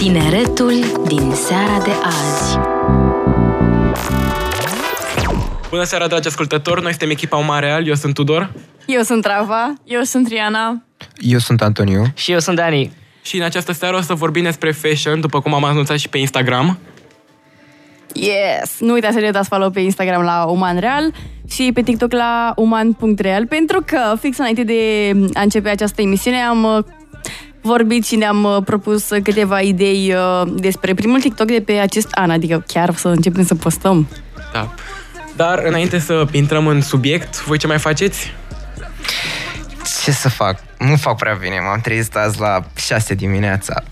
Tineretul 0.00 0.72
din 1.06 1.32
seara 1.34 1.82
de 1.84 1.90
azi. 2.02 2.58
Bună 5.70 5.82
seara, 5.82 6.06
dragi 6.06 6.28
ascultători! 6.28 6.82
Noi 6.82 6.90
suntem 6.90 7.10
echipa 7.10 7.36
Umareal, 7.36 7.86
eu 7.86 7.94
sunt 7.94 8.14
Tudor. 8.14 8.52
Eu 8.86 9.02
sunt 9.02 9.24
Rava. 9.24 9.74
Eu 9.84 10.02
sunt 10.02 10.28
Riana. 10.28 10.82
Eu 11.16 11.38
sunt 11.38 11.62
Antoniu. 11.62 12.04
Și 12.14 12.32
eu 12.32 12.38
sunt 12.38 12.56
Dani. 12.56 12.92
Și 13.22 13.36
în 13.36 13.42
această 13.42 13.72
seară 13.72 13.96
o 13.96 14.00
să 14.00 14.14
vorbim 14.14 14.42
despre 14.42 14.70
fashion, 14.70 15.20
după 15.20 15.40
cum 15.40 15.54
am 15.54 15.64
anunțat 15.64 15.98
și 15.98 16.08
pe 16.08 16.18
Instagram. 16.18 16.78
Yes! 18.12 18.78
Nu 18.78 18.92
uitați 18.92 19.14
să 19.14 19.20
ne 19.20 19.30
dați 19.30 19.48
follow 19.48 19.70
pe 19.70 19.80
Instagram 19.80 20.22
la 20.22 20.44
umanreal 20.44 21.12
și 21.48 21.70
pe 21.74 21.82
TikTok 21.82 22.12
la 22.12 22.52
uman.real 22.56 23.46
pentru 23.46 23.82
că 23.86 24.16
fix 24.20 24.38
înainte 24.38 24.64
de 24.64 25.12
a 25.34 25.40
începe 25.40 25.68
această 25.68 26.02
emisiune 26.02 26.36
am 26.36 26.64
uh, 26.64 26.84
vorbit 27.62 28.06
și 28.06 28.16
ne-am 28.16 28.44
uh, 28.44 28.62
propus 28.64 29.08
câteva 29.22 29.60
idei 29.60 30.14
uh, 30.14 30.52
despre 30.54 30.94
primul 30.94 31.20
TikTok 31.20 31.46
de 31.46 31.62
pe 31.66 31.72
acest 31.72 32.08
an, 32.10 32.30
adică 32.30 32.64
chiar 32.66 32.94
să 32.94 33.08
începem 33.08 33.44
să 33.44 33.54
postăm. 33.54 34.08
Da. 34.52 34.74
Dar 35.36 35.58
înainte 35.58 35.98
să 35.98 36.26
intrăm 36.30 36.66
în 36.66 36.80
subiect, 36.80 37.44
voi 37.44 37.58
ce 37.58 37.66
mai 37.66 37.78
faceți? 37.78 38.34
Ce 40.04 40.10
să 40.10 40.28
fac? 40.28 40.58
Nu 40.78 40.96
fac 40.96 41.16
prea 41.16 41.38
bine. 41.40 41.58
M-am 41.58 41.80
trezit 41.80 42.16
azi 42.16 42.40
la 42.40 42.64
6 42.76 43.14
dimineața. 43.14 43.82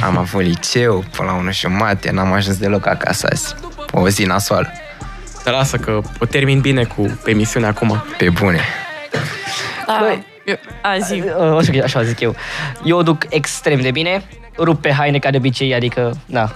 Am 0.00 0.16
avut 0.16 0.42
liceu 0.42 1.04
până 1.16 1.30
la 1.30 1.36
1 1.36 1.52
jumate, 1.52 2.10
n-am 2.10 2.32
ajuns 2.32 2.56
deloc 2.56 2.86
acasă 2.86 3.28
azi. 3.32 3.54
O 3.92 4.08
zi 4.08 4.24
nasoală. 4.24 4.72
Dar 5.44 5.54
lasă 5.54 5.76
că 5.76 6.00
o 6.20 6.24
termin 6.24 6.60
bine 6.60 6.84
cu 6.84 7.18
emisiunea 7.24 7.68
acum. 7.68 8.04
Pe 8.18 8.30
bune. 8.30 8.60
Da. 9.86 9.98
Băi, 10.00 10.12
Eu, 10.14 10.24
a, 10.82 10.98
zi. 10.98 11.22
Uh, 11.38 11.56
așa, 11.58 11.72
așa 11.84 12.02
zic 12.02 12.20
eu. 12.20 12.34
Eu 12.84 12.98
o 12.98 13.02
duc 13.02 13.22
extrem 13.28 13.80
de 13.80 13.90
bine, 13.90 14.24
rup 14.58 14.80
pe 14.80 14.92
haine 14.92 15.18
ca 15.18 15.30
de 15.30 15.36
obicei, 15.36 15.74
adică, 15.74 16.16
na, 16.26 16.50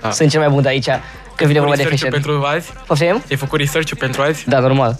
Da. 0.00 0.10
sunt 0.10 0.30
cel 0.30 0.40
mai 0.40 0.48
bun 0.48 0.62
de 0.62 0.68
aici 0.68 0.88
când 1.36 1.48
vine 1.50 1.60
vorba 1.60 1.76
de 1.76 1.82
research 1.82 2.14
fashion. 2.14 2.22
pentru 2.22 2.42
azi? 2.56 2.72
Poftim? 2.86 3.22
Ai 3.30 3.36
făcut 3.36 3.58
research 3.58 3.92
pentru 3.98 4.22
azi? 4.22 4.48
Da, 4.48 4.58
normal. 4.58 4.96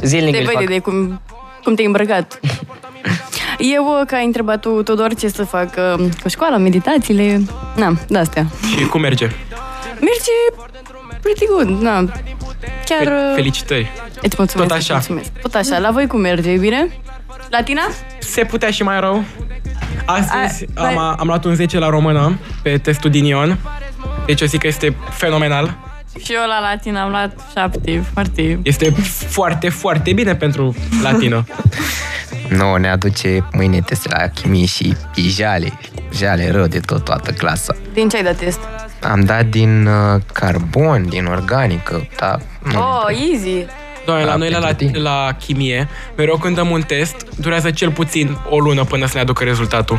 Zilnic 0.00 0.32
Te 0.34 0.38
îl 0.40 0.44
vede 0.46 0.58
fac. 0.58 0.68
de 0.68 0.78
cum, 0.78 1.20
cum 1.64 1.74
te-ai 1.74 1.86
îmbrăcat. 1.86 2.40
Eu, 3.74 3.84
uh, 4.00 4.06
că 4.06 4.14
ai 4.14 4.24
întrebat 4.24 4.60
tu, 4.60 4.82
Tudor, 4.82 5.14
ce 5.14 5.28
să 5.28 5.44
fac 5.44 5.68
uh, 5.76 6.04
cu 6.22 6.28
școala, 6.28 6.56
meditațiile, 6.56 7.40
na, 7.76 7.92
de-astea. 8.08 8.46
Și 8.78 8.84
cum 8.86 9.00
merge? 9.00 9.24
Merge 10.00 10.64
pretty 11.20 11.44
good, 11.46 11.68
na. 11.80 11.92
Chiar... 12.84 13.02
Fe- 13.06 13.10
uh, 13.28 13.32
Felicitări! 13.34 13.90
Îți 14.22 14.34
mulțumesc, 14.38 14.68
Tot 14.68 14.78
îți 14.78 14.90
așa. 14.90 14.92
Mulțumesc. 14.94 15.30
Tot 15.42 15.54
așa. 15.54 15.78
La 15.78 15.90
voi 15.90 16.06
cum 16.06 16.20
merge? 16.20 16.50
E 16.50 16.56
bine? 16.56 16.88
La 17.52 17.62
tine? 17.62 17.80
Se 18.18 18.44
putea 18.44 18.70
și 18.70 18.82
mai 18.82 19.00
rău. 19.00 19.24
Astăzi 20.04 20.66
A- 20.74 20.86
am, 20.86 20.98
am 20.98 21.26
luat 21.26 21.44
un 21.44 21.54
10 21.54 21.78
la 21.78 21.88
română 21.88 22.38
pe 22.62 22.78
testul 22.78 23.10
din 23.10 23.24
Ion. 23.24 23.58
Deci 24.26 24.40
eu 24.40 24.46
zic 24.46 24.60
că 24.60 24.66
este 24.66 24.96
fenomenal. 25.10 25.78
Și 26.24 26.32
eu 26.32 26.40
la 26.46 26.60
latin 26.70 26.96
am 26.96 27.10
luat 27.10 27.32
șapte, 27.56 28.04
foarte... 28.12 28.58
Este 28.62 28.90
foarte, 29.28 29.68
foarte 29.68 30.12
bine 30.12 30.34
pentru 30.34 30.74
latină. 31.02 31.44
Nu, 32.48 32.76
ne 32.76 32.90
aduce 32.90 33.44
mâine 33.52 33.80
teste 33.80 34.08
la 34.08 34.28
chimie 34.28 34.64
și 34.66 34.96
e 35.14 35.20
jale. 35.28 35.78
Jale 36.14 36.50
rău 36.50 36.66
de 36.66 36.80
tot 36.80 37.04
toată 37.04 37.30
clasa. 37.30 37.74
Din 37.92 38.08
ce 38.08 38.16
ai 38.16 38.22
dat 38.22 38.36
test? 38.36 38.58
Am 39.02 39.20
dat 39.24 39.44
din 39.46 39.86
uh, 39.86 40.20
carbon, 40.32 41.08
din 41.08 41.26
organică, 41.26 42.08
da. 42.16 42.38
Nu, 42.72 42.78
Oh, 42.78 43.04
easy. 43.30 43.66
Doamne, 44.04 44.24
la 44.24 44.30
Da, 44.30 44.36
noi 44.36 44.50
la, 44.50 44.58
pentru 44.58 44.68
la, 44.68 44.74
tine. 44.74 44.98
la 44.98 45.28
chimie, 45.38 45.88
mereu 46.16 46.36
când 46.36 46.54
dăm 46.56 46.70
un 46.70 46.82
test, 46.82 47.26
durează 47.36 47.70
cel 47.70 47.90
puțin 47.90 48.36
o 48.48 48.58
lună 48.58 48.84
până 48.84 49.06
să 49.06 49.12
ne 49.14 49.20
aducă 49.20 49.44
rezultatul. 49.44 49.98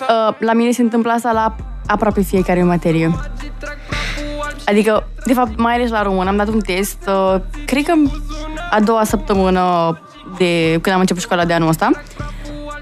Uh, 0.00 0.34
la 0.38 0.52
mine 0.52 0.70
se 0.70 0.82
întâmplă 0.82 1.12
asta 1.12 1.32
la 1.32 1.56
aproape 1.86 2.22
fiecare 2.22 2.62
materie. 2.62 3.14
Adică, 4.66 5.08
de 5.24 5.32
fapt, 5.32 5.58
mai 5.58 5.74
ales 5.74 5.90
la 5.90 6.02
român, 6.02 6.26
am 6.26 6.36
dat 6.36 6.48
un 6.48 6.60
test, 6.60 6.98
uh, 7.08 7.40
cred 7.64 7.84
că 7.84 7.92
a 8.70 8.80
doua 8.80 9.04
săptămână 9.04 9.98
de 10.38 10.78
când 10.82 10.94
am 10.94 11.00
început 11.00 11.22
școala 11.22 11.44
de 11.44 11.52
anul 11.52 11.68
ăsta. 11.68 11.90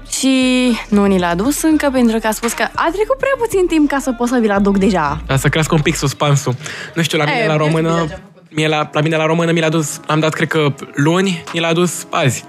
Și 0.09 0.71
nu 0.89 1.05
ni 1.05 1.19
l-a 1.19 1.27
adus 1.29 1.61
încă 1.61 1.89
pentru 1.91 2.19
că 2.19 2.27
a 2.27 2.31
spus 2.31 2.53
că 2.53 2.63
a 2.63 2.89
trecut 2.93 3.17
prea 3.17 3.35
puțin 3.37 3.65
timp 3.67 3.89
ca 3.89 3.97
să 3.99 4.11
pot 4.11 4.27
să 4.27 4.37
vi-l 4.41 4.51
aduc 4.51 4.77
deja. 4.77 5.21
Ca 5.27 5.35
să 5.35 5.47
crească 5.49 5.73
un 5.75 5.81
pic 5.81 5.95
suspansul. 5.95 6.55
Nu 6.93 7.01
știu, 7.01 7.17
la 7.17 7.23
mine 7.23 7.37
E, 7.37 7.45
la 7.47 7.53
eu 7.53 7.59
știu 7.59 7.65
română, 7.65 7.89
bine 7.95 8.07
ce 8.07 8.13
am 8.13 8.32
mie 8.55 8.67
la, 8.67 8.89
la 8.91 9.01
mine 9.01 9.15
la 9.15 9.25
română 9.25 9.51
mi 9.51 9.59
l-a 9.59 9.69
dus, 9.69 9.99
am 10.07 10.19
dat 10.19 10.33
cred 10.33 10.47
că 10.47 10.73
luni, 10.93 11.43
mi 11.53 11.59
l-a 11.59 11.73
dus 11.73 12.07
azi. 12.09 12.45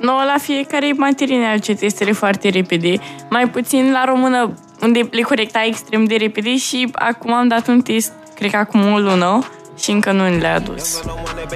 No, 0.00 0.12
la 0.12 0.34
fiecare 0.42 0.92
materie 0.96 1.38
ne 1.38 1.46
aduce 1.46 1.74
testele 1.74 2.12
foarte 2.12 2.48
repede. 2.48 2.94
Mai 3.30 3.48
puțin 3.48 3.92
la 3.92 4.04
română, 4.04 4.54
unde 4.82 5.08
le 5.10 5.22
corecta 5.22 5.64
extrem 5.66 6.04
de 6.04 6.16
repede 6.16 6.56
și 6.56 6.88
acum 6.92 7.32
am 7.32 7.48
dat 7.48 7.68
un 7.68 7.80
test, 7.80 8.12
cred 8.34 8.50
că 8.50 8.56
acum 8.56 8.92
o 8.92 8.98
lună, 8.98 9.38
și 9.78 9.90
încă 9.90 10.12
nu 10.12 10.28
ni 10.28 10.40
le-a 10.40 10.54
adus. 10.54 11.02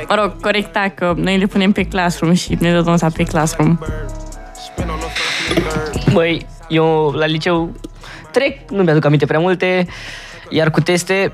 Mă 0.08 0.14
rog, 0.14 0.40
corecta 0.40 0.92
că 0.94 1.14
noi 1.16 1.38
le 1.38 1.46
punem 1.46 1.72
pe 1.72 1.82
Classroom 1.82 2.32
și 2.32 2.56
ne 2.60 2.72
dă 2.72 2.80
nota 2.80 3.08
pe 3.16 3.22
Classroom. 3.22 3.78
Băi, 6.12 6.46
eu 6.68 7.12
la 7.16 7.26
liceu 7.26 7.72
trec, 8.30 8.70
nu 8.70 8.82
mi-aduc 8.82 9.04
aminte 9.04 9.26
prea 9.26 9.38
multe, 9.38 9.86
iar 10.48 10.70
cu 10.70 10.80
teste, 10.80 11.32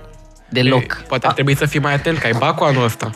deloc. 0.51 0.83
E, 0.83 1.05
poate 1.09 1.27
ar 1.27 1.33
trebui 1.33 1.57
să 1.57 1.67
fii 1.67 1.81
mai 1.81 1.95
atent, 1.95 2.19
că 2.19 2.27
ai 2.27 2.33
bacul 2.39 2.67
anul 2.67 2.85
ăsta. 2.85 3.11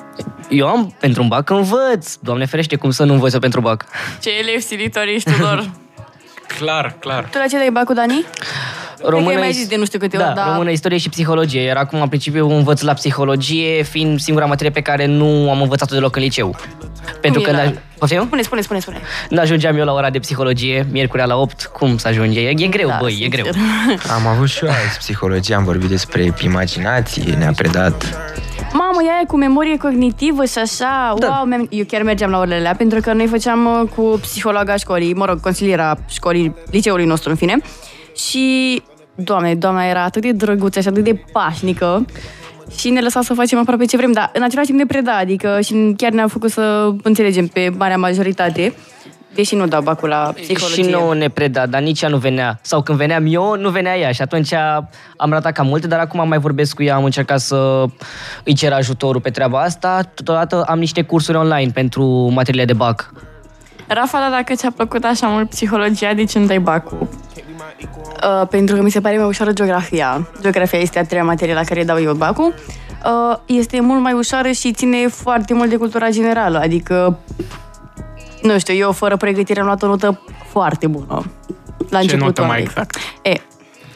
Eu 0.49 0.69
am 0.69 0.95
pentru 1.01 1.23
un 1.23 1.29
bac 1.29 1.51
învăț. 1.51 2.15
Doamne 2.21 2.45
ferește, 2.45 2.77
cum 2.77 2.91
să 2.91 3.05
nu 3.05 3.13
învăț 3.13 3.33
eu 3.33 3.41
pentru 3.41 3.61
bac. 3.61 3.85
Ce 4.23 4.31
elevi 4.39 4.61
silitori 4.61 5.15
ești, 5.15 5.33
Tudor? 5.33 5.71
Clar, 6.59 6.97
clar. 6.99 7.25
Tu 7.25 7.39
la 7.39 7.47
ce 7.47 7.57
dai 7.57 7.71
bacul, 7.73 7.95
Dani? 7.95 8.25
Română 9.07 9.39
mai 9.39 9.49
is- 9.49 9.57
zis 9.57 9.67
de 9.69 9.77
nu 9.77 9.85
știu 9.85 9.99
câte 9.99 10.17
da, 10.17 10.25
ori, 10.27 10.35
dar- 10.35 10.49
română, 10.51 10.71
istorie 10.71 10.99
și 10.99 11.09
psihologie. 11.09 11.61
Iar 11.61 11.77
acum, 11.77 12.01
în 12.01 12.09
principiu, 12.09 12.49
învăț 12.51 12.81
la 12.81 12.93
psihologie, 12.93 13.83
fiind 13.83 14.21
singura 14.21 14.47
materie 14.47 14.71
pe 14.73 14.81
care 14.81 15.07
nu 15.07 15.51
am 15.51 15.63
învățat-o 15.63 15.95
deloc 15.95 16.17
în 16.17 16.23
liceu. 16.23 16.57
Pentru 17.21 17.41
e 17.41 17.45
că 17.45 17.51
la- 17.51 17.65
n-aj- 17.71 17.75
Poftim? 17.99 18.21
Spune, 18.27 18.43
spune, 18.43 18.61
spune, 18.61 18.79
spune. 18.81 19.01
Nu 19.29 19.41
ajungeam 19.41 19.77
eu 19.79 19.85
la 19.85 19.93
ora 19.93 20.11
de 20.11 20.19
psihologie, 20.19 20.87
miercurea 20.91 21.25
la 21.25 21.37
8, 21.37 21.65
cum 21.73 21.97
să 21.97 22.09
ajunge? 22.09 22.41
E, 22.41 22.53
e 22.57 22.67
greu, 22.67 22.89
Da, 22.89 22.97
băi, 23.01 23.13
e 23.13 23.15
sincer. 23.15 23.41
greu. 23.41 23.53
Am 24.17 24.27
avut 24.27 24.49
și 24.49 24.65
eu 24.65 24.71
azi 24.71 24.99
psihologie, 24.99 25.55
am 25.55 25.65
vorbit 25.65 25.89
despre 25.89 26.35
imaginație, 26.43 27.35
ne-a 27.39 27.53
predat. 27.57 28.19
Mamă, 28.73 29.01
ea 29.07 29.21
e 29.23 29.27
cu 29.27 29.37
memorie 29.37 29.77
cognitivă 29.77 30.45
și 30.45 30.59
așa. 30.59 31.15
Da. 31.19 31.27
Wow, 31.37 31.45
mi-am- 31.47 31.67
eu 31.71 31.85
chiar 31.85 32.03
mergeam 32.03 32.31
la 32.31 32.39
orele 32.39 32.55
alea 32.55 32.75
pentru 32.75 33.01
că 33.01 33.13
noi 33.13 33.27
făceam 33.27 33.67
uh, 33.67 33.89
cu 33.97 34.19
psihologa 34.21 34.77
școlii, 34.77 35.15
mă 35.15 35.25
rog, 35.25 35.41
consiliera 35.41 35.99
școlii, 36.09 36.55
liceului 36.71 37.05
nostru, 37.05 37.31
în 37.31 37.37
fine. 37.37 37.57
Și, 38.17 38.83
doamne, 39.15 39.55
doamna 39.55 39.85
era 39.85 40.03
atât 40.03 40.23
de 40.23 40.33
drăguță 40.33 40.81
și 40.81 40.89
atât 40.89 41.05
de 41.05 41.25
pașnică 41.33 42.05
și 42.79 42.91
ne 42.91 43.01
lăsa 43.01 43.23
să 43.23 43.35
facem 43.35 43.59
aproape 43.59 43.85
ce 43.85 43.97
vrem, 43.97 44.13
dar 44.13 44.31
în 44.35 44.43
același 44.43 44.67
timp 44.67 44.79
ne 44.79 44.87
preda, 44.87 45.17
adică 45.17 45.61
și 45.61 45.95
chiar 45.97 46.13
ne-a 46.13 46.29
făcut 46.29 46.51
să 46.51 46.93
înțelegem 47.03 47.47
pe 47.47 47.71
marea 47.77 47.97
majoritate, 47.97 48.75
deși 49.35 49.55
nu 49.55 49.67
dau 49.67 49.83
bacul 49.83 50.09
la 50.09 50.33
psihologie. 50.35 50.85
Și 50.85 50.91
nouă 50.91 51.15
ne 51.15 51.29
preda, 51.29 51.67
dar 51.67 51.83
nici 51.83 52.01
ea 52.01 52.09
nu 52.09 52.17
venea. 52.17 52.59
Sau 52.63 52.83
când 52.83 52.99
veneam 52.99 53.25
eu, 53.29 53.57
nu 53.57 53.71
venea 53.71 53.99
ea. 53.99 54.13
Și 54.13 54.23
atunci 54.23 54.53
am 55.17 55.31
ratat 55.31 55.53
cam 55.53 55.67
multe, 55.67 55.87
dar 55.87 55.99
acum 55.99 56.29
mai 56.29 56.39
vorbesc 56.39 56.75
cu 56.75 56.83
ea, 56.83 56.95
am 56.95 57.05
încercat 57.05 57.41
să 57.41 57.85
îi 58.45 58.55
cer 58.55 58.73
ajutorul 58.73 59.21
pe 59.21 59.31
treaba 59.31 59.61
asta. 59.61 60.01
Totodată 60.15 60.63
am 60.69 60.79
niște 60.79 61.03
cursuri 61.03 61.37
online 61.37 61.71
pentru 61.75 62.05
materiile 62.35 62.65
de 62.65 62.73
bac. 62.73 63.13
Rafa, 63.87 64.19
dar 64.19 64.31
dacă 64.31 64.55
ți-a 64.55 64.71
plăcut 64.71 65.05
așa 65.05 65.27
mult 65.27 65.49
psihologia, 65.49 66.15
de 66.15 66.25
ce 66.25 66.39
nu 66.39 66.47
dai 66.47 66.59
bacul? 66.59 67.09
Uh, 68.41 68.47
pentru 68.49 68.77
că 68.77 68.83
mi 68.83 68.91
se 68.91 69.01
pare 69.01 69.17
mai 69.17 69.27
ușoară 69.27 69.53
geografia. 69.53 70.29
Geografia 70.41 70.79
este 70.79 70.99
a 70.99 71.05
treia 71.05 71.25
materie 71.25 71.55
la 71.55 71.63
care 71.63 71.85
dau 71.85 72.01
eu 72.03 72.15
bacul. 72.15 72.55
Uh, 73.05 73.37
este 73.47 73.81
mult 73.81 74.01
mai 74.01 74.13
ușoară 74.13 74.51
și 74.51 74.73
ține 74.73 75.07
foarte 75.09 75.55
mult 75.55 75.69
de 75.69 75.77
cultura 75.77 76.09
generală. 76.11 76.59
Adică, 76.59 77.19
nu 78.43 78.59
știu, 78.59 78.75
eu 78.75 78.93
fără 78.93 79.17
pregătire 79.17 79.61
am 79.61 79.67
luat 79.67 79.83
o 79.83 79.87
notă 79.87 80.21
foarte 80.51 80.87
bună. 80.87 81.23
La 81.89 81.99
Ce 81.99 82.03
începutul 82.03 82.27
notă 82.27 82.41
mai 82.41 82.51
anului. 82.51 82.63
exact? 82.63 82.97
E, 83.23 83.33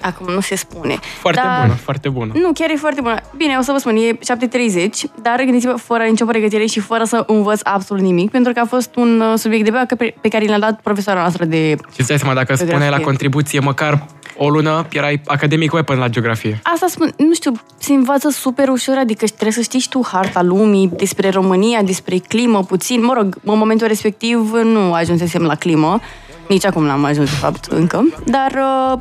acum 0.00 0.32
nu 0.32 0.40
se 0.40 0.56
spune. 0.56 0.98
Foarte 1.20 1.40
Dar- 1.44 1.60
bună, 1.60 1.74
foarte 1.74 2.08
bună. 2.08 2.32
Nu, 2.34 2.50
chiar 2.54 2.70
e 2.70 2.74
foarte 2.76 3.00
bună. 3.00 3.16
Bine, 3.36 3.56
o 3.58 3.62
să 3.62 3.72
vă 3.72 3.78
spun, 3.78 3.96
e 3.96 4.12
7.30, 4.12 4.88
dar 5.22 5.42
gândiți-vă 5.44 5.72
fără 5.72 6.02
nicio 6.04 6.24
pregătire 6.24 6.66
și 6.66 6.80
fără 6.80 7.04
să 7.04 7.24
învăț 7.26 7.60
absolut 7.64 8.02
nimic, 8.02 8.30
pentru 8.30 8.52
că 8.52 8.60
a 8.60 8.64
fost 8.64 8.96
un 8.96 9.20
uh, 9.20 9.32
subiect 9.38 9.64
de 9.64 9.70
bac 9.70 9.94
pe, 9.96 10.14
pe 10.20 10.28
care 10.28 10.46
l-a 10.46 10.58
dat 10.58 10.80
profesoara 10.80 11.20
noastră 11.20 11.44
de 11.44 11.76
Și 11.92 11.98
îți 12.00 12.08
dai 12.08 12.18
seama, 12.18 12.34
dacă 12.34 12.54
spuneai 12.54 12.74
la 12.76 12.78
Geografie. 12.78 13.04
contribuție 13.04 13.60
măcar 13.60 14.06
o 14.36 14.48
lună, 14.50 14.86
erai 14.92 15.20
academic 15.26 15.72
weapon 15.72 15.98
la 15.98 16.08
geografie. 16.08 16.60
Asta 16.62 16.86
spun, 16.88 17.12
nu 17.16 17.34
știu, 17.34 17.52
se 17.78 17.92
învață 17.92 18.28
super 18.28 18.68
ușor, 18.68 18.96
adică 18.96 19.24
trebuie 19.26 19.52
să 19.52 19.60
știi 19.60 19.78
și 19.80 19.88
tu 19.88 20.06
harta 20.12 20.42
lumii, 20.42 20.90
despre 20.96 21.28
România, 21.30 21.82
despre 21.82 22.16
climă 22.18 22.62
puțin. 22.62 23.04
Mă 23.04 23.12
rog, 23.16 23.38
în 23.44 23.58
momentul 23.58 23.86
respectiv 23.86 24.50
nu 24.64 24.92
ajunsesem 24.92 25.42
la 25.42 25.54
climă, 25.54 26.00
nici 26.48 26.64
acum 26.66 26.84
n-am 26.84 27.04
ajuns, 27.04 27.30
de 27.30 27.36
fapt, 27.36 27.64
încă, 27.64 28.08
dar 28.24 28.50
uh, 28.92 28.98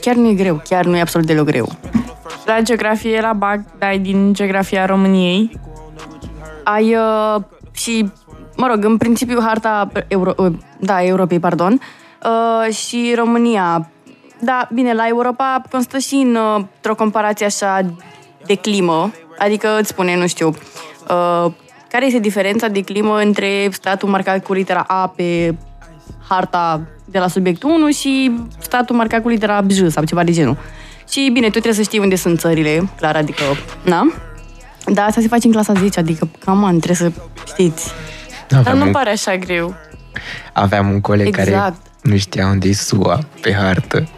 chiar 0.00 0.14
nu 0.14 0.28
e 0.28 0.34
greu, 0.34 0.60
chiar 0.68 0.84
nu 0.84 0.96
e 0.96 1.00
absolut 1.00 1.26
deloc 1.26 1.44
greu. 1.44 1.68
La 2.44 2.60
geografie, 2.60 3.20
la 3.20 3.32
BAC, 3.32 3.60
dai 3.78 3.98
din 3.98 4.32
geografia 4.32 4.86
României. 4.86 5.60
Ai 6.64 6.94
uh, 6.94 7.42
și, 7.72 8.12
mă 8.56 8.66
rog, 8.66 8.84
în 8.84 8.96
principiu 8.96 9.40
harta 9.40 9.88
Euro, 10.08 10.32
uh, 10.36 10.52
da, 10.78 11.04
Europei, 11.04 11.40
pardon, 11.40 11.80
uh, 12.24 12.74
și 12.74 13.12
România 13.16 13.90
Da, 14.40 14.68
bine, 14.72 14.92
la 14.92 15.06
Europa 15.08 15.62
constă 15.70 15.98
și 15.98 16.14
în, 16.14 16.34
uh, 16.34 16.64
într-o 16.74 16.94
comparație 16.94 17.46
așa 17.46 17.80
de 18.46 18.54
climă, 18.54 19.12
adică 19.38 19.78
îți 19.78 19.88
spune, 19.88 20.16
nu 20.16 20.26
știu, 20.26 20.48
uh, 20.48 21.52
care 21.88 22.06
este 22.06 22.18
diferența 22.18 22.68
de 22.68 22.80
climă 22.80 23.18
între 23.18 23.68
statul 23.70 24.08
marcat 24.08 24.44
cu 24.44 24.52
litera 24.52 24.84
A 24.86 25.08
pe 25.16 25.54
harta 26.28 26.80
de 27.16 27.22
la 27.22 27.28
subiectul 27.28 27.70
1 27.70 27.90
și 27.90 28.32
statul 28.58 28.96
marcat 28.96 29.22
cu 29.22 29.28
litera 29.28 29.64
J 29.68 29.86
sau 29.88 30.04
ceva 30.04 30.24
de 30.24 30.32
genul. 30.32 30.56
Și 31.10 31.30
bine, 31.32 31.44
tu 31.46 31.50
trebuie 31.50 31.72
să 31.74 31.82
știi 31.82 31.98
unde 31.98 32.16
sunt 32.16 32.38
țările, 32.38 32.88
clar, 32.96 33.16
adică, 33.16 33.42
na? 33.82 34.12
Dar 34.86 35.06
asta 35.06 35.20
se 35.20 35.28
face 35.28 35.46
în 35.46 35.52
clasa 35.52 35.72
10, 35.72 36.00
adică, 36.00 36.28
cam 36.44 36.64
an, 36.64 36.78
trebuie 36.80 37.10
să 37.10 37.20
știți. 37.46 37.90
Dar 38.48 38.58
Aveam 38.58 38.78
nu 38.78 38.84
un, 38.84 38.90
pare 38.92 39.10
așa 39.10 39.36
greu. 39.36 39.74
aveam 40.52 40.90
un 40.90 41.00
coleg 41.00 41.34
care 41.34 41.50
Exact. 41.50 41.76
nu 42.02 42.16
știa 42.16 42.46
unde 42.46 42.68
e 42.68 42.72
SUA 42.72 43.18
pe 43.40 43.52
hartă. 43.54 44.08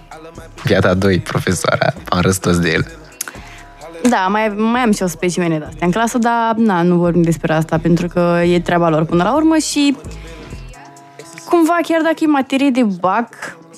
Viata 0.64 0.94
2, 0.94 1.18
profesoara, 1.18 1.92
am 2.08 2.20
râs 2.20 2.36
toți 2.38 2.60
de 2.60 2.70
el. 2.72 2.86
Da, 4.08 4.26
mai, 4.30 4.48
mai 4.48 4.80
am 4.80 4.92
și 4.92 5.02
o 5.02 5.06
specimene 5.06 5.58
de 5.58 5.64
astea 5.64 5.86
în 5.86 5.92
clasă, 5.92 6.18
dar 6.18 6.54
na, 6.56 6.82
nu 6.82 6.96
vorbim 6.96 7.22
despre 7.22 7.52
asta, 7.52 7.78
pentru 7.78 8.06
că 8.08 8.40
e 8.46 8.60
treaba 8.60 8.88
lor 8.88 9.04
până 9.04 9.22
la 9.22 9.34
urmă 9.34 9.56
și 9.56 9.96
cumva, 11.48 11.78
chiar 11.82 12.02
dacă 12.02 12.16
e 12.20 12.26
materie 12.26 12.70
de 12.70 12.82
bac 13.00 13.28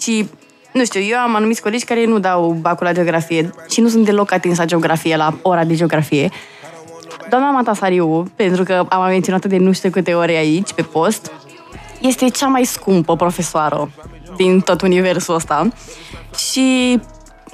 și 0.00 0.28
nu 0.72 0.84
știu, 0.84 1.00
eu 1.00 1.18
am 1.18 1.34
anumiți 1.34 1.62
colegi 1.62 1.84
care 1.84 2.06
nu 2.06 2.18
dau 2.18 2.56
bacul 2.60 2.86
la 2.86 2.92
geografie 2.92 3.50
și 3.68 3.80
nu 3.80 3.88
sunt 3.88 4.04
deloc 4.04 4.32
atins 4.32 4.58
la 4.58 4.64
geografie, 4.64 5.16
la 5.16 5.34
ora 5.42 5.64
de 5.64 5.74
geografie. 5.74 6.30
Doamna 7.30 7.50
Matasariu, 7.50 8.30
pentru 8.36 8.62
că 8.62 8.84
am 8.88 9.04
menționat 9.04 9.44
de 9.44 9.56
nu 9.56 9.72
știu 9.72 9.90
câte 9.90 10.14
ore 10.14 10.36
aici, 10.36 10.72
pe 10.72 10.82
post, 10.82 11.32
este 12.00 12.28
cea 12.28 12.46
mai 12.46 12.64
scumpă 12.64 13.16
profesoară 13.16 13.90
din 14.36 14.60
tot 14.60 14.80
universul 14.80 15.34
ăsta 15.34 15.68
și 16.36 17.00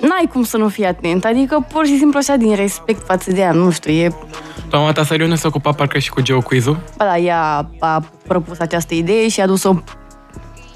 n-ai 0.00 0.28
cum 0.32 0.44
să 0.44 0.56
nu 0.56 0.68
fii 0.68 0.84
atent, 0.84 1.24
adică 1.24 1.66
pur 1.72 1.86
și 1.86 1.98
simplu 1.98 2.18
așa 2.18 2.36
din 2.36 2.54
respect 2.54 3.04
față 3.06 3.30
de 3.30 3.40
ea, 3.40 3.52
nu 3.52 3.70
știu, 3.70 3.92
e... 3.92 4.12
Doamna 4.70 4.92
Tasariu 4.92 5.26
nu 5.26 5.34
se 5.34 5.46
ocupa 5.46 5.72
parcă 5.72 5.98
și 5.98 6.10
cu 6.10 6.20
geoquiz-ul? 6.20 6.78
Ba 6.96 7.04
da, 7.04 7.18
ea 7.18 7.68
a 7.80 8.04
propus 8.26 8.58
această 8.58 8.94
idee 8.94 9.28
și 9.28 9.40
a 9.40 9.46
dus-o 9.46 9.74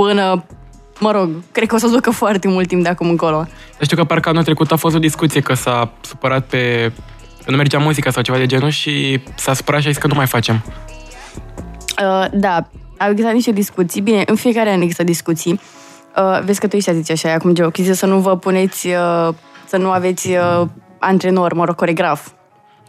până, 0.02 0.44
mă 1.00 1.10
rog, 1.10 1.30
cred 1.52 1.68
că 1.68 1.74
o 1.74 1.78
să 1.78 1.86
o 1.86 1.90
ducă 1.90 2.10
foarte 2.10 2.48
mult 2.48 2.68
timp 2.68 2.82
de 2.82 2.88
acum 2.88 3.08
încolo. 3.08 3.36
Dar 3.36 3.82
știu 3.82 3.96
că 3.96 4.04
parcă 4.04 4.28
anul 4.28 4.42
trecut 4.42 4.72
a 4.72 4.76
fost 4.76 4.94
o 4.94 4.98
discuție 4.98 5.40
că 5.40 5.54
s-a 5.54 5.92
supărat 6.00 6.46
pe... 6.46 6.92
că 7.44 7.50
nu 7.50 7.56
mergea 7.56 7.78
muzica 7.78 8.10
sau 8.10 8.22
ceva 8.22 8.38
de 8.38 8.46
genul 8.46 8.68
și 8.68 9.22
s-a 9.36 9.52
supărat 9.52 9.80
și 9.80 9.86
a 9.86 9.90
zis 9.90 10.00
că 10.00 10.06
nu 10.06 10.14
mai 10.14 10.26
facem. 10.26 10.62
Uh, 12.02 12.26
da, 12.32 12.68
au 12.98 13.10
existat 13.10 13.32
niște 13.32 13.52
discuții. 13.52 14.00
Bine, 14.00 14.22
în 14.26 14.34
fiecare 14.34 14.70
an 14.70 14.80
există 14.80 15.02
discuții. 15.02 15.60
Uh, 16.16 16.40
vezi 16.44 16.60
că 16.60 16.68
tu 16.68 16.76
ești 16.76 16.94
zice 16.94 17.12
așa, 17.12 17.32
acum 17.32 17.54
Geo, 17.54 17.70
să 17.92 18.06
nu 18.06 18.18
vă 18.18 18.36
puneți, 18.36 18.86
uh, 18.86 19.28
să 19.66 19.76
nu 19.76 19.90
aveți 19.90 20.30
uh, 20.30 20.66
antrenor, 20.98 21.52
mă 21.52 21.64
rog, 21.64 21.74
coregraf. 21.74 22.28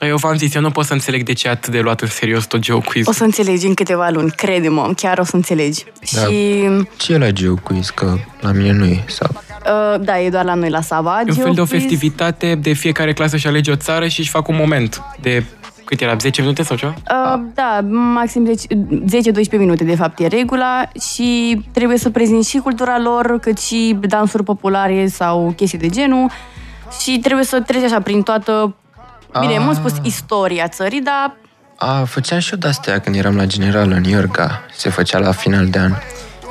Dar 0.01 0.09
eu 0.09 0.15
v-am 0.15 0.37
zis, 0.37 0.53
eu 0.55 0.61
nu 0.61 0.71
pot 0.71 0.85
să 0.85 0.93
înțeleg 0.93 1.23
de 1.23 1.33
ce 1.33 1.47
e 1.47 1.49
atât 1.51 1.71
de 1.71 1.79
luat 1.79 2.01
în 2.01 2.07
serios 2.07 2.45
tot 2.45 2.59
geoquiz. 2.59 3.07
O 3.07 3.11
să 3.11 3.23
înțelegi 3.23 3.65
în 3.65 3.73
câteva 3.73 4.09
luni, 4.09 4.31
crede-mă, 4.31 4.91
chiar 4.95 5.17
o 5.19 5.23
să 5.23 5.35
înțelegi. 5.35 5.83
Da. 6.13 6.21
Și, 6.21 6.65
Ce 6.97 7.13
e 7.13 7.17
la 7.17 7.29
GeoQuiz? 7.31 7.89
Că 7.89 8.17
la 8.39 8.51
mine 8.51 8.71
nu 8.71 8.85
e. 8.85 9.03
Sau... 9.07 9.27
uh, 9.33 9.99
da, 10.01 10.19
e 10.19 10.29
doar 10.29 10.43
la 10.45 10.53
noi 10.53 10.69
la 10.69 10.81
Sava. 10.81 11.19
E 11.19 11.23
un 11.27 11.35
fel 11.35 11.53
de 11.53 11.61
o 11.61 11.65
Geoquiz- 11.65 11.69
festivitate, 11.69 12.55
de 12.55 12.73
fiecare 12.73 13.13
clasă 13.13 13.37
și 13.37 13.47
alege 13.47 13.71
o 13.71 13.75
țară 13.75 14.07
și 14.07 14.19
își 14.19 14.29
fac 14.29 14.47
un 14.47 14.55
moment 14.55 15.01
de, 15.19 15.43
cât 15.85 16.01
era, 16.01 16.15
10 16.15 16.41
minute 16.41 16.63
sau 16.63 16.77
ceva? 16.77 16.93
Uh, 16.97 17.41
da, 17.53 17.79
maxim 18.13 18.45
10 19.05 19.31
10-12 19.55 19.57
minute, 19.57 19.83
de 19.83 19.95
fapt, 19.95 20.19
e 20.19 20.27
regula 20.27 20.83
și 21.13 21.61
trebuie 21.71 21.97
să 21.97 22.09
prezinți 22.09 22.49
și 22.49 22.57
cultura 22.57 22.99
lor, 22.99 23.37
cât 23.41 23.59
și 23.59 23.97
dansuri 24.01 24.43
populare 24.43 25.07
sau 25.07 25.53
chestii 25.55 25.77
de 25.77 25.89
genul 25.89 26.29
și 27.01 27.19
trebuie 27.19 27.45
să 27.45 27.61
treci 27.61 27.83
așa 27.83 28.01
prin 28.01 28.21
toată, 28.21 28.75
bine, 29.39 29.53
Ah. 29.57 29.61
mult 29.63 29.75
spus 29.77 29.93
istoria 30.03 30.67
țării, 30.67 31.01
dar 31.01 31.35
A, 31.75 32.03
făceam 32.03 32.39
și 32.39 32.51
eu 32.53 32.59
de-astea 32.59 32.99
când 32.99 33.15
eram 33.15 33.35
la 33.35 33.45
general 33.45 33.91
în 33.91 34.03
Iorga. 34.03 34.61
Se 34.75 34.89
făcea 34.89 35.19
la 35.19 35.31
final 35.31 35.65
de 35.67 35.79
an. 35.79 35.93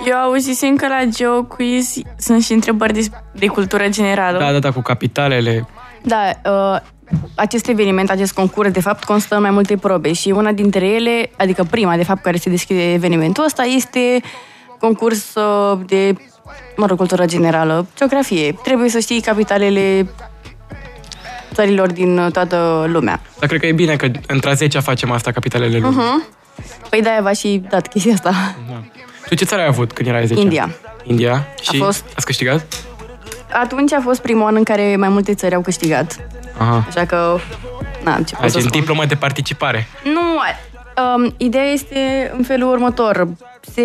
Eu 0.07 0.17
auzisem 0.17 0.77
că 0.77 0.87
la 0.89 1.05
GeoQuiz 1.05 1.95
sunt 2.19 2.43
și 2.43 2.53
întrebări 2.53 2.93
de, 2.93 3.07
de 3.33 3.47
cultură 3.47 3.89
generală. 3.89 4.39
Da, 4.39 4.53
da, 4.53 4.59
da, 4.59 4.71
cu 4.71 4.81
capitalele. 4.81 5.69
da, 6.03 6.31
uh, 6.51 6.81
acest 7.35 7.67
eveniment, 7.69 8.11
acest 8.11 8.33
concurs, 8.33 8.71
de 8.71 8.81
fapt, 8.81 9.05
constă 9.05 9.35
în 9.35 9.41
mai 9.41 9.51
multe 9.51 9.77
probe 9.77 10.13
și 10.13 10.29
una 10.31 10.53
dintre 10.53 10.87
ele, 10.87 11.31
adică 11.39 11.65
prima, 11.71 11.97
de 11.97 12.05
fapt, 12.05 12.23
care 12.23 12.37
se 12.37 12.51
deschide 12.51 12.93
evenimentul 12.93 13.45
ăsta, 13.45 13.63
este 13.63 14.21
concurs 14.79 15.35
uh, 15.35 15.79
de, 15.87 16.15
mă 16.77 16.87
rog, 16.87 16.97
cultură 16.97 17.25
generală, 17.27 17.87
geografie. 17.97 18.53
Trebuie 18.63 18.89
să 18.89 18.99
știi 18.99 19.21
capitalele 19.21 20.09
țărilor 21.55 21.93
din 21.93 22.19
uh, 22.19 22.33
toată 22.33 22.85
lumea. 22.89 23.21
Dar 23.39 23.49
cred 23.49 23.61
că 23.61 23.67
e 23.67 23.73
bine 23.73 23.97
că 23.97 24.09
între 24.27 24.51
a 24.51 24.55
10 24.55 24.79
facem 24.79 25.11
asta, 25.11 25.31
capitalele 25.33 25.79
lumii. 25.79 26.23
Păi 26.91 27.03
de-aia 27.03 27.21
v-a 27.23 27.33
și 27.33 27.63
dat 27.69 27.89
chestia 27.89 28.13
asta. 28.13 28.31
Da. 28.69 28.83
Tu 29.29 29.35
ce 29.35 29.45
țară 29.45 29.63
ai 29.63 29.69
avut 29.69 29.93
când 29.93 30.09
erai 30.09 30.27
10? 30.27 30.41
India. 30.41 30.71
India? 31.05 31.47
Și 31.63 31.77
fost- 31.79 32.05
ați 32.17 32.27
câștigat? 32.27 32.67
Atunci 33.53 33.93
a 33.93 34.01
fost 34.03 34.21
primul 34.21 34.47
an 34.47 34.55
în 34.57 34.63
care 34.63 34.97
mai 34.97 35.09
multe 35.09 35.35
țări 35.35 35.55
au 35.55 35.61
câștigat. 35.61 36.17
Aha. 36.59 36.85
Așa 36.89 37.05
că, 37.07 37.37
na, 38.05 38.15
ce 38.27 38.35
pot 38.35 38.41
Deci 38.43 38.51
să 38.51 38.57
în 38.57 38.63
spun. 38.63 38.79
diplomă 38.81 39.05
de 39.05 39.15
participare. 39.15 39.87
Nu, 40.05 40.21
um, 41.25 41.35
ideea 41.37 41.65
este 41.65 42.31
în 42.37 42.43
felul 42.43 42.71
următor. 42.71 43.29
Se... 43.75 43.83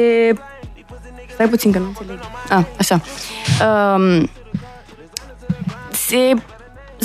Stai 1.33 1.47
puțin 1.47 1.71
că 1.71 1.79
nu 1.79 1.85
înțeleg. 1.85 2.19
Ah, 2.49 2.63
așa. 2.79 3.01
Um, 3.95 4.29
se... 5.91 6.33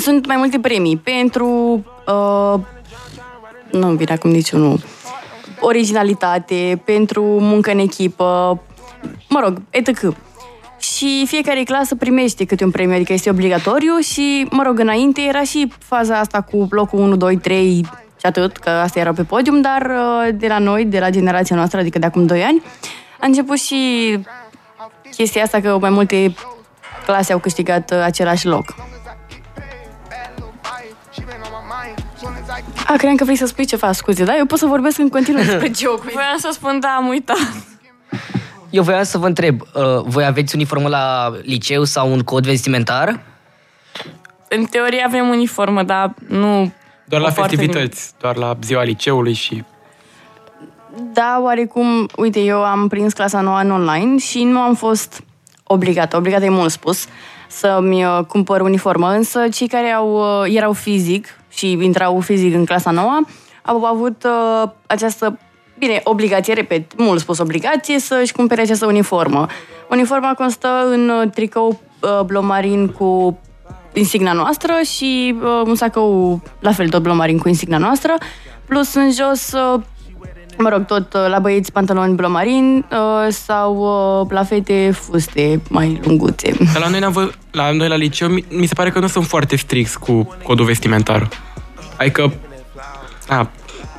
Sunt 0.01 0.25
mai 0.25 0.35
multe 0.35 0.59
premii 0.59 0.97
pentru... 0.97 1.47
Uh, 2.07 2.59
nu 3.71 3.87
îmi 3.87 3.97
vine 3.97 4.13
acum 4.13 4.29
niciunul. 4.29 4.79
Originalitate, 5.59 6.81
pentru 6.85 7.23
muncă 7.23 7.71
în 7.71 7.79
echipă, 7.79 8.59
mă 9.29 9.39
rog, 9.43 9.61
etc. 9.69 10.15
Și 10.79 11.23
fiecare 11.27 11.63
clasă 11.63 11.95
primește 11.95 12.45
câte 12.45 12.63
un 12.63 12.71
premiu, 12.71 12.95
adică 12.95 13.13
este 13.13 13.29
obligatoriu 13.29 13.97
și, 13.97 14.47
mă 14.49 14.63
rog, 14.63 14.79
înainte 14.79 15.21
era 15.21 15.43
și 15.43 15.73
faza 15.79 16.19
asta 16.19 16.41
cu 16.41 16.67
locul 16.69 16.99
1, 16.99 17.15
2, 17.15 17.37
3 17.37 17.85
și 18.19 18.25
atât, 18.25 18.57
că 18.57 18.69
asta 18.69 18.99
era 18.99 19.13
pe 19.13 19.23
podium, 19.23 19.61
dar 19.61 19.81
uh, 19.81 20.29
de 20.33 20.47
la 20.47 20.59
noi, 20.59 20.85
de 20.85 20.99
la 20.99 21.09
generația 21.09 21.55
noastră, 21.55 21.79
adică 21.79 21.99
de 21.99 22.05
acum 22.05 22.25
2 22.25 22.43
ani, 22.43 22.61
a 23.19 23.25
început 23.25 23.57
și 23.57 24.19
chestia 25.15 25.43
asta 25.43 25.59
că 25.59 25.77
mai 25.79 25.89
multe 25.89 26.33
clase 27.05 27.33
au 27.33 27.39
câștigat 27.39 27.91
uh, 27.91 28.01
același 28.03 28.47
loc. 28.47 28.75
A, 32.87 32.93
credeam 32.93 33.15
că 33.15 33.23
vrei 33.23 33.35
să 33.35 33.45
spui 33.45 33.65
ceva, 33.65 33.91
scuze, 33.91 34.23
da? 34.23 34.37
Eu 34.37 34.45
pot 34.45 34.59
să 34.59 34.65
vorbesc 34.65 34.97
în 34.97 35.09
continuu 35.09 35.43
despre 35.43 35.71
jocuri. 35.81 36.13
Voiam 36.13 36.37
să 36.37 36.49
spun, 36.51 36.79
da, 36.79 36.87
am 36.87 37.07
uitat. 37.07 37.37
Eu 38.69 38.83
voiam 38.83 39.03
să 39.03 39.17
vă 39.17 39.25
întreb, 39.25 39.61
uh, 39.61 40.01
voi 40.05 40.25
aveți 40.25 40.55
uniformă 40.55 40.87
la 40.87 41.31
liceu 41.41 41.83
sau 41.83 42.11
un 42.11 42.19
cod 42.19 42.45
vestimentar? 42.45 43.19
În 44.49 44.65
teorie 44.65 45.03
avem 45.05 45.27
uniformă, 45.27 45.83
dar 45.83 46.13
nu... 46.27 46.71
Doar 47.05 47.21
la 47.21 47.27
o 47.27 47.31
foarte 47.31 47.55
festivități, 47.55 48.13
doar 48.19 48.35
la 48.35 48.57
ziua 48.63 48.83
liceului 48.83 49.33
și... 49.33 49.63
Da, 51.13 51.39
oarecum, 51.41 52.09
uite, 52.15 52.39
eu 52.39 52.63
am 52.63 52.87
prins 52.87 53.13
clasa 53.13 53.41
nouă 53.41 53.59
în 53.59 53.71
online 53.71 54.17
și 54.17 54.43
nu 54.43 54.59
am 54.59 54.75
fost 54.75 55.23
obligată, 55.63 56.17
obligată 56.17 56.45
e 56.45 56.49
mult 56.49 56.71
spus, 56.71 57.05
să-mi 57.51 58.05
uh, 58.05 58.19
cumpăr 58.27 58.61
uniformă, 58.61 59.07
însă 59.07 59.47
cei 59.53 59.67
care 59.67 59.89
au, 59.89 60.13
uh, 60.13 60.55
erau 60.55 60.73
fizic 60.73 61.27
și 61.49 61.71
intrau 61.71 62.19
fizic 62.19 62.53
în 62.53 62.65
clasa 62.65 62.91
nouă 62.91 63.19
au 63.61 63.85
avut 63.85 64.23
uh, 64.23 64.69
această, 64.87 65.39
bine, 65.77 66.01
obligație, 66.03 66.53
repet, 66.53 66.97
mult 66.97 67.19
spus 67.19 67.37
obligație, 67.37 67.99
să-și 67.99 68.33
cumpere 68.33 68.61
această 68.61 68.85
uniformă. 68.85 69.45
Uniforma 69.89 70.33
constă 70.33 70.87
în 70.91 71.09
uh, 71.09 71.29
tricou 71.33 71.79
uh, 71.99 72.19
blomarin 72.25 72.87
cu 72.87 73.39
insigna 73.93 74.33
noastră 74.33 74.73
și 74.95 75.35
uh, 75.41 75.61
un 75.65 75.75
sacou 75.75 76.41
la 76.59 76.71
fel 76.71 76.89
tot 76.89 77.01
blomarin 77.01 77.37
cu 77.37 77.47
insigna 77.47 77.77
noastră, 77.77 78.13
plus 78.65 78.93
în 78.93 79.11
jos 79.11 79.51
uh, 79.51 79.81
mă 80.57 80.69
rog, 80.69 80.85
tot 80.85 81.13
uh, 81.13 81.25
la 81.27 81.39
băieți 81.39 81.71
pantaloni 81.71 82.13
blomarin 82.13 82.85
uh, 82.91 83.33
sau 83.33 83.75
uh, 84.21 84.31
la 84.31 84.43
fete 84.43 84.91
fuste 84.93 85.61
mai 85.69 85.99
lunguțe. 86.03 86.55
Dar 86.73 86.81
la 86.81 86.87
noi, 86.87 86.99
n-am 86.99 87.11
vă... 87.11 87.31
la 87.51 87.71
noi 87.71 87.87
la 87.87 87.95
liceu 87.95 88.27
mi, 88.27 88.45
mi 88.49 88.65
se 88.65 88.73
pare 88.73 88.89
că 88.89 88.99
nu 88.99 89.07
sunt 89.07 89.25
foarte 89.25 89.55
stricți 89.55 89.99
cu 89.99 90.35
codul 90.43 90.65
vestimentar. 90.65 91.29
Adică... 91.97 92.33
A, 93.27 93.49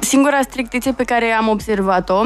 Singura 0.01 0.41
strictețe 0.41 0.93
pe 0.93 1.05
care 1.05 1.31
am 1.33 1.49
observat-o 1.49 2.23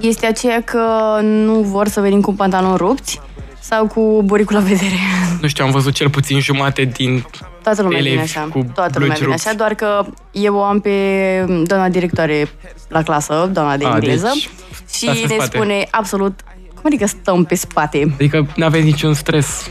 este 0.00 0.26
aceea 0.26 0.62
că 0.62 1.18
nu 1.22 1.60
vor 1.60 1.88
să 1.88 2.00
venim 2.00 2.20
cu 2.20 2.34
pantaloni 2.34 2.76
rupți 2.76 3.20
sau 3.60 3.86
cu 3.86 4.22
buricul 4.24 4.54
la 4.56 4.62
vedere. 4.62 4.98
nu 5.40 5.48
știu, 5.48 5.64
am 5.64 5.70
văzut 5.70 5.92
cel 5.92 6.10
puțin 6.10 6.40
jumate 6.40 6.84
din... 6.84 7.24
Toată 7.62 7.82
lumea 7.82 7.98
Elevi 7.98 8.10
vine 8.14 8.22
așa. 8.26 8.40
cu 8.40 8.66
Toată 8.74 8.98
lumea 8.98 9.06
blugi 9.06 9.12
vine 9.20 9.30
rupți. 9.30 9.46
așa, 9.48 9.56
doar 9.56 9.74
că 9.74 10.04
eu 10.30 10.54
o 10.56 10.62
am 10.62 10.80
pe 10.80 11.44
doamna 11.64 11.88
directoare 11.88 12.48
la 12.88 13.02
clasă, 13.02 13.50
doamna 13.52 13.76
de 13.76 13.84
A, 13.84 13.88
engleză, 13.94 14.30
deci 14.32 14.48
și 14.92 15.04
stați 15.04 15.20
pe 15.20 15.26
ne 15.26 15.34
spate. 15.34 15.56
spune 15.56 15.86
absolut 15.90 16.40
cum 16.74 16.82
adică 16.84 17.06
stăm 17.06 17.44
pe 17.44 17.54
spate? 17.54 18.10
Adică 18.14 18.46
nu 18.56 18.64
aveți 18.64 18.84
niciun 18.84 19.14
stres. 19.14 19.70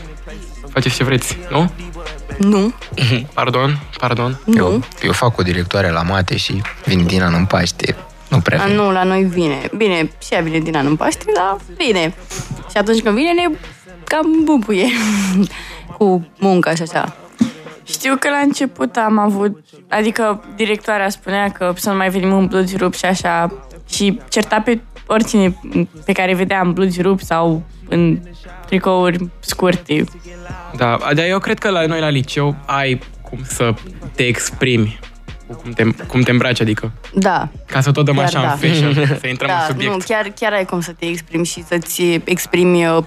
faceți 0.72 0.94
ce 0.94 1.04
vreți, 1.04 1.36
nu? 1.50 1.70
Nu, 2.38 2.72
Pardon, 3.34 3.78
pardon. 3.98 4.38
nu. 4.44 4.56
Eu, 4.56 4.82
eu 5.02 5.12
fac 5.12 5.38
o 5.38 5.42
directoare 5.42 5.90
la 5.90 6.02
mate 6.02 6.36
și 6.36 6.62
vin 6.84 7.06
din 7.06 7.22
an 7.22 7.34
în 7.34 7.44
Paște. 7.44 7.96
Nu 8.28 8.38
prea 8.40 8.62
A, 8.62 8.66
vin. 8.66 8.74
nu, 8.74 8.90
la 8.92 9.02
noi 9.02 9.22
vine. 9.22 9.60
Bine, 9.76 10.10
și 10.22 10.34
ea 10.34 10.40
vine 10.40 10.58
din 10.58 10.76
an 10.76 10.86
în 10.86 10.96
Paște, 10.96 11.24
dar 11.34 11.56
vine. 11.78 12.14
Și 12.70 12.76
atunci 12.76 13.02
când 13.02 13.14
vine 13.16 13.32
ne 13.32 13.56
cam 14.04 14.26
bubuie 14.44 14.86
cu 15.98 16.26
munca 16.38 16.74
și 16.74 16.82
așa. 16.82 17.16
Știu 17.84 18.16
că 18.18 18.28
la 18.28 18.36
început 18.36 18.96
am 18.96 19.18
avut, 19.18 19.64
adică 19.88 20.44
directoarea 20.56 21.08
spunea 21.08 21.48
că 21.48 21.72
să 21.76 21.90
nu 21.90 21.96
mai 21.96 22.10
venim 22.10 22.32
în 22.32 22.46
blugi 22.46 22.76
rup 22.76 22.94
și 22.94 23.04
așa 23.04 23.52
și 23.88 24.20
certa 24.28 24.60
pe 24.60 24.80
oricine 25.06 25.58
pe 26.04 26.12
care 26.12 26.34
vedeam 26.34 26.72
blugi 26.72 27.02
rup 27.02 27.20
sau 27.20 27.62
în 27.88 28.18
tricouri 28.66 29.28
scurte. 29.40 30.04
Da, 30.76 30.98
dar 31.14 31.24
eu 31.24 31.38
cred 31.38 31.58
că 31.58 31.70
la 31.70 31.86
noi 31.86 32.00
la 32.00 32.08
liceu 32.08 32.56
ai 32.66 33.00
cum 33.22 33.38
să 33.44 33.74
te 34.14 34.22
exprimi 34.26 34.98
cu 35.46 35.54
cum 35.54 35.70
te, 35.70 35.84
cum 36.06 36.20
te 36.20 36.30
îmbraci, 36.30 36.60
adică 36.60 36.92
Da, 37.14 37.48
ca 37.66 37.80
să 37.80 37.90
tot 37.92 38.04
dăm 38.04 38.14
Chiar 38.14 38.24
așa 38.24 38.40
da. 38.42 38.50
în 38.50 38.56
fashion, 38.58 38.94
să 39.20 39.26
intrăm 39.26 39.50
în 39.50 39.56
da, 39.58 39.64
subiect. 39.68 39.92
nu, 39.92 39.98
chiar, 40.06 40.32
chiar 40.40 40.52
ai 40.52 40.64
cum 40.64 40.80
să 40.80 40.92
te 40.92 41.06
exprimi 41.06 41.44
și 41.46 41.64
să-ți 41.64 42.02
exprimi 42.24 42.86
uh, 42.86 43.04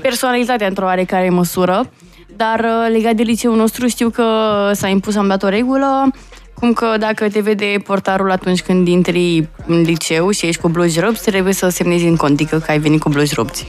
personalitatea 0.00 0.66
într-o 0.66 0.84
oarecare 0.84 1.30
măsură. 1.30 1.90
Dar 2.36 2.60
uh, 2.60 2.90
legat 2.92 3.14
de 3.14 3.22
liceul 3.22 3.56
nostru, 3.56 3.86
știu 3.86 4.10
că 4.10 4.24
s-a 4.72 4.88
impus, 4.88 5.16
am 5.16 5.28
dat 5.28 5.42
o 5.42 5.48
regulă, 5.48 6.10
cum 6.54 6.72
că 6.72 6.96
dacă 6.98 7.28
te 7.28 7.40
vede 7.40 7.76
portarul 7.84 8.30
atunci 8.30 8.62
când 8.62 8.88
intri 8.88 9.48
în 9.66 9.80
liceu 9.82 10.30
și 10.30 10.46
ești 10.46 10.60
cu 10.60 10.68
blugi 10.68 11.00
rupți, 11.00 11.30
trebuie 11.30 11.52
să 11.52 11.68
semnezi 11.68 12.06
în 12.06 12.16
contică 12.16 12.58
că 12.58 12.70
ai 12.70 12.78
venit 12.78 13.00
cu 13.00 13.08
blugi 13.08 13.34
rupți. 13.34 13.66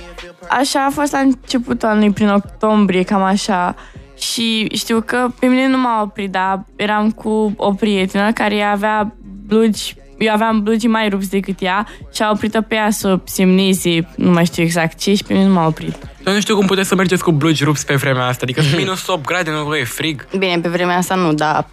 Așa 0.49 0.85
a 0.85 0.89
fost 0.89 1.11
la 1.11 1.19
începutul 1.19 1.87
anului, 1.87 2.11
prin 2.11 2.29
octombrie, 2.29 3.03
cam 3.03 3.21
așa. 3.21 3.75
Și 4.17 4.67
știu 4.73 5.01
că 5.05 5.27
pe 5.39 5.45
mine 5.45 5.67
nu 5.67 5.77
m-a 5.77 6.01
oprit, 6.01 6.31
dar 6.31 6.65
eram 6.75 7.11
cu 7.11 7.53
o 7.57 7.73
prietenă 7.73 8.31
care 8.31 8.61
avea 8.61 9.15
blugi, 9.47 9.95
eu 10.17 10.33
aveam 10.33 10.63
blugi 10.63 10.87
mai 10.87 11.09
rupți 11.09 11.29
decât 11.29 11.61
ea 11.61 11.87
și 12.13 12.21
a 12.21 12.29
oprit-o 12.31 12.61
pe 12.61 12.75
ea 12.75 12.89
să 12.89 13.19
semneze, 13.23 14.07
nu 14.15 14.31
mai 14.31 14.45
știu 14.45 14.63
exact 14.63 14.97
ce, 14.97 15.15
și 15.15 15.23
pe 15.23 15.33
mine 15.33 15.45
nu 15.45 15.53
m-a 15.53 15.65
oprit. 15.65 15.95
Eu 16.25 16.33
nu 16.33 16.39
știu 16.39 16.55
cum 16.55 16.65
puteți 16.65 16.87
să 16.87 16.95
mergeți 16.95 17.23
cu 17.23 17.31
blugi 17.31 17.63
rupți 17.63 17.85
pe 17.85 17.95
vremea 17.95 18.25
asta, 18.25 18.39
adică 18.43 18.61
sunt 18.61 18.77
minus 18.77 19.07
8 19.07 19.25
grade, 19.25 19.51
nu 19.51 19.75
e 19.75 19.83
frig. 19.83 20.27
Bine, 20.37 20.59
pe 20.59 20.69
vremea 20.69 20.97
asta 20.97 21.15
nu, 21.15 21.33
dar 21.33 21.67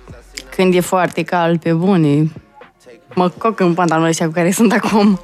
când 0.57 0.75
e 0.75 0.81
foarte 0.81 1.23
cald 1.23 1.61
pe 1.61 1.73
bune, 1.73 2.33
mă 3.15 3.29
coc 3.29 3.61
în 3.61 3.75
pantalonii 3.75 4.11
ăștia 4.11 4.27
cu 4.27 4.33
care 4.33 4.51
sunt 4.51 4.73
acum. 4.73 5.21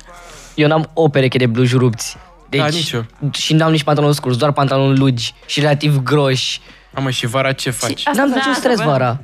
Eu 0.55 0.69
n-am 0.69 0.91
o 0.95 1.09
pereche 1.09 1.39
de 1.39 1.47
blugi 1.47 1.77
rupți. 1.77 2.17
Deci, 2.49 2.61
Da, 2.61 2.67
nici 2.67 2.91
eu. 2.91 3.05
Și 3.33 3.55
n-am 3.55 3.71
nici 3.71 3.83
pantaloni 3.83 4.15
scurți, 4.15 4.39
doar 4.39 4.53
pantaloni 4.53 4.99
lungi 4.99 5.35
și 5.47 5.61
relativ 5.61 6.03
groși. 6.03 6.61
Mamă, 6.95 7.11
și 7.11 7.27
vara 7.27 7.53
ce 7.53 7.71
faci? 7.71 8.07
Asta 8.07 8.23
N-am 8.23 8.31
da, 8.31 8.37
niciun 8.37 8.55
stres 8.55 8.77
bă. 8.77 8.85
vara. 8.85 9.21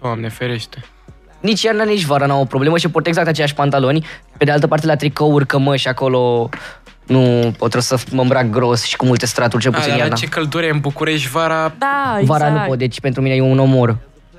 Doamne, 0.00 0.28
ferește. 0.28 0.84
Nici 1.42 1.62
iarna, 1.62 1.84
nici 1.84 2.04
vara 2.04 2.26
n-am 2.26 2.38
o 2.40 2.44
problemă 2.44 2.78
și 2.78 2.88
port 2.88 3.06
exact 3.06 3.28
aceiași 3.28 3.54
pantaloni. 3.54 4.06
Pe 4.36 4.44
de 4.44 4.50
altă 4.50 4.66
parte, 4.66 4.86
la 4.86 4.96
tricouri, 4.96 5.46
cămăși, 5.46 5.88
acolo 5.88 6.48
nu 7.06 7.18
pot 7.58 7.70
trebuie 7.70 7.82
să 7.82 7.98
mă 8.10 8.22
îmbrac 8.22 8.50
gros 8.50 8.84
și 8.84 8.96
cu 8.96 9.06
multe 9.06 9.26
straturi, 9.26 9.62
cel 9.62 9.72
A, 9.72 9.74
puțin 9.74 9.88
dar 9.90 9.98
la 9.98 10.02
iarna. 10.04 10.18
ce 10.18 10.26
căldură 10.26 10.64
e 10.64 10.70
în 10.70 10.80
București 10.80 11.28
vara, 11.28 11.72
Da, 11.78 12.16
exact. 12.20 12.38
Vara 12.38 12.50
nu 12.52 12.58
pot, 12.66 12.78
deci 12.78 13.00
pentru 13.00 13.22
mine 13.22 13.34
e 13.34 13.40
un 13.40 13.58
omor. 13.58 13.96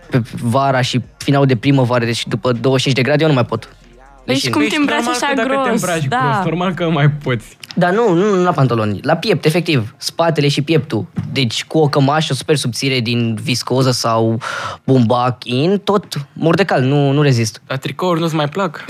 Pe 0.09 0.21
vara 0.41 0.81
și 0.81 1.01
finalul 1.17 1.45
de 1.47 1.55
primăvară, 1.55 2.05
deci 2.05 2.27
după 2.27 2.51
25 2.51 2.95
de 2.95 3.01
grade 3.01 3.21
eu 3.23 3.29
nu 3.29 3.35
mai 3.35 3.45
pot. 3.45 3.75
Deci 4.25 4.35
Leșin. 4.35 4.51
cum 4.51 4.61
te 4.61 4.65
Ești 4.65 4.77
îmbraci 4.79 4.97
normal 4.97 5.15
așa 5.15 5.27
că 5.27 5.33
dacă 5.35 5.49
te 5.49 5.55
gros, 5.55 5.81
îmbraci 5.81 6.05
da. 6.05 6.29
gros, 6.31 6.45
normal 6.45 6.73
că 6.73 6.89
mai 6.89 7.09
poți. 7.09 7.57
Dar 7.75 7.91
nu, 7.91 8.13
nu, 8.13 8.35
nu 8.35 8.43
la 8.43 8.51
pantaloni, 8.51 8.99
la 9.01 9.15
piept, 9.15 9.45
efectiv. 9.45 9.93
Spatele 9.97 10.47
și 10.47 10.61
pieptul. 10.61 11.05
Deci 11.31 11.65
cu 11.65 11.77
o 11.77 11.87
cămașă 11.87 12.33
super 12.33 12.55
subțire 12.55 12.99
din 12.99 13.37
viscoză 13.43 13.91
sau 13.91 14.41
bumbac 14.83 15.45
in, 15.45 15.77
tot 15.77 16.05
mor 16.33 16.55
de 16.55 16.63
cal, 16.63 16.81
nu, 16.81 17.11
nu 17.11 17.21
rezist. 17.21 17.61
Dar 17.67 17.77
tricouri 17.77 18.19
nu-ți 18.19 18.35
mai 18.35 18.49
plac? 18.49 18.85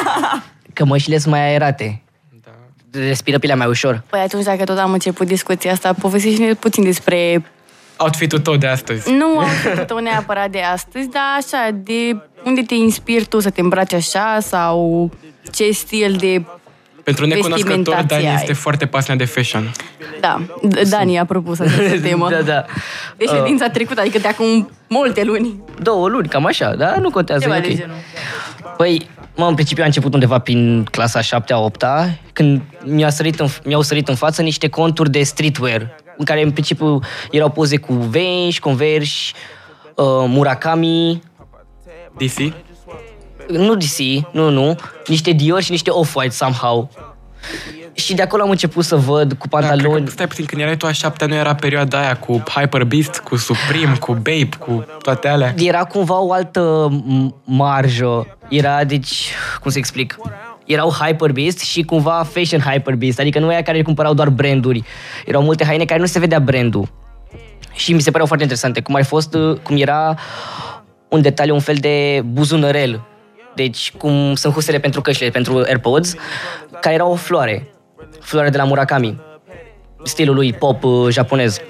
Cămășile 0.72 1.18
sunt 1.18 1.32
mai 1.32 1.48
aerate. 1.48 2.02
Da. 2.44 2.50
Respiră 2.98 3.38
pilea 3.38 3.56
mai 3.56 3.66
ușor. 3.66 4.02
Păi 4.10 4.20
atunci, 4.20 4.44
dacă 4.44 4.64
tot 4.64 4.78
am 4.78 4.92
început 4.92 5.26
discuția 5.26 5.72
asta, 5.72 5.92
povestește-ne 5.92 6.54
puțin 6.54 6.84
despre 6.84 7.44
Outfit-ul 7.96 8.38
tău 8.38 8.56
de 8.56 8.66
astăzi. 8.66 9.12
Nu 9.12 9.38
am 9.38 9.84
tău 9.86 9.98
neapărat 9.98 10.50
de 10.50 10.60
astăzi, 10.60 11.08
dar 11.08 11.22
așa, 11.36 11.70
de 11.72 12.16
unde 12.44 12.62
te 12.62 12.74
inspiri 12.74 13.24
tu 13.24 13.40
să 13.40 13.50
te 13.50 13.60
îmbraci 13.60 13.92
așa 13.92 14.38
sau 14.40 15.10
ce 15.52 15.70
stil 15.70 16.16
de... 16.18 16.42
Pentru 17.02 17.26
necunoscători, 17.26 17.76
vestimentație 17.76 18.16
Dani 18.16 18.26
ai. 18.28 18.34
este 18.34 18.52
foarte 18.52 18.86
pasionat 18.86 19.26
de 19.26 19.30
fashion. 19.32 19.70
Da, 20.20 20.42
D- 20.68 20.88
Dani 20.88 21.18
a 21.18 21.24
propus 21.24 21.58
această 21.58 22.00
temă. 22.08 22.30
da, 22.30 22.42
da. 22.42 22.64
De 23.16 23.24
ședința 23.26 23.68
trecută, 23.68 24.00
adică 24.00 24.18
de 24.18 24.28
acum 24.28 24.70
multe 24.88 25.24
luni. 25.24 25.60
Două 25.82 26.08
luni, 26.08 26.28
cam 26.28 26.44
așa, 26.46 26.74
da? 26.74 26.94
Nu 27.00 27.10
contează. 27.10 27.42
Ceva 27.42 27.56
e 27.56 27.60
de 27.60 27.68
ok. 27.70 27.76
genul. 27.76 27.94
Păi, 28.76 29.08
mă, 29.36 29.46
în 29.46 29.54
principiu 29.54 29.82
a 29.82 29.86
început 29.86 30.12
undeva 30.14 30.38
prin 30.38 30.84
clasa 30.90 31.20
7-a, 31.20 31.70
8-a, 31.70 32.08
când 32.32 32.60
mi-a 32.84 33.10
sărit 33.10 33.40
în, 33.40 33.46
mi-au 33.64 33.82
sărit 33.82 34.08
în 34.08 34.14
față 34.14 34.42
niște 34.42 34.68
conturi 34.68 35.10
de 35.10 35.22
streetwear, 35.22 35.94
în 36.16 36.24
care 36.24 36.42
în 36.42 36.50
principiu 36.50 36.98
erau 37.30 37.50
poze 37.50 37.76
cu 37.76 37.92
Vans, 37.92 38.58
Converse, 38.58 39.32
uh, 39.94 40.04
Murakami, 40.26 41.22
DC? 42.16 42.52
nu 43.48 43.74
DC, 43.74 43.98
nu, 44.32 44.50
nu, 44.50 44.76
niște 45.06 45.30
Dior 45.32 45.62
și 45.62 45.70
niște 45.70 45.90
Off-White 45.90 46.34
somehow. 46.34 46.90
Și 47.92 48.14
de 48.14 48.22
acolo 48.22 48.42
am 48.42 48.50
început 48.50 48.84
să 48.84 48.96
văd 48.96 49.32
cu 49.32 49.46
Da, 49.48 49.56
cred 49.58 49.68
pantaloni. 49.70 50.04
că, 50.04 50.10
stai 50.10 50.26
puțin, 50.26 50.44
când 50.44 50.60
erai 50.62 50.76
tu 50.76 50.86
a 50.86 50.92
șaptea, 50.92 51.26
nu 51.26 51.34
era 51.34 51.54
perioada 51.54 51.98
aia 52.00 52.16
cu 52.16 52.42
Hyperbeast, 52.54 53.18
cu 53.18 53.36
Supreme, 53.36 53.96
cu 54.00 54.12
Babe, 54.12 54.48
cu 54.58 54.84
toate 55.02 55.28
alea? 55.28 55.54
Era 55.58 55.84
cumva 55.84 56.20
o 56.20 56.32
altă 56.32 56.88
m- 56.90 57.34
marjă. 57.44 58.36
Era, 58.48 58.84
deci, 58.84 59.30
cum 59.60 59.70
să 59.70 59.78
explic? 59.78 60.16
Erau 60.64 60.90
Hyperbeast 60.90 61.58
și 61.58 61.82
cumva 61.82 62.26
Fashion 62.32 62.60
Hyperbeast, 62.60 63.20
adică 63.20 63.38
nu 63.38 63.48
aia 63.48 63.62
care 63.62 63.82
cumpărau 63.82 64.14
doar 64.14 64.28
branduri. 64.28 64.84
Erau 65.26 65.42
multe 65.42 65.64
haine 65.64 65.84
care 65.84 66.00
nu 66.00 66.06
se 66.06 66.18
vedea 66.18 66.40
brandul. 66.40 66.88
Și 67.72 67.92
mi 67.92 68.00
se 68.00 68.06
păreau 68.08 68.26
foarte 68.26 68.44
interesante, 68.44 68.80
cum 68.80 68.94
ar 68.94 69.04
fost, 69.04 69.34
uh, 69.34 69.56
cum 69.62 69.76
era 69.76 70.16
un 71.08 71.22
detaliu, 71.22 71.54
un 71.54 71.60
fel 71.60 71.74
de 71.74 72.22
buzunărel. 72.24 73.00
Deci, 73.54 73.92
cum 73.92 74.34
sunt 74.34 74.52
husele 74.52 74.78
pentru 74.78 75.00
căștile, 75.00 75.30
pentru 75.30 75.56
AirPods, 75.56 76.14
care 76.80 76.94
era 76.94 77.06
o 77.06 77.14
floare. 77.14 77.68
Floare 78.20 78.50
de 78.50 78.56
la 78.56 78.64
Murakami. 78.64 79.20
Stilul 80.04 80.34
lui 80.34 80.52
pop 80.52 80.84
uh, 80.84 81.08
japonez. 81.10 81.60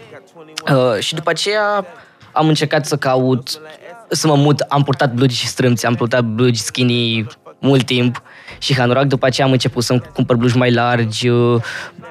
Uh, 0.70 0.98
și 0.98 1.14
după 1.14 1.30
aceea 1.30 1.86
am 2.32 2.48
încercat 2.48 2.86
să 2.86 2.96
caut, 2.96 3.60
să 4.08 4.26
mă 4.26 4.34
mut, 4.34 4.60
am 4.60 4.82
purtat 4.82 5.14
blugi 5.14 5.36
și 5.36 5.46
strâmți, 5.46 5.86
am 5.86 5.94
purtat 5.94 6.24
blugi 6.24 6.60
skinny 6.60 7.26
mult 7.58 7.84
timp 7.84 8.22
și 8.58 8.76
hanorac, 8.76 9.04
după 9.04 9.26
aceea 9.26 9.46
am 9.46 9.52
început 9.52 9.84
să-mi 9.84 10.00
cumpăr 10.00 10.36
blugi 10.36 10.56
mai 10.56 10.72
largi, 10.72 11.28
uh, 11.28 11.62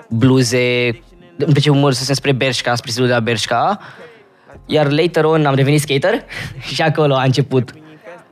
bluze, 0.09 0.87
în 1.37 1.51
principiu 1.51 1.79
mă 1.79 1.91
să 1.91 2.13
spre 2.13 2.31
Bershka, 2.31 2.75
spre 2.75 2.91
stilul 2.91 3.07
de 3.07 3.13
la 3.13 3.19
Bershka, 3.19 3.79
iar 4.65 4.91
later 4.91 5.23
on 5.25 5.45
am 5.45 5.55
devenit 5.55 5.79
skater 5.79 6.23
și 6.73 6.81
acolo 6.81 7.15
a 7.15 7.23
început. 7.23 7.73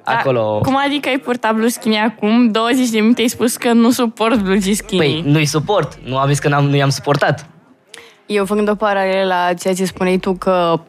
Acolo... 0.04 0.60
Da, 0.62 0.70
cum 0.70 0.80
adică 0.86 1.10
ai 1.10 1.18
purtat 1.18 1.56
blue 1.56 1.70
skinny 1.70 1.98
acum? 1.98 2.52
20 2.52 2.90
de 2.90 3.00
minute 3.00 3.22
ai 3.22 3.28
spus 3.28 3.56
că 3.56 3.72
nu 3.72 3.92
suport 3.92 4.40
blugi 4.40 4.74
skinny. 4.74 5.06
Păi, 5.06 5.32
nu-i 5.32 5.46
suport. 5.46 6.00
Nu 6.04 6.18
am 6.18 6.28
zis 6.28 6.40
că 6.40 6.48
n-am, 6.48 6.66
nu 6.66 6.76
i-am 6.76 6.90
suportat. 6.90 7.46
Eu 8.26 8.46
făcând 8.46 8.70
o 8.70 8.76
paralelă 8.76 9.26
la 9.28 9.54
ceea 9.54 9.74
ce 9.74 9.86
spuneai 9.86 10.18
tu 10.18 10.34
că 10.34 10.80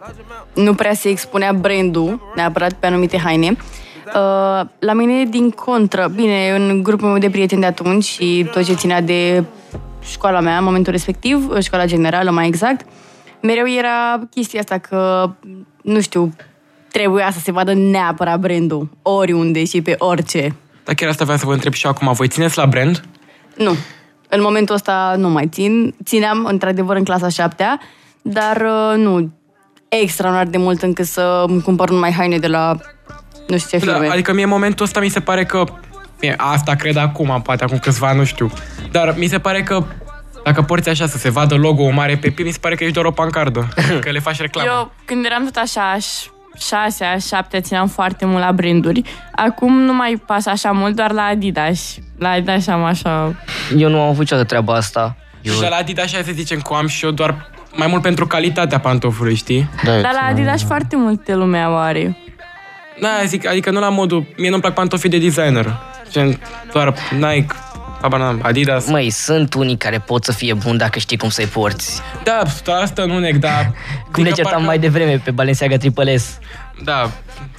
nu 0.54 0.74
prea 0.74 0.94
se 0.94 1.08
expunea 1.08 1.52
brandul 1.52 2.32
neapărat 2.34 2.72
pe 2.72 2.86
anumite 2.86 3.18
haine, 3.18 3.56
uh, 4.06 4.66
la 4.78 4.92
mine 4.92 5.24
din 5.24 5.50
contră, 5.50 6.10
bine, 6.14 6.50
în 6.56 6.82
grupul 6.82 7.08
meu 7.08 7.18
de 7.18 7.30
prieteni 7.30 7.60
de 7.60 7.66
atunci 7.66 8.04
și 8.04 8.48
tot 8.52 8.64
ce 8.64 8.74
ținea 8.74 9.00
de 9.00 9.44
școala 10.02 10.40
mea 10.40 10.58
în 10.58 10.64
momentul 10.64 10.92
respectiv, 10.92 11.58
școala 11.60 11.84
generală 11.84 12.30
mai 12.30 12.46
exact, 12.46 12.86
mereu 13.42 13.68
era 13.68 14.20
chestia 14.30 14.60
asta 14.60 14.78
că, 14.78 15.30
nu 15.82 16.00
știu, 16.00 16.34
trebuia 16.92 17.30
să 17.30 17.38
se 17.38 17.52
vadă 17.52 17.74
neapărat 17.74 18.38
brandul, 18.40 18.88
oriunde 19.02 19.64
și 19.64 19.82
pe 19.82 19.94
orice. 19.98 20.54
Dar 20.84 20.94
chiar 20.94 21.08
asta 21.08 21.24
vreau 21.24 21.38
să 21.38 21.46
vă 21.46 21.52
întreb 21.52 21.72
și 21.72 21.86
acum. 21.86 22.12
Voi 22.12 22.28
țineți 22.28 22.58
la 22.58 22.66
brand? 22.66 23.04
Nu. 23.56 23.74
În 24.28 24.40
momentul 24.42 24.74
ăsta 24.74 25.14
nu 25.18 25.28
mai 25.28 25.48
țin. 25.52 25.94
Țineam, 26.04 26.44
într-adevăr, 26.44 26.96
în 26.96 27.04
clasa 27.04 27.28
7 27.28 27.64
dar 28.22 28.56
uh, 28.56 28.96
nu 28.96 29.32
extraordinar 29.88 30.46
de 30.46 30.58
mult 30.58 30.82
încât 30.82 31.06
să 31.06 31.44
îmi 31.48 31.62
cumpăr 31.62 31.90
numai 31.90 32.12
haine 32.12 32.38
de 32.38 32.46
la 32.46 32.76
nu 33.48 33.58
știu 33.58 33.78
ce 33.78 33.84
Da, 33.86 33.92
firme. 33.92 34.08
adică 34.08 34.32
mie 34.32 34.42
în 34.44 34.48
momentul 34.48 34.84
ăsta 34.84 35.00
mi 35.00 35.08
se 35.08 35.20
pare 35.20 35.44
că... 35.44 35.64
Bine, 36.20 36.34
asta 36.38 36.74
cred 36.74 36.96
acum, 36.96 37.40
poate 37.42 37.64
acum 37.64 37.78
câțiva 37.78 38.08
ani, 38.08 38.18
nu 38.18 38.24
știu. 38.24 38.50
Dar 38.90 39.14
mi 39.18 39.26
se 39.26 39.38
pare 39.38 39.62
că 39.62 39.84
dacă 40.44 40.62
porți 40.62 40.88
așa 40.88 41.06
să 41.06 41.18
se 41.18 41.30
vadă 41.30 41.54
logo-ul 41.54 41.92
mare 41.92 42.12
pe 42.12 42.18
piept, 42.18 42.44
mi 42.44 42.50
se 42.50 42.58
pare 42.60 42.74
că 42.74 42.82
ești 42.82 42.94
doar 42.94 43.06
o 43.06 43.10
pancardă. 43.10 43.68
că 44.04 44.10
le 44.10 44.18
faci 44.18 44.40
reclamă. 44.40 44.68
Eu, 44.68 44.92
când 45.04 45.24
eram 45.24 45.44
tot 45.44 45.56
așa, 45.56 45.90
aș 45.90 46.06
șase, 46.58 47.04
a 47.04 47.18
șapte, 47.18 47.60
țineam 47.60 47.86
foarte 47.88 48.24
mult 48.24 48.42
la 48.42 48.52
branduri. 48.52 49.02
Acum 49.36 49.78
nu 49.78 49.94
mai 49.94 50.22
pas 50.26 50.46
așa 50.46 50.70
mult, 50.70 50.96
doar 50.96 51.12
la 51.12 51.22
Adidas. 51.22 51.96
La 52.18 52.28
Adidas 52.28 52.66
am 52.66 52.84
așa... 52.84 53.34
Eu 53.76 53.88
nu 53.88 54.00
am 54.00 54.06
avut 54.08 54.18
niciodată 54.18 54.46
treaba 54.46 54.74
asta. 54.74 55.16
Eu, 55.40 55.54
Și 55.54 55.60
la 55.60 55.76
Adidas 55.76 56.04
așa 56.04 56.22
să 56.22 56.30
zicem 56.32 56.60
că 56.60 56.74
am 56.74 56.86
și 56.86 57.04
eu 57.04 57.10
doar 57.10 57.50
mai 57.74 57.86
mult 57.86 58.02
pentru 58.02 58.26
calitatea 58.26 58.80
pantofului, 58.80 59.34
știi? 59.34 59.68
Da, 59.84 60.00
Dar 60.00 60.12
la 60.12 60.26
Adidas 60.30 60.62
foarte 60.62 60.96
multe 60.96 61.34
lume 61.34 61.64
o 61.66 61.74
are. 61.74 62.16
Da, 63.00 63.08
zic, 63.26 63.46
adică 63.46 63.70
nu 63.70 63.80
la 63.80 63.88
modul... 63.88 64.26
Mie 64.36 64.48
nu-mi 64.50 64.60
plac 64.60 64.74
pantofii 64.74 65.10
de 65.10 65.18
designer. 65.18 65.78
Gen, 66.10 66.40
doar 66.72 66.94
Nike, 67.10 67.54
habar 68.02 68.20
n-am, 68.20 68.40
Adidas. 68.42 68.86
Măi, 68.86 69.10
sunt 69.10 69.54
unii 69.54 69.76
care 69.76 69.98
pot 69.98 70.24
să 70.24 70.32
fie 70.32 70.54
buni 70.54 70.78
dacă 70.78 70.98
știi 70.98 71.16
cum 71.16 71.28
să-i 71.28 71.46
porți. 71.46 72.00
Da, 72.24 72.42
asta 72.82 73.04
nu 73.04 73.18
neg, 73.18 73.36
da. 73.36 73.48
Cum 74.12 74.22
ne 74.22 74.28
Adică 74.28 74.34
certam 74.34 74.52
parcă- 74.52 74.66
mai 74.66 74.78
devreme 74.78 75.20
pe 75.24 75.30
Balenciaga 75.30 75.76
Triple 75.76 76.16
S. 76.16 76.38
Da, 76.84 77.10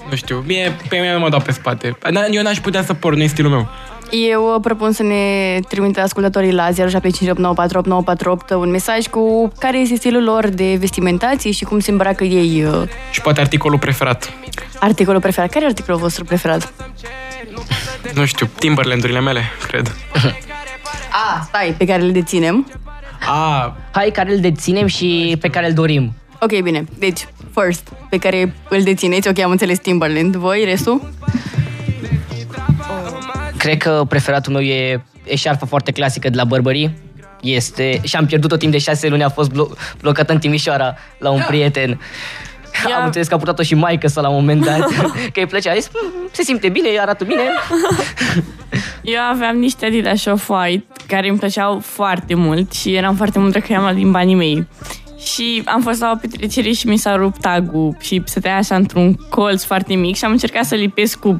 nu 0.09 0.15
știu, 0.15 0.43
mie, 0.47 0.71
pe 0.89 0.95
mine 0.95 1.13
nu 1.13 1.19
mă 1.19 1.29
dau 1.29 1.39
pe 1.39 1.51
spate. 1.51 1.97
Na- 2.09 2.27
Eu 2.31 2.41
n-aș 2.43 2.57
putea 2.59 2.83
să 2.83 2.93
por, 2.93 3.15
nu 3.15 3.21
e 3.23 3.27
stilul 3.27 3.51
meu. 3.51 3.69
Eu 4.15 4.53
uh, 4.53 4.59
propun 4.61 4.91
să 4.91 5.03
ne 5.03 5.59
trimite 5.69 5.99
ascultătorii 5.99 6.51
la 6.51 6.69
0758948948 6.71 6.73
un 8.55 8.69
mesaj 8.69 9.05
cu 9.07 9.51
care 9.59 9.77
este 9.77 9.95
stilul 9.95 10.23
lor 10.23 10.47
de 10.47 10.75
vestimentație 10.79 11.51
și 11.51 11.63
cum 11.63 11.79
se 11.79 11.91
îmbracă 11.91 12.23
ei. 12.23 12.63
uh, 12.63 12.81
Și 13.11 13.21
poate 13.21 13.41
articolul 13.41 13.79
preferat. 13.79 14.33
Articolul 14.79 15.21
preferat. 15.21 15.49
Care 15.49 15.65
e 15.65 15.67
articolul 15.67 15.99
vostru 15.99 16.23
preferat? 16.23 16.73
Nu 18.13 18.25
știu, 18.25 18.49
Timberland-urile 18.59 19.19
mele, 19.19 19.41
cred. 19.67 19.95
A, 21.25 21.43
stai, 21.47 21.75
pe 21.77 21.85
care 21.85 22.01
le 22.01 22.11
deținem. 22.11 22.67
A, 23.27 23.75
Hai 23.91 24.09
care 24.13 24.33
îl 24.33 24.39
deținem 24.39 24.87
și 24.87 25.37
pe 25.41 25.47
care 25.49 25.67
îl 25.67 25.73
dorim. 25.73 26.13
Ok, 26.39 26.61
bine. 26.61 26.85
Deci, 26.99 27.27
first, 27.55 27.91
pe 28.09 28.17
care 28.17 28.53
îl 28.69 28.81
dețineți, 28.81 29.27
ok, 29.27 29.39
am 29.39 29.51
înțeles 29.51 29.79
Timberland. 29.79 30.35
Voi, 30.35 30.63
restul? 30.65 31.01
Cred 33.63 33.77
că 33.77 34.05
preferatul 34.09 34.53
meu 34.53 34.61
e 34.61 35.03
eșarfa 35.23 35.65
foarte 35.65 35.91
clasică 35.91 36.29
de 36.29 36.35
la 36.35 36.43
Burberry. 36.43 36.91
Este, 37.41 37.99
și 38.03 38.15
am 38.15 38.25
pierdut-o 38.25 38.57
timp 38.57 38.71
de 38.71 38.77
șase 38.77 39.07
luni, 39.07 39.23
a 39.23 39.29
fost 39.29 39.51
blo- 39.51 39.97
blocată 40.01 40.33
în 40.33 40.39
Timișoara 40.39 40.95
la 41.17 41.29
un 41.29 41.41
prieten. 41.47 41.89
Ia- 42.89 42.95
Am 42.97 43.05
înțeles 43.05 43.27
că 43.27 43.33
a 43.33 43.37
purtat-o 43.37 43.63
și 43.63 43.75
maică 43.75 44.07
să 44.07 44.21
la 44.21 44.27
un 44.29 44.35
moment 44.35 44.65
dat, 44.65 44.79
că 45.33 45.39
îi 45.39 45.45
plăcea. 45.45 45.71
A 45.71 45.75
zis, 45.75 45.89
"Mm, 45.93 46.29
se 46.31 46.43
simte 46.43 46.69
bine, 46.69 46.87
arată 46.99 47.23
bine. 47.23 47.41
Eu 49.15 49.21
aveam 49.31 49.57
niște 49.57 49.85
Adidas 49.85 50.25
Off-White 50.25 50.85
care 51.07 51.29
îmi 51.29 51.37
plăceau 51.37 51.79
foarte 51.79 52.33
mult 52.35 52.73
și 52.73 52.93
eram 52.95 53.15
foarte 53.15 53.39
mândră 53.39 53.59
că 53.59 53.71
i-am 53.71 53.81
luat 53.81 53.95
din 53.95 54.11
banii 54.11 54.35
mei. 54.35 54.67
Și 55.25 55.61
am 55.65 55.81
fost 55.81 55.99
la 55.99 56.11
o 56.15 56.17
petrecere 56.21 56.71
și 56.71 56.87
mi 56.87 56.97
s-a 56.97 57.15
rupt 57.15 57.41
tagul 57.41 57.97
și 57.99 58.21
stătea 58.25 58.55
așa 58.57 58.75
într-un 58.75 59.13
colț 59.13 59.63
foarte 59.63 59.93
mic 59.95 60.15
și 60.15 60.25
am 60.25 60.31
încercat 60.31 60.65
să 60.65 60.75
lipesc 60.75 61.19
cu 61.19 61.39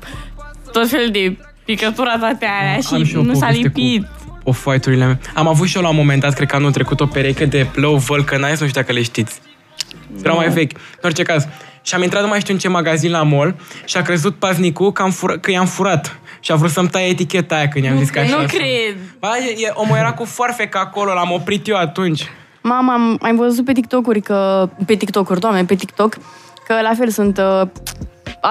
tot 0.72 0.90
felul 0.90 1.10
de 1.12 1.38
picătura 1.66 2.18
toate 2.18 2.46
alea 2.46 2.74
am 2.92 3.04
și 3.04 3.16
o 3.16 3.22
nu 3.22 3.34
s-a 3.34 3.46
poveste 3.46 3.62
lipit. 3.62 4.06
Cu 4.44 4.50
o 4.66 4.72
urile 4.88 5.06
mele. 5.06 5.20
Am 5.34 5.48
avut 5.48 5.68
și 5.68 5.76
eu 5.76 5.82
la 5.82 5.90
un 5.90 5.96
moment 5.96 6.22
dat, 6.22 6.34
cred 6.34 6.48
că 6.48 6.56
anul 6.56 6.72
trecut, 6.72 7.00
o 7.00 7.06
pereche 7.06 7.46
de 7.46 7.68
plău 7.72 7.96
vulcanized, 7.96 8.60
nu 8.60 8.68
știu 8.68 8.82
dacă 8.82 8.92
le 8.92 9.02
știți. 9.02 9.42
Erau 10.24 10.36
mai 10.36 10.50
vechi. 10.50 10.72
În 10.72 11.02
orice 11.04 11.24
caz. 11.24 11.48
Și 11.82 11.96
am 11.96 12.02
intrat 12.02 12.22
nu 12.22 12.28
mai 12.28 12.40
știu 12.40 12.54
în 12.54 12.60
ce 12.60 12.68
magazin 12.68 13.12
la 13.12 13.24
mall 13.24 13.56
și 13.86 13.98
a 13.98 14.02
crezut 14.02 14.36
paznicul 14.36 14.92
că, 14.92 15.02
am 15.02 15.12
fura, 15.12 15.38
că 15.38 15.52
i-am 15.52 15.66
furat. 15.66 16.20
Și 16.40 16.52
a 16.52 16.56
vrut 16.56 16.70
să-mi 16.70 16.90
taie 16.90 17.08
eticheta 17.08 17.56
aia 17.56 17.68
când 17.68 17.86
i-am 17.86 17.98
zis 17.98 18.10
că 18.10 18.20
așa. 18.20 18.32
Nu 18.32 18.38
sunt. 18.38 18.50
cred. 18.50 18.96
Ba, 19.20 19.38
e, 19.38 19.66
e, 19.66 19.72
omul 19.74 19.98
era 19.98 20.14
cu 20.14 20.24
foarfecă 20.26 20.78
acolo, 20.78 21.14
l-am 21.14 21.32
oprit 21.32 21.68
eu 21.68 21.76
atunci. 21.76 22.24
Mama, 22.62 22.94
am, 22.94 23.20
am 23.22 23.36
văzut 23.36 23.66
pe 23.66 23.72
TikTok-uri 23.72 24.22
că... 24.22 24.70
Pe 24.86 24.96
TikTok-uri, 24.96 25.40
doamne, 25.40 25.66
pe 25.66 25.76
TikTok, 25.76 26.18
că 26.68 26.82
la 26.82 26.94
fel 26.98 27.10
sunt 27.10 27.38
uh, 27.38 27.68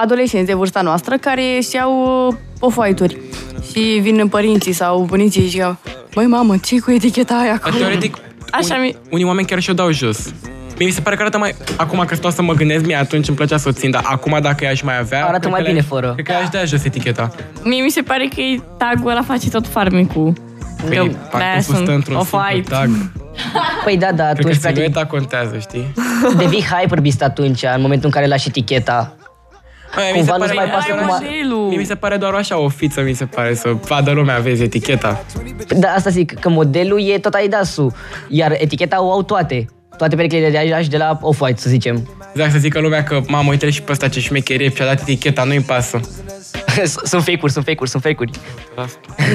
adolescenți 0.01 0.45
de 0.47 0.53
vârsta 0.53 0.81
noastră 0.81 1.17
care 1.17 1.41
își 1.57 1.75
iau 1.75 2.27
uh, 2.27 2.35
ofoaituri. 2.59 3.17
Și 3.71 3.79
vin 4.01 4.27
părinții 4.27 4.71
sau 4.73 5.03
bunicii 5.03 5.41
și 5.41 5.47
zic, 5.49 5.75
Băi, 6.13 6.25
mamă, 6.25 6.57
ce 6.57 6.79
cu 6.79 6.91
eticheta 6.91 7.33
aia 7.33 7.45
Dar 7.49 7.59
acolo? 7.63 7.77
teoretic, 7.77 8.17
Așa 8.51 8.75
unii, 8.75 8.89
mi- 8.89 8.97
unii 9.11 9.25
oameni 9.25 9.47
chiar 9.47 9.59
și-o 9.59 9.73
dau 9.73 9.91
jos. 9.91 10.33
Mie 10.77 10.87
mi 10.87 10.93
se 10.93 11.01
pare 11.01 11.15
că 11.15 11.21
arată 11.21 11.37
mai... 11.37 11.55
Acum 11.77 12.03
că 12.07 12.15
stau 12.15 12.31
să 12.31 12.41
mă 12.41 12.53
gândesc, 12.53 12.85
mie 12.85 12.95
atunci 12.95 13.27
îmi 13.27 13.37
plăcea 13.37 13.57
să 13.57 13.69
o 13.69 13.71
țin, 13.71 13.91
dar 13.91 14.01
acum 14.05 14.37
dacă 14.41 14.63
ea 14.63 14.69
aș 14.71 14.81
mai 14.81 14.97
avea... 14.99 15.23
Arată 15.23 15.39
cred 15.39 15.51
mai 15.51 15.59
că 15.61 15.65
bine 15.67 15.79
le-aș- 15.79 15.87
fără. 15.89 16.11
Cred 16.13 16.25
că 16.25 16.33
aș 16.43 16.49
dea 16.49 16.65
jos 16.65 16.83
eticheta. 16.83 17.31
Mie 17.63 17.81
mi 17.83 17.89
se 17.89 18.01
pare 18.01 18.27
că 18.35 18.41
e 18.41 18.59
tagul 18.77 19.11
ăla 19.11 19.21
face 19.21 19.49
tot 19.49 19.67
farmicul. 19.67 20.33
Păi, 20.87 20.95
Eu, 20.97 21.03
de-aia 21.05 21.17
pantoful 21.31 21.61
stă 21.61 21.75
sunt 21.75 21.87
într-un 21.87 22.15
Off-White. 22.15 22.53
simplu 22.53 22.75
tag. 22.75 22.89
Păi 23.85 23.97
da, 23.97 24.11
da, 24.11 24.23
Cred 24.23 24.35
că 24.35 24.39
atunci 24.41 24.57
practic 24.59 24.69
silueta 24.83 25.05
contează, 25.05 25.57
știi? 25.59 25.93
devii 26.37 26.65
hyperbeast 26.71 27.21
atunci, 27.21 27.63
în 27.75 27.81
momentul 27.81 28.05
în 28.05 28.11
care 28.11 28.27
lași 28.27 28.47
eticheta. 28.47 29.15
Măi, 29.95 30.09
mi 30.11 30.17
Cumva 30.17 30.33
se 30.33 30.39
nu-ți 30.39 30.53
pare, 30.53 30.67
mai 30.69 30.75
pasă 30.75 30.91
Ai 30.91 30.97
cum 30.97 31.09
a- 31.13 31.19
modelul. 31.19 31.67
mie 31.67 31.77
mi 31.77 31.85
se 31.85 31.95
pare 31.95 32.17
doar 32.17 32.33
așa 32.33 32.57
o 32.59 32.69
fiță, 32.69 33.01
mi 33.01 33.13
se 33.13 33.25
pare, 33.25 33.53
să 33.55 33.69
vadă 33.87 34.11
lumea, 34.11 34.37
vezi, 34.37 34.63
eticheta. 34.63 35.23
Da, 35.77 35.87
asta 35.89 36.09
zic, 36.09 36.39
că 36.39 36.49
modelul 36.49 37.01
e 37.09 37.17
tot 37.19 37.33
Adidas-ul, 37.33 37.93
iar 38.27 38.51
eticheta 38.57 39.03
o 39.03 39.11
au 39.11 39.23
toate. 39.23 39.65
Toate 39.97 40.15
perechile 40.15 40.49
de 40.49 40.57
Adidas 40.57 40.87
de 40.87 40.97
la 40.97 41.17
Off-White, 41.21 41.61
să 41.61 41.69
zicem. 41.69 42.09
Exact, 42.33 42.51
să 42.51 42.57
zică 42.57 42.79
lumea 42.79 43.03
că, 43.03 43.21
mamă, 43.27 43.49
uite 43.49 43.69
și 43.69 43.81
pe 43.81 43.91
ăsta 43.91 44.07
ce 44.07 44.19
șmecherie, 44.19 44.69
și-a 44.75 44.85
dat 44.85 45.01
eticheta, 45.01 45.43
nu-i 45.43 45.59
pasă. 45.61 45.99
sunt 47.03 47.23
fake-uri, 47.23 47.51
sunt 47.51 47.65
fake-uri, 47.65 47.89
sunt 47.89 48.03
fake-uri. 48.03 48.31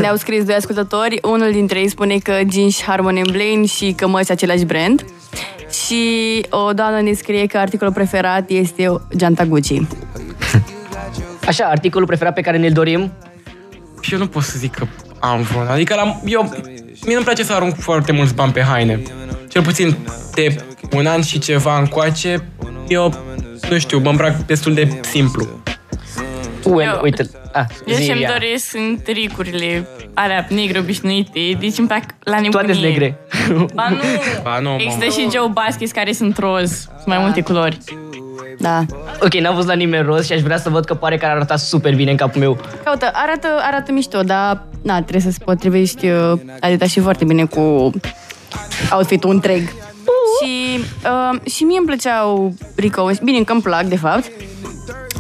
Ne-au 0.00 0.16
scris 0.16 0.44
doi 0.44 0.54
ascultători, 0.54 1.18
unul 1.22 1.50
dintre 1.52 1.78
ei 1.78 1.88
spune 1.88 2.18
că 2.22 2.32
jeans 2.52 2.82
Harmony 2.82 3.20
Blaine 3.30 3.66
și 3.66 3.92
cămăși 3.96 4.30
același 4.30 4.64
brand. 4.64 5.04
Și 5.86 6.02
o 6.50 6.72
doamnă 6.72 7.00
ne 7.00 7.12
scrie 7.12 7.46
că 7.46 7.58
articolul 7.58 7.92
preferat 7.92 8.50
este 8.50 8.92
geanta 9.16 9.44
Gucci. 9.44 9.80
Așa, 11.48 11.64
articolul 11.64 12.06
preferat 12.06 12.34
pe 12.34 12.40
care 12.40 12.56
ne-l 12.56 12.72
dorim, 12.72 13.12
Și 14.00 14.12
eu 14.12 14.18
nu 14.18 14.26
pot 14.26 14.42
să 14.42 14.58
zic 14.58 14.74
că 14.74 14.87
am 15.20 15.42
vreun. 15.42 15.66
Adică 15.66 15.94
la, 15.94 16.20
eu, 16.24 16.42
mie 17.04 17.14
nu-mi 17.14 17.24
place 17.24 17.42
să 17.44 17.52
arunc 17.52 17.74
foarte 17.80 18.12
mulți 18.12 18.34
bani 18.34 18.52
pe 18.52 18.62
haine. 18.62 19.02
Cel 19.48 19.62
puțin 19.62 19.96
de 20.34 20.64
un 20.96 21.06
an 21.06 21.22
și 21.22 21.38
ceva 21.38 21.78
încoace, 21.78 22.48
eu, 22.88 23.14
nu 23.70 23.78
știu, 23.78 23.98
mă 23.98 24.11
îmbrac 24.11 24.37
destul 24.37 24.74
de 24.74 25.00
simplu. 25.11 25.46
well, 26.64 26.92
Eu- 26.94 27.00
uite, 27.02 27.30
ah, 27.52 27.64
Eu 27.87 27.94
zi, 27.96 28.04
ce-mi 28.06 28.16
Ilia. 28.18 28.28
doresc 28.32 28.64
sunt 28.68 29.02
tricurile 29.02 29.87
alea 30.14 30.46
negre 30.50 30.78
obișnuite, 30.78 31.56
deci 31.61 31.78
îmi 31.78 31.87
plac 31.87 32.02
la 32.22 32.40
nebunie. 32.40 32.50
Toate 32.50 32.72
sunt 32.72 32.84
negre. 32.84 33.18
Ba 33.74 33.88
nu, 33.88 33.96
Ba 34.42 34.58
nu, 34.58 34.74
există 34.80 35.04
mă. 35.04 35.11
și 35.12 35.37
Joe 35.37 35.48
Baskets 35.52 35.92
care 35.92 36.12
sunt 36.12 36.38
roz, 36.38 36.70
sunt 36.70 37.06
mai 37.06 37.18
multe 37.18 37.40
culori. 37.40 37.78
Da. 38.59 38.85
ok, 39.20 39.35
n-am 39.35 39.55
văzut 39.55 39.68
la 39.68 39.74
nimeni 39.74 40.05
roz 40.05 40.27
și 40.27 40.33
aș 40.33 40.40
vrea 40.40 40.59
să 40.59 40.70
văd 40.70 40.85
că 40.85 40.94
pare 40.94 41.16
că 41.16 41.24
ar 41.24 41.31
arăta 41.31 41.57
super 41.57 41.94
bine 41.94 42.11
în 42.11 42.16
capul 42.16 42.40
meu. 42.40 42.59
Caută, 42.85 43.11
arată, 43.12 43.48
arată 43.61 43.92
mișto, 43.92 44.22
dar 44.22 44.62
na, 44.83 44.94
trebuie 45.03 45.22
să-ți 45.22 45.44
potrivești 45.44 46.09
uh, 46.09 46.33
Adidas 46.61 46.88
și 46.88 47.01
foarte 47.01 47.24
bine 47.24 47.44
cu 47.44 47.92
outfit-ul 48.92 49.31
întreg. 49.31 49.62
Și, 50.42 50.85
uh, 51.05 51.51
și 51.51 51.62
mie 51.62 51.79
îmi 51.79 51.87
plăceau 51.87 52.55
Rico, 52.77 53.11
bine, 53.22 53.38
încă 53.38 53.53
îmi 53.53 53.62
plac, 53.62 53.83
de 53.85 53.96
fapt, 53.96 54.31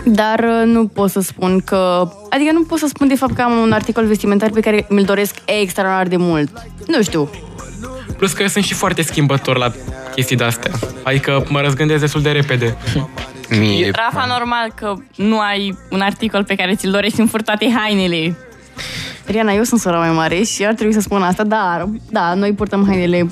dar 0.04 0.38
uh, 0.38 0.62
nu 0.64 0.86
pot 0.86 1.10
să 1.10 1.20
spun 1.20 1.60
că... 1.60 2.10
Adică 2.30 2.52
nu 2.52 2.62
pot 2.62 2.78
să 2.78 2.86
spun, 2.88 3.08
de 3.08 3.14
fapt, 3.14 3.34
că 3.34 3.42
am 3.42 3.52
un 3.52 3.72
articol 3.72 4.06
vestimentar 4.06 4.50
pe 4.50 4.60
care 4.60 4.86
mi-l 4.88 5.04
doresc 5.04 5.34
extraordinar 5.44 6.06
de 6.06 6.16
mult. 6.16 6.50
Nu 6.86 7.02
știu. 7.02 7.30
Plus 8.16 8.32
că 8.32 8.42
eu 8.42 8.48
sunt 8.48 8.64
și 8.64 8.74
foarte 8.74 9.02
schimbător 9.02 9.56
la 9.56 9.72
chestii 10.18 10.36
de-astea. 10.36 10.70
Adică 11.02 11.44
mă 11.48 11.60
răzgândesc 11.60 12.00
destul 12.00 12.22
de 12.22 12.30
repede. 12.30 12.76
Mie, 13.50 13.90
Rafa, 13.90 14.26
normal 14.38 14.72
că 14.74 14.94
nu 15.16 15.40
ai 15.40 15.78
un 15.90 16.00
articol 16.00 16.44
pe 16.44 16.54
care 16.54 16.74
ți-l 16.74 16.90
dorești 16.90 17.20
în 17.20 17.26
fur 17.26 17.42
toate 17.42 17.72
hainele. 17.76 18.36
Riana, 19.26 19.52
eu 19.52 19.62
sunt 19.62 19.80
sora 19.80 19.98
mai 19.98 20.10
mare 20.10 20.42
și 20.42 20.64
ar 20.66 20.74
trebui 20.74 20.92
să 20.92 21.00
spun 21.00 21.22
asta, 21.22 21.44
dar, 21.44 21.88
da, 22.10 22.34
noi 22.34 22.52
purtăm 22.52 22.86
hainele 22.86 23.30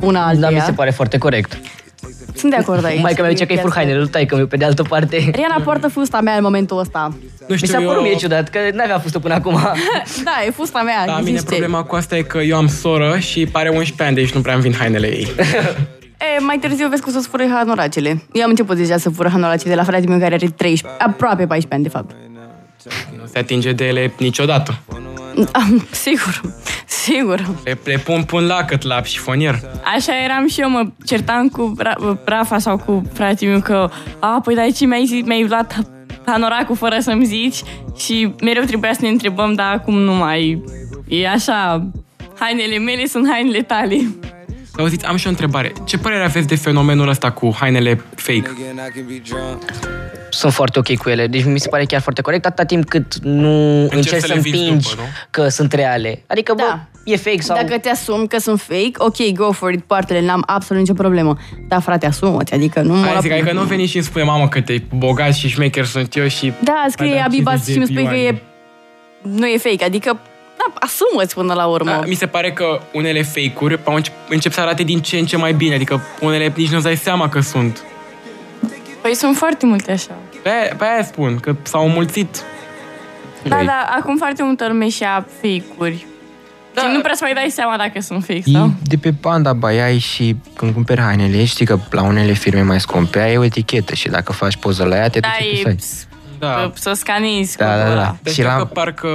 una 0.00 0.26
alteia. 0.26 0.50
Da, 0.50 0.56
mi 0.56 0.60
se 0.60 0.72
pare 0.72 0.90
foarte 0.90 1.18
corect. 1.18 1.58
Sunt 2.34 2.50
de 2.52 2.56
acord 2.56 2.84
aici. 2.84 3.00
Mai 3.00 3.14
că 3.14 3.22
mi-a 3.22 3.30
zis 3.30 3.46
că 3.46 3.52
e 3.52 3.56
fur 3.56 3.72
hainele 3.74 3.98
lui 3.98 4.08
taică 4.08 4.36
meu, 4.36 4.46
pe 4.46 4.56
de 4.56 4.64
altă 4.64 4.82
parte. 4.82 5.30
Riana 5.32 5.60
poartă 5.64 5.88
fusta 5.88 6.20
mea 6.20 6.34
în 6.34 6.42
momentul 6.42 6.78
ăsta. 6.78 7.08
Nu 7.38 7.46
Mi 7.48 7.56
știu, 7.56 7.68
s-a 7.68 7.78
părut 7.78 7.94
eu... 7.94 8.02
mie 8.02 8.14
ciudat, 8.14 8.48
că 8.48 8.58
n-avea 8.72 8.98
fost 8.98 9.18
până 9.18 9.34
acum. 9.34 9.54
Da, 10.24 10.32
e 10.46 10.50
fusta 10.50 10.82
mea. 10.82 11.06
Da, 11.06 11.18
mine 11.18 11.30
zici 11.30 11.38
ce. 11.38 11.44
problema 11.44 11.82
cu 11.82 11.94
asta 11.94 12.16
e 12.16 12.22
că 12.22 12.38
eu 12.38 12.56
am 12.56 12.68
soră 12.68 13.18
și 13.18 13.46
pare 13.46 13.68
11 13.68 14.02
ani, 14.02 14.14
deci 14.14 14.32
nu 14.32 14.40
prea 14.40 14.54
îmi 14.54 14.62
vin 14.62 14.74
hainele 14.74 15.06
ei. 15.06 15.28
E, 16.22 16.40
mai 16.40 16.58
târziu 16.58 16.88
vezi 16.88 17.02
cum 17.02 17.12
să-ți 17.12 17.28
fură 17.28 17.46
hanoracele. 17.50 18.22
Eu 18.32 18.42
am 18.42 18.48
început 18.50 18.76
deja 18.76 18.96
să 18.96 19.10
fură 19.10 19.28
hanoracele 19.28 19.70
de 19.70 19.76
la 19.76 19.84
fratele 19.84 20.08
meu 20.08 20.18
care 20.18 20.34
are 20.34 20.46
13, 20.46 21.02
aproape 21.04 21.46
14 21.46 21.74
ani, 21.74 21.82
de 21.82 21.88
fapt. 21.88 22.10
Nu 23.20 23.26
se 23.26 23.38
atinge 23.38 23.72
de 23.72 23.86
ele 23.86 24.12
niciodată. 24.18 24.78
Am, 25.52 25.86
sigur, 25.90 26.40
sigur. 26.86 27.48
Le, 27.64 27.78
le 27.84 27.96
pun, 27.96 28.22
pun 28.22 28.46
lacăt 28.46 28.82
la 28.82 29.02
șifonier. 29.02 29.60
Așa 29.94 30.12
eram 30.24 30.48
și 30.48 30.60
eu, 30.60 30.70
mă 30.70 30.86
certam 31.04 31.48
cu 31.48 31.74
Ra- 31.82 32.24
Rafa 32.24 32.58
sau 32.58 32.78
cu 32.78 33.02
fratele 33.12 33.50
meu 33.50 33.60
că 33.60 33.90
a, 34.18 34.40
păi 34.44 34.54
dar 34.54 34.72
ce 34.72 34.86
mi-ai, 34.86 35.04
zis, 35.06 35.24
mi-ai 35.24 35.46
luat 35.48 35.76
panoracul 36.24 36.76
fără 36.76 36.96
să-mi 37.00 37.24
zici 37.24 37.62
și 37.98 38.34
mereu 38.42 38.62
trebuia 38.62 38.92
să 38.92 38.98
ne 39.02 39.08
întrebăm, 39.08 39.54
dar 39.54 39.72
acum 39.74 39.98
nu 39.98 40.12
mai 40.12 40.62
e 41.08 41.28
așa, 41.28 41.86
hainele 42.38 42.78
mele 42.78 43.06
sunt 43.06 43.28
hainele 43.30 43.62
tale. 43.62 43.96
Auziți, 44.76 45.04
am 45.04 45.16
și 45.16 45.26
o 45.26 45.28
întrebare. 45.28 45.72
Ce 45.84 45.98
părere 45.98 46.24
aveți 46.24 46.46
de 46.46 46.56
fenomenul 46.56 47.08
ăsta 47.08 47.30
cu 47.30 47.54
hainele 47.58 48.04
fake? 48.14 48.50
Sunt 50.30 50.52
foarte 50.52 50.78
ok 50.78 50.96
cu 50.96 51.08
ele, 51.08 51.26
deci 51.26 51.44
mi 51.44 51.60
se 51.60 51.68
pare 51.68 51.84
chiar 51.84 52.00
foarte 52.00 52.22
corect 52.22 52.46
atâta 52.46 52.64
timp 52.64 52.88
cât 52.88 53.14
nu 53.22 53.82
încerci 53.82 54.08
să 54.08 54.26
să 54.26 54.34
le 54.34 54.40
vinzi 54.40 54.58
împingi 54.58 54.88
după, 54.88 55.02
nu? 55.02 55.08
că 55.30 55.48
sunt 55.48 55.72
reale. 55.72 56.22
Adică, 56.26 56.52
bă, 56.56 56.62
Da. 56.68 56.86
e 57.04 57.16
fake 57.16 57.40
sau... 57.40 57.56
Dacă 57.56 57.78
te 57.78 57.88
asumi 57.88 58.28
că 58.28 58.38
sunt 58.38 58.60
fake, 58.60 58.92
ok, 58.96 59.32
go 59.34 59.52
for 59.52 59.72
it, 59.72 59.82
partele, 59.84 60.20
n-am 60.24 60.42
absolut 60.46 60.82
nicio 60.82 60.94
problemă. 60.94 61.38
Dar 61.68 61.80
frate, 61.80 62.06
asumă-ți, 62.06 62.54
adică 62.54 62.80
nu 62.80 62.94
mă... 62.94 63.04
Hai 63.06 63.18
zic, 63.20 63.32
adică 63.32 63.52
nu 63.52 63.62
veni 63.62 63.86
și 63.86 63.96
îmi 63.96 64.04
spune, 64.04 64.24
mamă, 64.24 64.48
că 64.48 64.60
te 64.60 64.82
bogat 64.96 65.34
și 65.34 65.48
șmecher 65.48 65.84
sunt 65.84 66.16
eu 66.16 66.28
și... 66.28 66.52
Da, 66.62 66.84
scrie 66.88 67.08
Mai 67.08 67.16
dam 67.16 67.26
Abibas 67.26 67.64
50 67.64 67.72
și 67.74 67.78
mi 67.78 67.84
de 67.86 67.92
spui 67.92 68.04
că 68.04 68.10
milioane. 68.10 68.38
e... 69.24 69.38
Nu 69.38 69.46
e 69.46 69.56
fake, 69.58 69.84
adică... 69.84 70.20
Da, 70.66 70.72
asumă-ți 70.80 71.34
până 71.34 71.54
la 71.54 71.66
urmă. 71.66 71.90
Da, 71.90 72.00
mi 72.06 72.14
se 72.14 72.26
pare 72.26 72.52
că 72.52 72.80
unele 72.92 73.22
fake-uri 73.22 73.80
au 73.84 73.94
încep, 73.94 74.14
încep 74.28 74.52
să 74.52 74.60
arate 74.60 74.82
din 74.82 75.00
ce 75.00 75.18
în 75.18 75.26
ce 75.26 75.36
mai 75.36 75.52
bine, 75.52 75.74
adică 75.74 76.00
unele 76.20 76.52
nici 76.56 76.68
nu-ți 76.70 76.84
dai 76.84 76.96
seama 76.96 77.28
că 77.28 77.40
sunt. 77.40 77.82
Păi 79.00 79.14
sunt 79.14 79.36
foarte 79.36 79.66
multe 79.66 79.92
așa. 79.92 80.10
Pe 80.42 80.48
aia, 80.48 80.74
pe 80.78 80.84
aia 80.84 81.04
spun, 81.04 81.38
că 81.38 81.54
s-au 81.62 81.88
mulțit. 81.88 82.42
Da, 83.42 83.56
Păi- 83.60 83.64
da, 83.66 83.86
acum 83.98 84.16
foarte 84.16 84.42
multă 84.42 84.66
lume 84.68 84.88
și 84.88 85.02
ia 85.02 85.26
fake-uri. 85.40 86.06
Da. 86.74 86.80
Și 86.80 86.86
nu 86.92 87.00
prea 87.00 87.14
să 87.14 87.20
mai 87.24 87.34
dai 87.34 87.50
seama 87.50 87.76
dacă 87.76 88.00
sunt 88.00 88.24
fake 88.24 88.42
E 88.44 88.52
sau... 88.52 88.70
de 88.82 88.96
pe 88.96 89.12
Panda 89.12 89.52
Buy 89.52 89.80
ai 89.80 89.98
și 89.98 90.36
când 90.56 90.72
cumperi 90.74 91.00
hainele, 91.00 91.44
știi 91.44 91.66
că 91.66 91.78
la 91.90 92.02
unele 92.02 92.32
firme 92.32 92.62
mai 92.62 92.80
scumpe 92.80 93.18
ai 93.20 93.36
o 93.36 93.44
etichetă 93.44 93.94
și 93.94 94.08
dacă 94.08 94.32
faci 94.32 94.56
poză 94.56 94.84
la 94.84 94.96
ea, 94.96 95.08
te 95.08 95.20
Da, 95.20 95.28
duci 95.38 95.62
pe 95.62 95.68
e 95.70 95.76
site. 95.78 96.11
Da. 96.46 96.70
să 96.74 96.92
scanezi 96.92 97.56
Da, 97.56 97.64
da, 97.66 97.72
codul 97.72 97.86
da. 97.86 97.92
ăla. 97.92 98.16
Deci 98.22 98.32
Și 98.34 98.40
și 98.40 98.46
la- 98.46 98.56
că 98.56 98.64
parcă, 98.64 99.08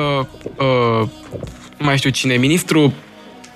uh, 0.58 1.08
nu 1.78 1.86
mai 1.86 1.98
știu 1.98 2.10
cine, 2.10 2.34
ministru 2.36 2.94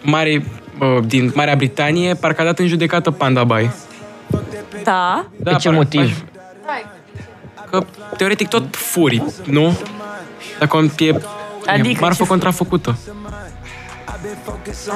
mare, 0.02 0.44
uh, 0.80 0.98
din 1.06 1.32
Marea 1.36 1.56
Britanie, 1.56 2.14
parcă 2.14 2.42
a 2.42 2.44
dat 2.44 2.60
în 2.60 2.68
judecată 2.68 3.12
Panda 3.12 3.44
Buy. 3.44 3.72
Da. 4.84 5.26
Da, 5.38 5.52
De 5.52 5.58
ce 5.58 5.68
parcă- 5.70 5.72
motiv? 5.72 6.24
Că 7.70 7.84
teoretic 8.18 8.48
tot 8.48 8.76
furi, 8.76 9.24
nu? 9.46 9.78
Dacă 10.60 10.78
e, 10.78 11.10
Adică 11.10 11.22
adică 11.68 11.88
e 11.90 11.98
marfă 12.00 12.22
ce 12.24 12.30
contrafăcută. 12.30 12.98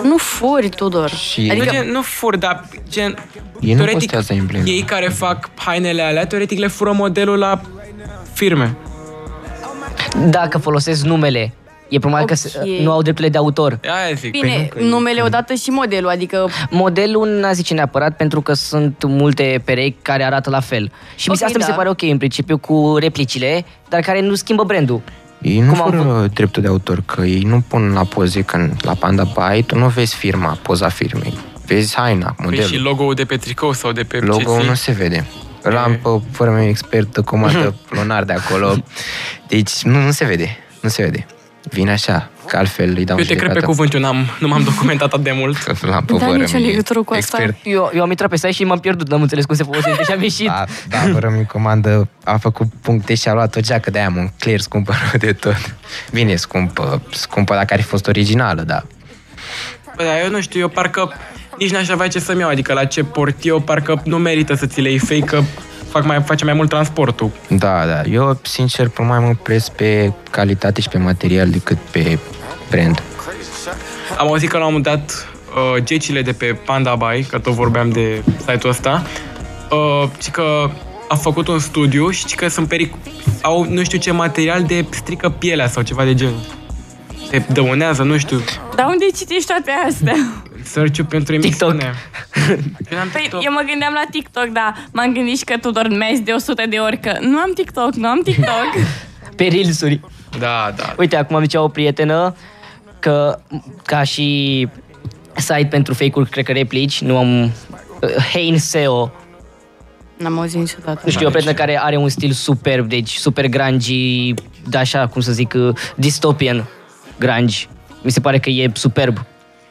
Nu 0.03 0.17
furi, 0.17 0.69
Tudor. 0.69 1.09
Și- 1.09 1.39
Adică, 1.39 1.55
Adică, 1.55 1.71
gen, 1.83 1.91
nu 1.91 2.01
fur, 2.01 2.35
dar 2.37 2.65
gen... 2.89 3.17
Ei 3.59 3.73
nu 3.73 3.85
postează 3.85 4.33
embleme. 4.33 4.69
ei 4.69 4.81
care 4.81 5.07
fac 5.07 5.49
hainele 5.55 6.01
alea, 6.01 6.27
teoretic 6.27 6.59
le 6.59 6.67
fură 6.67 6.91
modelul 6.91 7.37
la 7.37 7.61
firme. 8.35 8.75
Dacă 10.29 10.57
folosesc 10.57 11.03
numele, 11.03 11.53
e 11.89 11.99
probabil 11.99 12.25
că 12.25 12.33
se- 12.35 12.51
Ok. 12.61 12.67
nu 12.83 12.91
au 12.91 13.01
drepturile 13.01 13.31
de 13.31 13.37
autor. 13.37 13.79
Aia 13.83 14.13
zic. 14.15 14.31
bine, 14.31 14.69
numele 14.79 15.21
odată 15.21 15.53
și 15.53 15.69
modelul, 15.69 16.09
adică... 16.09 16.49
Modelul 16.69 17.27
n-a 17.27 17.51
zice 17.51 17.73
neapărat 17.73 18.15
pentru 18.17 18.41
că 18.41 18.53
sunt 18.53 19.03
multe 19.07 19.61
perechi 19.65 19.95
care 20.01 20.23
arată 20.23 20.49
la 20.49 20.59
fel. 20.59 20.91
Și 21.15 21.29
mi 21.29 21.35
se 21.35 21.43
Ok, 21.43 21.47
asta 21.47 21.57
mi 21.57 21.63
se 21.63 21.69
da. 21.69 21.75
pare 21.75 21.89
ok 21.89 22.01
în 22.01 22.17
principiu 22.17 22.57
cu 22.57 22.95
replicile, 22.99 23.65
dar 23.89 23.99
care 24.01 24.21
nu 24.21 24.35
schimbă 24.35 24.63
brandul. 24.63 25.01
Ei 25.41 25.59
nu 25.59 25.71
Cum 25.71 25.81
am 25.81 25.89
fără 25.91 26.27
dreptul 26.33 26.61
de 26.61 26.67
autor, 26.67 27.01
că 27.05 27.21
ei 27.21 27.41
nu 27.41 27.63
pun 27.67 27.91
la 27.93 28.03
poze 28.03 28.41
când 28.41 28.71
la 28.81 28.93
Panda 28.93 29.23
Buy, 29.23 29.63
tu 29.63 29.77
nu 29.77 29.87
vezi 29.87 30.15
firma, 30.15 30.57
poza 30.61 30.89
firmei. 30.89 31.33
Vezi 31.65 31.95
haina, 31.95 32.25
Păi 32.25 32.35
modelul. 32.45 32.65
și 32.65 32.77
logo-ul 32.77 33.13
de 33.13 33.23
pe 33.25 33.35
tricou 33.35 33.73
sau 33.73 33.91
de 33.91 34.03
pe 34.03 34.17
Logo 34.17 34.57
ce 34.61 34.67
nu 34.67 34.73
se 34.73 34.91
vede. 34.91 35.25
Îl 35.69 35.77
am 35.77 35.93
pe 36.03 36.09
fără 36.31 36.51
meu 36.51 36.67
expert, 36.67 37.17
comandă 37.17 37.75
lunar 37.97 38.23
de 38.23 38.33
acolo. 38.33 38.75
Deci 39.47 39.81
nu, 39.83 40.01
nu 40.03 40.11
se 40.11 40.25
vede. 40.25 40.57
Nu 40.81 40.89
se 40.89 41.03
vede. 41.03 41.25
Vine 41.69 41.91
așa, 41.91 42.29
că 42.47 42.57
altfel 42.57 42.93
îi 42.97 43.05
dau 43.05 43.17
Eu 43.17 43.23
te 43.23 43.27
cred 43.27 43.39
pe 43.39 43.45
judecată. 43.45 43.65
cuvânt, 43.65 43.93
eu 43.93 43.99
n-am, 43.99 44.27
nu 44.39 44.47
m-am 44.47 44.63
documentat 44.63 45.13
atât 45.13 45.23
de 45.23 45.31
mult. 45.31 45.57
L-am 45.89 46.05
pe 46.05 46.13
Da, 46.13 46.25
fără 46.25 46.37
nicio 46.37 46.57
mie, 46.57 46.65
legătură 46.67 47.03
cu 47.03 47.13
asta. 47.13 47.37
expert. 47.43 47.65
Eu, 47.75 47.91
eu 47.93 48.01
am 48.01 48.09
intrat 48.09 48.29
pe 48.29 48.35
site 48.35 48.51
și 48.51 48.63
m-am 48.63 48.79
pierdut, 48.79 49.09
n-am 49.09 49.21
înțeles 49.21 49.45
cum 49.45 49.55
se 49.55 49.63
folosește 49.63 50.03
și 50.03 50.11
am 50.11 50.21
ieșit. 50.29 50.47
Da, 50.47 50.65
da, 50.89 50.97
fără 50.97 51.33
mi 51.37 51.45
comandă 51.45 52.07
a 52.23 52.37
făcut 52.37 52.67
puncte 52.81 53.15
și 53.15 53.27
a 53.27 53.33
luat 53.33 53.55
o 53.55 53.59
geacă 53.59 53.89
de 53.91 53.99
aia, 53.99 54.09
mă, 54.09 54.27
clear 54.39 54.59
scumpă 54.59 54.93
rău 55.01 55.19
de 55.19 55.33
tot. 55.33 55.75
Bine, 56.11 56.35
scumpă, 56.35 57.01
scumpă 57.11 57.53
dacă 57.53 57.73
ar 57.73 57.79
fi 57.81 57.85
fost 57.87 58.07
originală, 58.07 58.61
da. 58.61 58.83
Bă, 59.95 60.03
dar 60.03 60.19
eu 60.23 60.29
nu 60.29 60.41
știu, 60.41 60.59
eu 60.59 60.67
parcă 60.69 61.13
nici 61.57 61.71
n-aș 61.71 61.89
avea 61.89 62.07
ce 62.07 62.19
să-mi 62.19 62.39
iau, 62.39 62.49
adică 62.49 62.73
la 62.73 62.85
ce 62.85 63.03
port 63.03 63.45
eu, 63.45 63.59
parcă 63.59 64.01
nu 64.03 64.17
merită 64.17 64.53
să 64.53 64.65
ți 64.65 64.81
le 64.81 64.89
iei 64.89 64.97
fake, 64.97 65.19
că 65.19 65.41
fac 65.89 66.05
mai, 66.05 66.21
face 66.25 66.45
mai 66.45 66.53
mult 66.53 66.69
transportul. 66.69 67.31
Da, 67.47 67.85
da. 67.85 68.01
Eu, 68.01 68.39
sincer, 68.41 68.87
pur 68.89 69.05
mai 69.05 69.19
mă 69.19 69.33
pres 69.43 69.69
pe 69.69 70.13
calitate 70.31 70.81
și 70.81 70.89
pe 70.89 70.97
material 70.97 71.49
decât 71.49 71.77
pe 71.91 72.19
brand. 72.69 73.01
Am 74.17 74.27
auzit 74.27 74.49
că 74.49 74.57
la 74.57 74.65
un 74.65 74.73
moment 74.73 74.95
dat 74.95 75.27
uh, 75.55 75.83
gecile 75.83 76.21
de 76.21 76.31
pe 76.31 76.45
Panda 76.45 76.95
Buy, 76.95 77.23
că 77.29 77.39
tot 77.39 77.53
vorbeam 77.53 77.89
de 77.89 78.23
site-ul 78.39 78.69
ăsta, 78.69 79.03
uh, 79.71 80.09
și 80.21 80.31
că 80.31 80.69
a 81.07 81.15
făcut 81.15 81.47
un 81.47 81.59
studiu 81.59 82.09
și 82.09 82.35
că 82.35 82.47
sunt 82.47 82.67
peric... 82.67 82.93
au 83.41 83.65
nu 83.69 83.83
știu 83.83 83.97
ce 83.97 84.11
material 84.11 84.63
de 84.63 84.85
strică 84.89 85.29
pielea 85.29 85.67
sau 85.67 85.83
ceva 85.83 86.03
de 86.03 86.13
genul. 86.13 86.39
Te 87.29 87.41
dăunează, 87.51 88.03
nu 88.03 88.17
știu, 88.17 88.41
Dar 88.75 88.85
unde 88.85 89.05
citești 89.15 89.47
toate 89.47 89.71
astea? 89.87 90.15
search 90.65 90.99
pentru 91.09 91.37
TikTok. 91.37 91.69
emisiune. 91.69 91.93
Eu 92.91 92.97
n-am 92.97 93.07
Păi, 93.11 93.21
TikTok. 93.21 93.43
eu 93.43 93.51
mă 93.51 93.63
gândeam 93.69 93.93
la 93.93 94.03
TikTok, 94.11 94.45
dar 94.45 94.75
m-am 94.91 95.13
gândit 95.13 95.37
și 95.37 95.43
că 95.43 95.57
tu 95.57 95.71
dormeai 95.71 96.21
de 96.25 96.31
100 96.31 96.63
de 96.69 96.77
ori 96.77 96.99
că 96.99 97.17
nu 97.21 97.37
am 97.37 97.51
TikTok, 97.55 97.93
nu 97.93 98.07
am 98.07 98.21
TikTok. 98.23 98.67
Pe 99.37 99.43
Reels-uri. 99.47 99.99
Da, 100.39 100.73
da. 100.75 100.93
Uite, 100.97 101.15
acum 101.15 101.35
am 101.35 101.41
zicea 101.41 101.61
o 101.61 101.67
prietenă 101.67 102.35
că 102.99 103.39
ca 103.85 104.03
și 104.03 104.67
site 105.35 105.67
pentru 105.69 105.93
fake-uri, 105.93 106.29
cred 106.29 106.45
că 106.45 106.51
replici, 106.51 107.01
nu 107.01 107.17
am... 107.17 107.43
uh, 107.43 107.51
Hein 108.33 108.57
SEO, 108.57 109.11
N-am 110.17 110.39
auzit 110.39 110.59
niciodată. 110.59 111.01
nu 111.05 111.11
știu, 111.11 111.27
o 111.27 111.29
prietenă 111.29 111.53
care 111.53 111.79
are 111.81 111.97
un 111.97 112.09
stil 112.09 112.31
superb, 112.31 112.87
deci 112.89 113.09
super 113.15 113.47
grungy, 113.47 114.33
de 114.69 114.77
așa, 114.77 115.07
cum 115.07 115.21
să 115.21 115.31
zic, 115.31 115.53
uh, 115.57 115.75
dystopian 115.95 116.67
grunge. 117.19 117.57
Mi 118.01 118.11
se 118.11 118.19
pare 118.19 118.39
că 118.39 118.49
e 118.49 118.69
superb. 118.73 119.25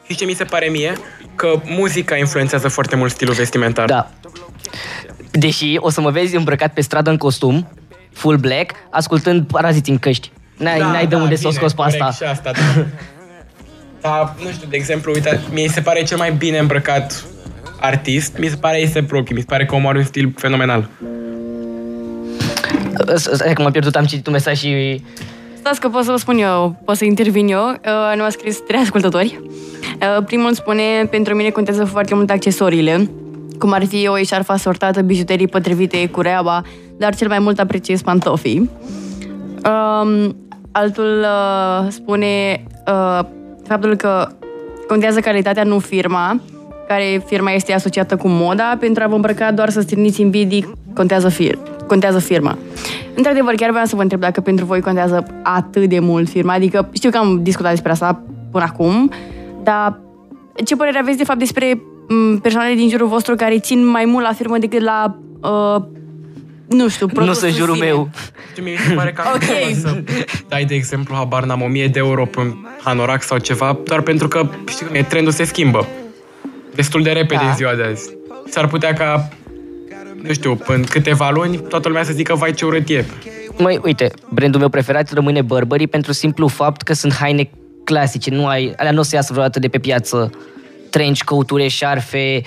Știi 0.05 0.17
ce 0.17 0.25
mi 0.25 0.33
se 0.33 0.45
pare 0.45 0.69
mie? 0.69 0.93
Că 1.35 1.61
muzica 1.64 2.17
influențează 2.17 2.69
foarte 2.69 2.97
mult 2.97 3.11
stilul 3.11 3.35
vestimentar. 3.35 3.87
Da. 3.87 4.11
Deși 5.31 5.77
o 5.79 5.90
să 5.90 6.01
mă 6.01 6.11
vezi 6.11 6.37
îmbrăcat 6.37 6.73
pe 6.73 6.81
stradă 6.81 7.11
în 7.11 7.17
costum, 7.17 7.73
full 8.12 8.37
black, 8.37 8.75
ascultând 8.90 9.47
paraziți 9.47 9.90
în 9.90 9.99
căști. 9.99 10.31
N-ai, 10.57 10.79
Da, 10.79 10.87
n-ai 10.87 11.07
de 11.07 11.14
da, 11.17 11.23
unde 11.23 11.35
să 11.37 11.47
o 11.47 11.51
bine, 11.51 11.61
scoți 11.61 11.75
pe 11.75 11.83
corect, 11.83 12.03
asta. 12.03 12.25
Și 12.25 12.31
asta 12.31 12.51
da. 12.51 12.85
Dar, 14.09 14.35
nu 14.45 14.51
știu, 14.51 14.69
de 14.69 14.77
exemplu, 14.77 15.12
uite, 15.12 15.40
mie 15.53 15.69
se 15.69 15.81
pare 15.81 16.03
cel 16.03 16.17
mai 16.17 16.33
bine 16.33 16.59
îmbrăcat 16.59 17.25
artist, 17.81 18.38
mi 18.38 18.49
se 18.49 18.57
pare 18.57 18.85
Ace 18.85 19.05
Rocky, 19.09 19.33
mi 19.33 19.40
se 19.40 19.47
pare 19.49 19.67
că 19.67 19.75
omul 19.75 19.88
are 19.88 19.99
un 19.99 20.05
stil 20.05 20.35
fenomenal. 20.37 20.88
Stai 23.14 23.53
că 23.53 23.62
m-am 23.62 23.71
pierdut, 23.73 23.97
am 23.97 24.05
citit 24.05 24.27
un 24.27 24.33
mesaj 24.33 24.59
și... 24.59 25.03
Stați 25.64 25.81
că 25.81 25.88
pot 25.88 26.05
să 26.05 26.11
vă 26.11 26.16
spun 26.16 26.38
eu, 26.38 26.77
pot 26.85 26.96
să 26.96 27.05
intervin 27.05 27.48
eu. 27.48 27.68
Uh, 27.68 28.16
ne-au 28.16 28.31
scris 28.31 28.61
trei 28.61 28.81
ascultători. 28.81 29.40
Uh, 29.40 30.24
primul 30.24 30.53
spune, 30.53 31.07
pentru 31.11 31.35
mine 31.35 31.50
contează 31.50 31.85
foarte 31.85 32.14
mult 32.14 32.31
accesoriile, 32.31 33.11
cum 33.59 33.72
ar 33.72 33.85
fi 33.85 34.09
o 34.09 34.18
eșarfă 34.18 34.53
asortată, 34.53 35.03
bijuterii 35.03 35.48
potrivite 35.48 36.09
cu 36.09 36.20
reaba, 36.20 36.62
dar 36.96 37.14
cel 37.14 37.29
mai 37.29 37.38
mult 37.38 37.59
apreciez 37.59 38.03
pantofii. 38.03 38.70
Um, 39.64 40.37
altul 40.72 41.20
uh, 41.20 41.87
spune 41.88 42.64
uh, 42.87 43.20
faptul 43.66 43.94
că 43.96 44.29
contează 44.88 45.20
calitatea, 45.20 45.62
nu 45.62 45.79
firma, 45.79 46.40
care 46.88 47.23
firma 47.27 47.51
este 47.51 47.73
asociată 47.73 48.16
cu 48.16 48.29
moda, 48.29 48.77
pentru 48.81 49.03
a 49.03 49.07
vă 49.07 49.14
îmbrăca 49.14 49.53
doar 49.53 49.68
să 49.70 49.81
strâniți 49.81 50.20
invidii, 50.20 50.73
contează, 50.94 51.29
fir- 51.31 51.87
contează 51.87 52.18
firma. 52.18 52.59
Într-adevăr, 53.14 53.55
chiar 53.55 53.70
vreau 53.70 53.85
să 53.85 53.97
vă 53.97 54.03
întreb 54.03 54.20
dacă 54.20 54.40
pentru 54.40 54.64
voi 54.64 54.81
contează 54.81 55.27
atât 55.42 55.88
de 55.88 55.99
mult 55.99 56.29
firma, 56.29 56.53
adică 56.53 56.88
știu 56.92 57.11
că 57.11 57.16
am 57.18 57.42
discutat 57.42 57.70
despre 57.70 57.90
asta 57.90 58.23
până 58.51 58.64
acum, 58.68 59.11
dar 59.62 59.99
ce 60.64 60.77
părere 60.77 60.99
aveți 60.99 61.18
de 61.18 61.25
fapt 61.25 61.38
despre 61.38 61.81
m, 62.09 62.38
persoanele 62.38 62.75
din 62.75 62.88
jurul 62.88 63.07
vostru 63.07 63.35
care 63.35 63.59
țin 63.59 63.87
mai 63.87 64.05
mult 64.05 64.25
la 64.25 64.33
firmă 64.33 64.59
decât 64.59 64.83
la, 64.83 65.16
uh, 65.40 65.83
nu 66.68 66.88
știu, 66.88 67.07
Nu 67.07 67.12
produsul 67.12 67.35
sunt 67.40 67.51
în 67.51 67.57
jurul 67.57 67.75
sine? 67.75 67.87
meu. 67.87 68.09
Ce 68.55 68.61
mi 68.61 68.70
se 68.88 68.94
pare 68.94 69.12
că 69.12 69.23
am 69.27 69.33
Ok. 69.35 69.75
să 69.81 70.03
dai, 70.49 70.64
de 70.64 70.75
exemplu, 70.75 71.14
habar 71.14 71.44
n-am 71.44 71.62
1000 71.62 71.87
de 71.88 71.99
euro 71.99 72.25
pe 72.25 72.40
un 72.40 72.53
hanorac 72.85 73.23
sau 73.23 73.38
ceva, 73.38 73.79
doar 73.85 74.01
pentru 74.01 74.29
că, 74.29 74.47
știi 74.68 74.87
cum 74.87 74.94
e, 74.94 75.03
trendul 75.03 75.33
se 75.33 75.44
schimbă. 75.44 75.87
Destul 76.75 77.03
de 77.03 77.11
repede 77.11 77.41
Da. 77.43 77.49
în 77.49 77.55
ziua 77.55 77.75
de 77.75 77.83
azi. 77.83 78.11
S-ar 78.51 78.69
putea 78.69 78.93
ca, 78.93 79.29
nu 80.23 80.33
știu, 80.33 80.59
în 80.67 80.85
câteva 80.85 81.31
luni, 81.31 81.57
toată 81.57 81.89
lumea 81.89 82.05
să 82.05 82.13
zică, 82.13 82.35
vai 82.35 82.53
ce 82.53 82.65
urât 82.65 82.89
e. 82.89 83.05
Măi, 83.59 83.81
uite, 83.85 84.11
brandul 84.31 84.61
meu 84.61 84.69
preferat 84.69 85.13
rămâne 85.13 85.43
Burberry 85.43 85.87
pentru 85.87 86.13
simplu 86.13 86.47
fapt 86.47 86.83
că 86.83 86.93
sunt 86.93 87.15
haine 87.15 87.51
clasice, 87.85 88.31
nu 88.31 88.47
ai, 88.47 88.73
alea 88.77 88.93
nu 88.93 88.99
o 89.01 89.03
să 89.03 89.15
iasă 89.15 89.33
vreodată 89.33 89.59
de 89.59 89.69
pe 89.69 89.79
piață. 89.79 90.31
Trench 90.91 91.21
coat-uri, 91.23 91.69
șarfe, 91.69 92.43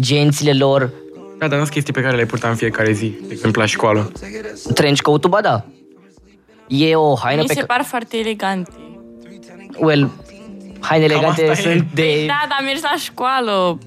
gențile 0.00 0.52
lor. 0.52 0.90
Da, 1.38 1.46
dar 1.48 1.58
nu 1.58 1.62
sunt 1.62 1.70
chestii 1.70 1.92
pe 1.92 2.00
care 2.00 2.16
le 2.16 2.24
purtam 2.24 2.50
în 2.50 2.56
fiecare 2.56 2.92
zi, 2.92 3.06
de 3.06 3.28
exemplu 3.30 3.60
la 3.60 3.66
școală. 3.66 4.12
Trench 4.74 5.00
coat-ul, 5.00 5.30
ba 5.30 5.40
da. 5.40 5.64
E 6.68 6.94
o 6.94 7.14
haină 7.14 7.40
Mi 7.40 7.46
pe 7.46 7.52
se 7.52 7.60
care... 7.60 7.66
par 7.78 7.86
foarte 7.86 8.16
elegante. 8.18 8.70
Well, 9.78 10.10
haine 10.80 11.06
Cam 11.06 11.14
elegante 11.16 11.48
asta 11.50 11.68
e. 11.68 11.72
sunt 11.72 11.86
de... 11.94 12.24
Da, 12.26 12.40
dar 12.48 12.58
mergi 12.64 12.80
la 12.82 12.94
școală. 12.98 13.78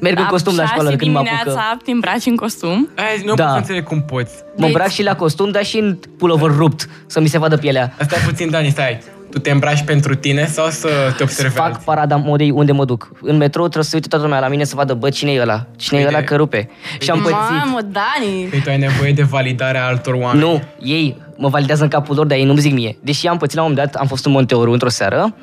Merg 0.00 0.18
în 0.18 0.24
costum 0.26 0.56
la 0.56 0.66
școală 0.66 0.96
când 0.96 1.12
mă 1.12 1.18
apucă. 1.18 1.34
dimineața 1.42 1.76
te 1.84 1.90
îmbraci 1.90 2.26
în 2.26 2.36
costum. 2.36 2.88
Aia 2.96 3.06
nu 3.24 3.34
Da. 3.34 3.44
pot 3.44 3.52
să 3.52 3.58
înțeleg 3.58 3.84
cum 3.84 4.02
poți. 4.02 4.34
Mă 4.56 4.66
îmbrac 4.66 4.88
și 4.88 5.02
la 5.02 5.16
costum, 5.16 5.50
dar 5.50 5.64
și 5.64 5.78
în 5.78 5.98
pullover 6.18 6.50
rupt, 6.56 6.88
să 7.06 7.20
mi 7.20 7.26
se 7.28 7.38
vadă 7.38 7.56
pielea. 7.56 7.94
Asta 8.00 8.16
puțin, 8.26 8.50
Dani, 8.50 8.70
stai. 8.70 8.98
Tu 9.30 9.38
te 9.38 9.50
îmbraci 9.50 9.82
pentru 9.84 10.14
tine 10.14 10.46
sau 10.46 10.68
să 10.68 10.88
te 11.16 11.22
observi 11.22 11.54
Fac 11.54 11.66
alții? 11.66 11.82
parada 11.84 12.16
modei 12.16 12.50
unde 12.50 12.72
mă 12.72 12.84
duc. 12.84 13.08
În 13.20 13.36
metrou 13.36 13.64
trebuie 13.64 13.84
să 13.84 13.90
se 13.90 13.96
uite 13.96 14.08
toată 14.08 14.24
lumea 14.24 14.40
la 14.40 14.48
mine 14.48 14.64
să 14.64 14.74
vadă, 14.76 14.94
bă, 14.94 15.10
cine 15.10 15.32
e 15.32 15.40
ăla? 15.40 15.66
Cine 15.76 15.98
e 16.00 16.02
Uite. 16.04 16.16
ăla 16.16 16.24
că 16.24 16.36
rupe? 16.36 16.68
Și 17.00 17.10
am 17.10 17.18
pățit. 17.18 17.36
Mamă, 17.64 17.78
Dani! 17.80 18.44
Păi 18.50 18.60
tu 18.64 18.70
ai 18.70 18.78
nevoie 18.78 19.12
de 19.12 19.22
validarea 19.22 19.86
altor 19.86 20.14
oameni. 20.14 20.40
Nu, 20.44 20.62
ei 20.80 21.16
mă 21.36 21.48
validează 21.48 21.82
în 21.82 21.88
capul 21.88 22.16
lor, 22.16 22.26
dar 22.26 22.38
ei 22.38 22.44
nu-mi 22.44 22.58
zic 22.58 22.72
mie. 22.72 22.96
Deși 23.02 23.26
am 23.26 23.36
pățit 23.36 23.56
la 23.56 23.62
un 23.62 23.68
moment 23.70 23.90
dat, 23.90 24.00
am 24.00 24.06
fost 24.06 24.26
în 24.26 24.32
Monteoru 24.32 24.72
într-o 24.72 24.88
seară 24.88 25.34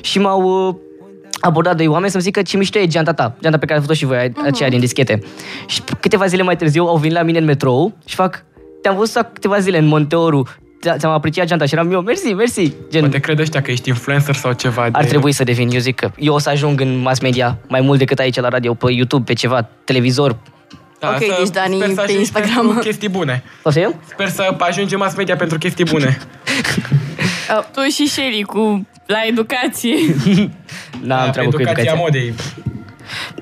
și 0.00 0.18
m-au 0.18 0.68
uh, 0.68 0.74
abordat 1.40 1.76
doi 1.76 1.86
oameni 1.86 2.10
să-mi 2.10 2.22
zică 2.22 2.42
ce 2.42 2.56
mișto 2.56 2.78
e 2.78 2.86
geanta 2.86 3.12
ta, 3.12 3.34
geanta 3.40 3.58
pe 3.58 3.64
care 3.66 3.78
ați 3.78 3.86
făcut 3.86 3.98
și 4.00 4.04
voi, 4.06 4.32
Mhm. 4.36 4.46
aceea 4.46 4.68
din 4.68 4.80
dischete. 4.80 5.18
Și 5.66 5.80
câteva 6.00 6.26
zile 6.26 6.42
mai 6.42 6.56
târziu 6.56 6.84
au 6.84 6.96
venit 6.96 7.16
la 7.16 7.22
mine 7.22 7.38
în 7.38 7.44
metrou 7.44 7.92
și 8.06 8.14
fac, 8.14 8.44
te-am 8.82 8.96
văzut 8.96 9.16
acum 9.16 9.30
câteva 9.32 9.58
zile 9.58 9.78
în 9.78 9.86
Monteoru, 9.86 10.42
ți- 10.46 10.52
ți-am 10.98 11.12
apreciat 11.12 11.46
geanta 11.46 11.64
și 11.64 11.74
eram 11.74 11.92
eu, 11.92 12.00
mersi, 12.00 12.32
mersi. 12.32 12.72
Gen, 12.90 13.00
Poate 13.00 13.18
cred 13.18 13.38
ăștia 13.38 13.62
că 13.62 13.70
ești 13.70 13.88
influencer 13.88 14.34
sau 14.34 14.52
ceva 14.52 14.82
ar 14.92 15.02
de... 15.02 15.08
trebui 15.08 15.32
să 15.32 15.44
devin, 15.44 15.68
eu 15.72 15.78
zic 15.80 15.94
că 15.94 16.10
eu 16.16 16.34
o 16.34 16.38
să 16.38 16.50
ajung 16.50 16.80
în 16.80 16.96
mass 16.98 17.20
media 17.20 17.58
mai 17.68 17.80
mult 17.80 17.98
decât 17.98 18.18
aici 18.18 18.40
la 18.40 18.48
radio, 18.48 18.74
pe 18.74 18.92
YouTube, 18.92 19.24
pe 19.24 19.32
ceva, 19.32 19.68
televizor. 19.84 20.36
Da, 20.98 21.08
Ok, 21.08 21.16
să- 21.24 21.34
deci 21.38 21.50
Dani 21.50 21.74
sper 21.76 21.88
să 21.88 21.94
pe 21.94 22.00
ajungi 22.00 22.18
Instagram. 22.18 22.64
pentru 22.66 22.78
chestii 22.82 23.08
bune. 23.08 23.42
O 23.62 23.70
să 23.70 23.80
eu? 23.80 23.96
Sper 24.10 24.28
să 24.28 24.54
ajungem 24.58 24.98
mass 24.98 25.16
media 25.16 25.36
pentru 25.36 25.58
chestii 25.58 25.84
bune. 25.84 26.18
Tu 27.72 27.80
și 27.90 28.06
Shelly 28.08 28.42
cu 28.42 28.86
la 29.06 29.18
educație. 29.28 29.94
N-am 31.06 31.30
treabă 31.30 31.50
cu 31.50 31.56
Da, 31.56 31.62
educația 31.62 31.70
educația. 31.70 31.94
modei. 31.94 32.34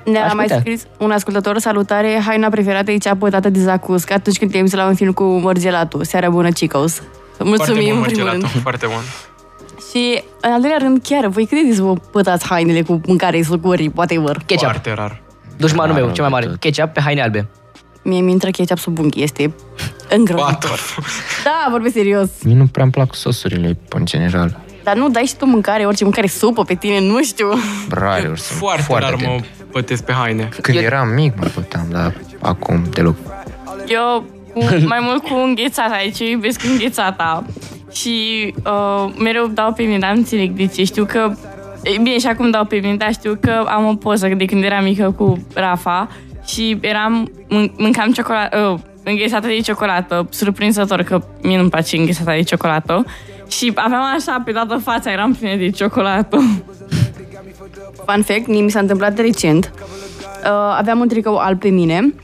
Ne-a 0.04 0.24
Aș 0.24 0.32
mai 0.32 0.44
putea. 0.44 0.58
scris 0.60 0.82
un 0.98 1.10
ascultător, 1.10 1.58
salutare, 1.58 2.22
haina 2.26 2.48
preferată 2.48 2.90
e 2.90 2.96
cea 2.96 3.16
pătată 3.16 3.48
de 3.48 3.58
Zacusca 3.60 4.14
atunci 4.14 4.38
când 4.38 4.50
te-ai 4.50 4.64
la 4.70 4.86
un 4.86 4.94
film 4.94 5.12
cu 5.12 5.24
Morgelato. 5.24 6.02
Seara 6.02 6.28
bună, 6.30 6.48
Chicos. 6.50 7.02
Mulțumim, 7.44 7.56
Foarte 7.56 7.92
bun 7.92 7.96
în 7.96 8.02
primul 8.02 8.28
rând. 8.30 8.42
mărgelatul, 8.42 8.60
foarte 8.60 8.86
bun. 8.86 9.02
Și, 9.90 10.22
în 10.40 10.52
al 10.52 10.60
doilea 10.60 10.78
rând, 10.80 11.02
chiar, 11.02 11.26
voi 11.26 11.46
credeți 11.46 11.80
vă 11.80 11.92
pătați 12.12 12.46
hainele 12.46 12.82
cu 12.82 13.00
mâncare, 13.06 13.42
sucuri, 13.42 13.90
whatever. 13.94 14.36
Ketchup. 14.46 14.68
Foarte 14.70 14.92
rar. 14.94 15.22
Dușmanul 15.56 15.94
meu, 15.94 16.02
Rară 16.02 16.14
cel 16.14 16.24
mai 16.28 16.32
de 16.32 16.46
mare. 16.46 16.58
tot. 16.58 16.60
Ketchup 16.60 16.92
pe 16.92 17.00
haine 17.00 17.22
albe. 17.22 17.48
Mie 18.02 18.20
mi 18.20 18.30
intră 18.30 18.50
ketchup 18.50 18.78
sub 18.78 18.98
unchi, 18.98 19.22
este 19.22 19.42
What 19.52 20.18
îngrozitor. 20.18 20.58
the 20.60 21.02
f- 21.02 21.44
Da, 21.44 21.66
vorbesc 21.70 21.94
serios. 21.94 22.28
Mie 22.44 22.54
nu 22.54 22.66
prea 22.66 22.82
îmi 22.84 22.92
plac 22.92 23.14
sosurile, 23.14 23.78
în 23.88 24.04
general. 24.04 24.58
Dar 24.84 24.96
nu 24.96 25.08
dai 25.08 25.22
și 25.22 25.34
tu 25.36 25.46
mâncare, 25.46 25.84
orice 25.86 26.04
mâncare, 26.04 26.26
supă 26.26 26.62
pe 26.64 26.74
tine, 26.74 27.00
nu 27.00 27.22
știu. 27.22 27.48
Rare 27.90 28.20
sunt 28.22 28.36
Foarte, 28.36 28.82
foarte 28.82 29.04
rar 29.10 29.14
mă 29.20 29.26
atent. 29.26 29.44
pătesc 29.72 30.04
pe 30.04 30.12
haine. 30.12 30.48
Când 30.60 30.76
Eu- 30.76 30.82
eram 30.82 31.08
mic 31.08 31.36
mă 31.40 31.46
puteam, 31.46 31.86
dar 31.90 32.14
acum 32.40 32.84
deloc. 32.90 33.16
Eu 33.86 34.24
cu, 34.24 34.39
mai 34.84 34.98
mult 35.02 35.22
cu 35.22 35.34
înghețata, 35.34 35.94
aici 35.94 36.18
eu 36.18 36.28
iubesc 36.28 36.64
înghețata. 36.64 37.44
Și 37.92 38.54
uh, 38.64 39.12
mereu 39.18 39.46
dau 39.46 39.72
pe 39.72 39.82
mine, 39.82 39.98
dar 39.98 40.10
nu 40.10 40.16
înțeleg 40.16 40.50
de 40.50 40.66
ce. 40.66 40.84
Știu 40.84 41.04
că, 41.04 41.32
e, 41.82 41.98
bine, 42.02 42.18
și 42.18 42.26
acum 42.26 42.50
dau 42.50 42.64
pe 42.64 42.76
mine, 42.76 42.96
dar 42.96 43.12
știu 43.12 43.38
că 43.40 43.64
am 43.66 43.86
o 43.86 43.94
poză 43.94 44.28
de 44.28 44.44
când 44.44 44.64
eram 44.64 44.84
mică 44.84 45.14
cu 45.16 45.46
Rafa 45.54 46.08
și 46.46 46.78
eram, 46.80 47.30
mân- 47.44 47.72
mâncam 47.76 48.12
ciocolată, 48.12 48.70
uh, 48.72 48.78
înghețată 49.04 49.46
de 49.46 49.60
ciocolată, 49.60 50.26
surprinzător 50.30 51.02
că 51.02 51.22
mie 51.42 51.56
nu-mi 51.56 51.70
place 51.70 51.96
înghețata 51.96 52.34
de 52.34 52.42
ciocolată. 52.42 53.04
Și 53.48 53.72
aveam 53.74 54.02
așa 54.16 54.42
pe 54.44 54.52
toată 54.52 54.76
fața, 54.76 55.12
eram 55.12 55.34
plină 55.34 55.56
de 55.56 55.70
ciocolată. 55.70 56.36
Fun 58.06 58.22
fact, 58.22 58.46
mie 58.46 58.60
mi 58.60 58.70
s-a 58.70 58.80
întâmplat 58.80 59.18
recent. 59.18 59.72
Uh, 60.44 60.76
aveam 60.78 61.00
un 61.00 61.08
tricou 61.08 61.36
alb 61.36 61.58
pe 61.58 61.68
mine 61.68 62.14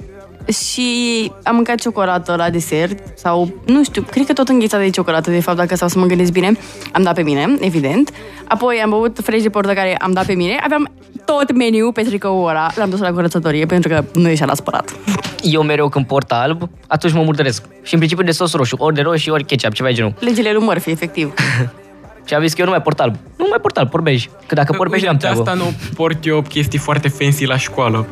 și 0.53 1.33
am 1.43 1.55
mâncat 1.55 1.81
ciocolată 1.81 2.35
la 2.37 2.51
desert 2.51 3.19
sau, 3.19 3.55
nu 3.67 3.85
știu, 3.85 4.03
cred 4.03 4.27
că 4.27 4.33
tot 4.33 4.49
înghețat 4.49 4.81
de 4.81 4.91
ciocolată, 4.91 5.31
de 5.31 5.41
fapt, 5.41 5.57
dacă 5.57 5.75
stau 5.77 5.89
să 5.89 5.99
mă 5.99 6.07
gândesc 6.07 6.33
bine. 6.33 6.53
Am 6.93 7.03
dat 7.03 7.15
pe 7.15 7.23
mine, 7.23 7.57
evident. 7.61 8.11
Apoi 8.49 8.81
am 8.85 8.91
băut 8.91 9.19
fresh 9.23 9.43
de 9.43 9.49
portocale, 9.49 9.97
am 9.99 10.13
dat 10.13 10.27
pe 10.27 10.33
mine. 10.35 10.59
Aveam 10.65 10.91
tot 11.25 11.53
meniul 11.57 11.93
pe 11.93 12.03
tricoul 12.03 12.49
ăla. 12.49 12.71
L-am 12.75 12.91
dus 12.91 13.01
la 13.01 13.13
curățătorie 13.13 13.67
pentru 13.67 13.89
că 13.89 14.05
nu 14.15 14.29
ieșea 14.29 14.47
la 14.47 14.55
spălat. 14.55 14.97
Eu 15.43 15.63
mereu 15.63 15.89
când 15.89 16.07
port 16.07 16.33
alb, 16.33 16.69
atunci 16.87 17.13
mă 17.13 17.23
murdăresc. 17.23 17.63
Și 17.83 17.93
în 17.93 17.99
principiu 17.99 18.25
de 18.25 18.31
sos 18.31 18.53
roșu, 18.53 18.77
ori 18.79 18.95
de 18.95 19.01
roșii, 19.01 19.31
ori 19.31 19.45
ketchup, 19.45 19.73
ceva 19.73 19.89
de 19.89 19.95
genul. 19.95 20.15
Legile 20.19 20.53
lui 20.53 20.63
Murphy, 20.63 20.91
efectiv. 20.91 21.35
Și 22.27 22.35
am 22.35 22.43
zis 22.43 22.53
că 22.53 22.61
eu 22.61 22.67
nu 22.67 22.73
mai 22.73 22.83
port 22.83 23.01
alb. 23.01 23.15
Nu 23.37 23.47
mai 23.51 23.59
port 23.61 23.77
alb, 23.77 23.91
port 23.91 24.03
bej. 24.03 24.27
Că 24.47 24.55
dacă 24.55 24.73
port 24.73 24.91
bej, 24.91 25.01
Uite, 25.01 25.07
n-am 25.11 25.19
de 25.21 25.27
treabă. 25.27 25.51
asta 25.51 25.65
nu 25.65 25.73
port 25.95 26.27
eu 26.27 26.43
chestii 26.43 26.79
foarte 26.79 27.09
fancy 27.09 27.45
la 27.45 27.57
școală. 27.57 28.07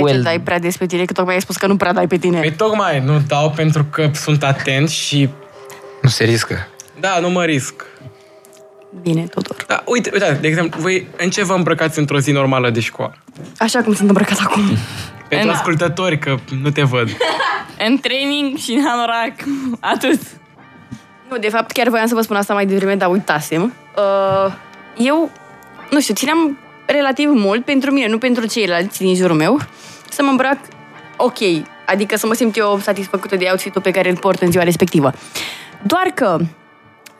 De 0.00 0.04
ce 0.08 0.12
Well. 0.12 0.22
dai 0.22 0.40
prea 0.40 0.58
des 0.58 0.76
pe 0.76 0.86
tine? 0.86 1.04
Că 1.04 1.12
tocmai 1.12 1.34
ai 1.34 1.40
spus 1.40 1.56
că 1.56 1.66
nu 1.66 1.76
prea 1.76 1.92
dai 1.92 2.06
pe 2.06 2.16
tine. 2.16 2.40
Păi 2.40 2.52
tocmai 2.52 3.00
nu 3.04 3.20
dau 3.26 3.50
pentru 3.50 3.84
că 3.84 4.10
sunt 4.14 4.42
atent 4.44 4.88
și 4.88 5.28
Nu 6.02 6.08
se 6.08 6.24
riscă. 6.24 6.66
da, 7.00 7.18
nu 7.20 7.30
mă 7.30 7.44
risc. 7.44 7.84
Bine, 9.02 9.22
Tudor. 9.22 9.64
Da, 9.66 9.82
uite, 9.86 10.10
uite, 10.12 10.38
de 10.40 10.48
exemplu, 10.48 10.80
voi 10.80 11.06
în 11.16 11.30
ce 11.30 11.44
vă 11.44 11.54
îmbrăcați 11.54 11.98
într-o 11.98 12.18
zi 12.18 12.30
normală 12.30 12.70
de 12.70 12.80
școală? 12.80 13.16
Așa 13.58 13.82
cum 13.82 13.94
sunt 13.94 14.08
îmbrăcat 14.08 14.38
acum. 14.40 14.62
Pentru 15.28 15.48
În- 15.48 15.54
ascultători, 15.54 16.18
că 16.18 16.34
nu 16.62 16.70
te 16.70 16.82
văd. 16.82 17.08
în 17.88 17.98
training 17.98 18.56
și 18.56 18.72
în 18.72 18.86
anorac. 18.86 19.34
Atât. 19.94 20.20
Nu, 21.30 21.38
de 21.38 21.48
fapt, 21.48 21.70
chiar 21.72 21.88
voiam 21.88 22.06
să 22.06 22.14
vă 22.14 22.20
spun 22.20 22.36
asta 22.36 22.54
mai 22.54 22.66
devreme, 22.66 22.94
dar 22.94 23.10
uitasem. 23.10 23.74
Uh, 23.96 24.52
eu, 24.96 25.30
nu 25.90 26.00
știu, 26.00 26.14
țineam 26.14 26.58
relativ 26.86 27.28
mult 27.32 27.64
pentru 27.64 27.90
mine, 27.90 28.08
nu 28.08 28.18
pentru 28.18 28.46
ceilalți 28.46 28.98
din 28.98 29.14
jurul 29.14 29.36
meu, 29.36 29.58
să 30.18 30.24
mă 30.24 30.30
îmbrac 30.30 30.58
ok, 31.16 31.38
adică 31.86 32.16
să 32.16 32.26
mă 32.26 32.34
simt 32.34 32.56
eu 32.56 32.78
satisfăcută 32.82 33.36
de 33.36 33.46
outfit-ul 33.50 33.82
pe 33.82 33.90
care 33.90 34.10
îl 34.10 34.16
port 34.16 34.42
în 34.42 34.50
ziua 34.50 34.64
respectivă. 34.64 35.12
Doar 35.82 36.06
că, 36.14 36.36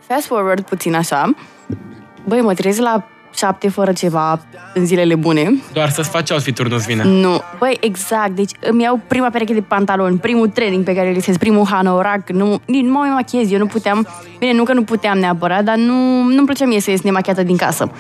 fast 0.07 0.27
forward 0.27 0.65
puțin 0.65 0.95
așa, 0.95 1.35
băi, 2.25 2.41
mă 2.41 2.55
trezesc 2.55 2.83
la 2.83 3.05
șapte 3.35 3.69
fără 3.69 3.93
ceva 3.93 4.41
în 4.75 4.87
zilele 4.87 5.15
bune. 5.15 5.53
Doar 5.73 5.89
să-ți 5.89 6.09
faci 6.09 6.31
outfit-uri 6.31 6.71
nu-ți 6.71 6.87
vine. 6.87 7.03
Nu, 7.05 7.41
băi, 7.59 7.77
exact, 7.81 8.31
deci 8.31 8.51
îmi 8.61 8.83
iau 8.83 9.01
prima 9.07 9.31
pereche 9.31 9.53
de 9.53 9.61
pantaloni, 9.61 10.19
primul 10.19 10.49
training 10.49 10.85
pe 10.85 10.95
care 10.95 11.07
îl 11.07 11.13
lipsesc, 11.13 11.39
primul 11.39 11.67
hanorac, 11.67 12.31
nu, 12.31 12.61
nici 12.65 12.85
nu 12.85 12.91
mă 12.91 12.99
mai 12.99 13.09
machiez, 13.09 13.53
eu 13.53 13.59
nu 13.59 13.67
puteam, 13.67 14.07
bine, 14.39 14.53
nu 14.53 14.65
că 14.65 14.73
nu 14.73 14.83
puteam 14.83 15.19
neapărat, 15.19 15.65
dar 15.65 15.77
nu, 15.77 16.23
nu-mi 16.23 16.47
plăcea 16.47 16.65
mie 16.65 16.81
să 16.81 16.91
ies 16.91 17.03
nemachiată 17.03 17.43
din 17.43 17.57
casă. 17.57 17.91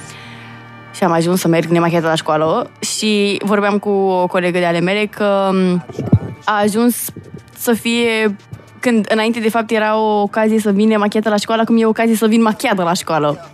Și 0.98 1.04
am 1.04 1.12
ajuns 1.12 1.40
să 1.40 1.48
merg 1.48 1.70
nemachiată 1.70 2.06
la 2.06 2.14
școală 2.14 2.70
și 2.80 3.40
vorbeam 3.44 3.78
cu 3.78 3.88
o 3.88 4.26
colegă 4.26 4.58
de 4.58 4.64
ale 4.64 4.80
mele 4.80 5.06
că 5.06 5.50
m, 5.52 5.84
a 6.44 6.60
ajuns 6.60 7.04
să 7.56 7.72
fie 7.72 8.36
când 8.80 9.06
înainte 9.10 9.40
de 9.40 9.48
fapt 9.48 9.70
era 9.70 9.98
o 9.98 10.20
ocazie 10.20 10.60
să 10.60 10.70
vin 10.70 10.88
nemachiată 10.88 11.28
la 11.28 11.36
școală, 11.36 11.62
acum 11.62 11.80
e 11.80 11.84
o 11.84 11.88
ocazie 11.88 12.16
să 12.16 12.26
vin 12.26 12.42
machiată 12.42 12.82
la 12.82 12.92
școală. 12.92 13.50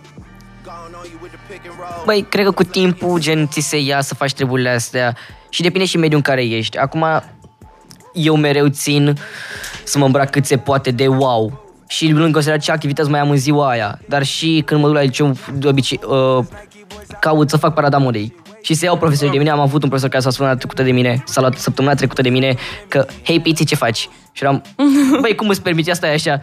Băi, 2.05 2.25
cred 2.29 2.45
că 2.45 2.51
cu 2.51 2.63
timpul, 2.63 3.19
gen, 3.19 3.47
ți 3.47 3.59
se 3.59 3.79
ia 3.79 4.01
să 4.01 4.15
faci 4.15 4.33
treburile 4.33 4.69
astea 4.69 5.15
și 5.49 5.61
depinde 5.61 5.85
și 5.85 5.97
mediul 5.97 6.21
în 6.25 6.33
care 6.33 6.45
ești. 6.45 6.77
Acum, 6.77 7.05
eu 8.13 8.35
mereu 8.35 8.67
țin 8.67 9.17
să 9.83 9.97
mă 9.97 10.05
îmbrac 10.05 10.29
cât 10.29 10.45
se 10.45 10.57
poate 10.57 10.91
de 10.91 11.07
wow. 11.07 11.63
Și 11.87 12.11
lângă 12.11 12.31
considerat 12.31 12.61
ce 12.61 12.71
activități 12.71 13.09
mai 13.09 13.19
am 13.19 13.29
în 13.29 13.37
ziua 13.37 13.69
aia. 13.69 13.99
Dar 14.07 14.23
și 14.23 14.63
când 14.65 14.81
mă 14.81 14.87
duc 14.87 14.95
la 14.95 15.01
liceu, 15.01 15.35
de 15.53 15.67
obicei, 15.67 15.99
uh, 16.07 16.45
caut 17.19 17.49
să 17.49 17.57
fac 17.57 17.73
parada 17.73 17.97
modei. 17.97 18.35
Și 18.61 18.73
să 18.73 18.85
iau 18.85 18.97
profesorii 18.97 19.31
de 19.31 19.37
mine, 19.37 19.49
am 19.49 19.59
avut 19.59 19.83
un 19.83 19.89
profesor 19.89 20.09
care 20.09 20.23
s-a 20.23 20.29
spus 20.29 20.47
trecută 20.57 20.83
de 20.83 20.91
mine, 20.91 21.23
s-a 21.25 21.41
luat 21.41 21.57
săptămâna 21.57 21.93
trecută 21.93 22.21
de 22.21 22.29
mine, 22.29 22.55
că, 22.87 23.05
hei, 23.23 23.39
Piti, 23.39 23.65
ce 23.65 23.75
faci? 23.75 24.09
Și 24.31 24.43
eram, 24.43 24.61
băi, 25.21 25.35
cum 25.35 25.49
îți 25.49 25.61
permiți 25.61 25.89
asta 25.89 26.07
așa? 26.07 26.41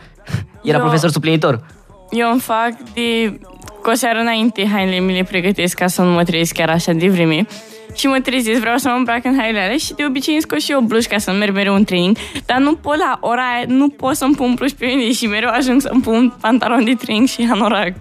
Era 0.63 0.77
Eu- 0.77 0.83
profesor 0.83 1.11
suplinitor. 1.11 1.67
Eu 2.11 2.31
îmi 2.31 2.41
fac 2.41 2.71
de... 2.95 3.39
Cu 3.83 3.91
o 3.91 3.95
seară 3.95 4.19
înainte 4.19 4.69
hainele 4.73 4.99
mi 4.99 5.13
le 5.13 5.23
pregătesc 5.23 5.77
ca 5.77 5.87
să 5.87 6.03
nu 6.03 6.11
mă 6.11 6.25
trezesc 6.25 6.53
chiar 6.55 6.69
așa 6.71 6.93
de 6.93 7.09
vreme. 7.09 7.47
Și 7.95 8.07
mă 8.07 8.19
trezesc, 8.23 8.61
vreau 8.61 8.77
să 8.77 8.89
mă 8.89 8.95
îmbrac 8.95 9.25
în 9.25 9.37
hainele 9.39 9.65
alea 9.65 9.77
și 9.77 9.95
de 9.95 10.05
obicei 10.09 10.33
îmi 10.33 10.43
scot 10.43 10.61
și 10.61 10.73
eu 10.73 10.81
bluși 10.81 11.09
ca 11.09 11.19
să 11.19 11.33
merg 11.33 11.55
mereu 11.55 11.75
în 11.75 11.85
training. 11.85 12.17
Dar 12.47 12.59
nu 12.59 12.75
pot 12.75 12.97
la 12.97 13.19
ora 13.21 13.43
aia, 13.55 13.65
nu 13.67 13.89
pot 13.89 14.15
să-mi 14.17 14.35
pun 14.35 14.55
bluși 14.55 14.75
pe 14.75 14.87
mine 14.87 15.13
și 15.13 15.27
mereu 15.27 15.49
ajung 15.53 15.81
să-mi 15.81 16.01
pun 16.01 16.35
pantalon 16.41 16.85
de 16.85 16.95
training 16.95 17.29
și 17.29 17.49
anorac. 17.51 17.93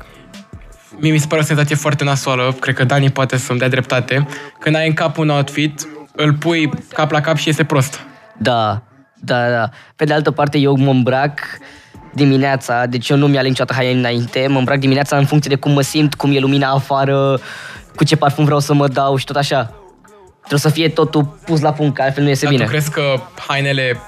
Mie 0.99 1.11
mi 1.11 1.17
se 1.17 1.27
pare 1.27 1.41
o 1.41 1.45
senzație 1.45 1.75
foarte 1.75 2.03
nasoală, 2.03 2.55
cred 2.59 2.75
că 2.75 2.83
Dani 2.83 3.09
poate 3.11 3.37
să-mi 3.37 3.59
dea 3.59 3.67
dreptate. 3.69 4.27
Când 4.59 4.75
ai 4.75 4.87
în 4.87 4.93
cap 4.93 5.17
un 5.17 5.29
outfit, 5.29 5.87
îl 6.15 6.33
pui 6.33 6.69
cap 6.93 7.11
la 7.11 7.21
cap 7.21 7.37
și 7.37 7.47
iese 7.47 7.63
prost. 7.63 7.99
Da, 8.37 8.81
da, 9.19 9.49
da. 9.49 9.69
Pe 9.95 10.05
de 10.05 10.13
altă 10.13 10.31
parte, 10.31 10.57
eu 10.57 10.75
mă 10.77 10.89
îmbrac 10.91 11.39
dimineața, 12.13 12.85
deci 12.85 13.09
eu 13.09 13.17
nu 13.17 13.27
mi-aleg 13.27 13.49
niciodată 13.49 13.77
haine 13.81 13.99
înainte, 13.99 14.47
mă 14.47 14.57
îmbrac 14.57 14.77
dimineața 14.79 15.17
în 15.17 15.25
funcție 15.25 15.49
de 15.49 15.55
cum 15.61 15.71
mă 15.71 15.81
simt, 15.81 16.13
cum 16.13 16.31
e 16.35 16.39
lumina 16.39 16.69
afară, 16.71 17.39
cu 17.95 18.03
ce 18.03 18.15
parfum 18.15 18.43
vreau 18.45 18.59
să 18.59 18.73
mă 18.73 18.87
dau 18.87 19.15
și 19.15 19.25
tot 19.25 19.35
așa. 19.35 19.73
Trebuie 20.37 20.59
să 20.59 20.69
fie 20.69 20.89
totul 20.89 21.23
pus 21.45 21.59
la 21.61 21.71
punct, 21.73 21.95
că 21.95 22.01
altfel 22.01 22.23
nu 22.23 22.29
iese 22.29 22.43
Dar 22.45 22.53
bine. 22.53 22.63
tu 22.65 22.69
crezi 22.69 22.91
că 22.91 23.19
hainele 23.47 23.99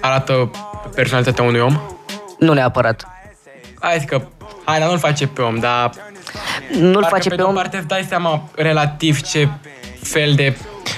arată 0.00 0.50
personalitatea 0.94 1.44
unui 1.44 1.60
om? 1.60 1.80
Nu 2.38 2.52
neapărat. 2.52 3.06
Hai 3.80 3.96
zic 3.98 4.08
că 4.08 4.22
haina 4.64 4.86
nu-l 4.86 4.98
face 4.98 5.26
pe 5.26 5.42
om, 5.42 5.58
dar 5.58 5.90
Nu-l 6.80 6.92
parcă 6.92 7.08
face 7.08 7.28
pe 7.28 7.34
pe 7.34 7.36
de 7.36 7.42
o 7.42 7.48
om. 7.48 7.54
parte 7.54 7.76
îți 7.76 7.86
dai 7.86 8.04
seama 8.08 8.48
relativ 8.54 9.20
ce 9.20 9.48
fel 10.02 10.32
de 10.34 10.56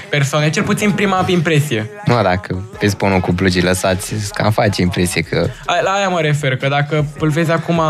persoane, 0.09 0.49
cel 0.49 0.63
puțin 0.63 0.91
prima 0.91 1.25
impresie. 1.27 1.89
Nu, 2.05 2.21
dacă 2.21 2.63
vezi 2.79 2.95
pe 2.95 3.05
unul 3.05 3.19
cu 3.19 3.31
blugii 3.31 3.61
lăsați, 3.63 4.13
îți 4.13 4.33
cam 4.33 4.51
face 4.51 4.81
impresie 4.81 5.21
că 5.21 5.47
A- 5.65 5.81
La 5.81 5.91
aia 5.91 6.09
mă 6.09 6.19
refer, 6.21 6.57
că 6.57 6.67
dacă 6.67 7.05
îl 7.19 7.29
vezi 7.29 7.51
acum 7.51 7.81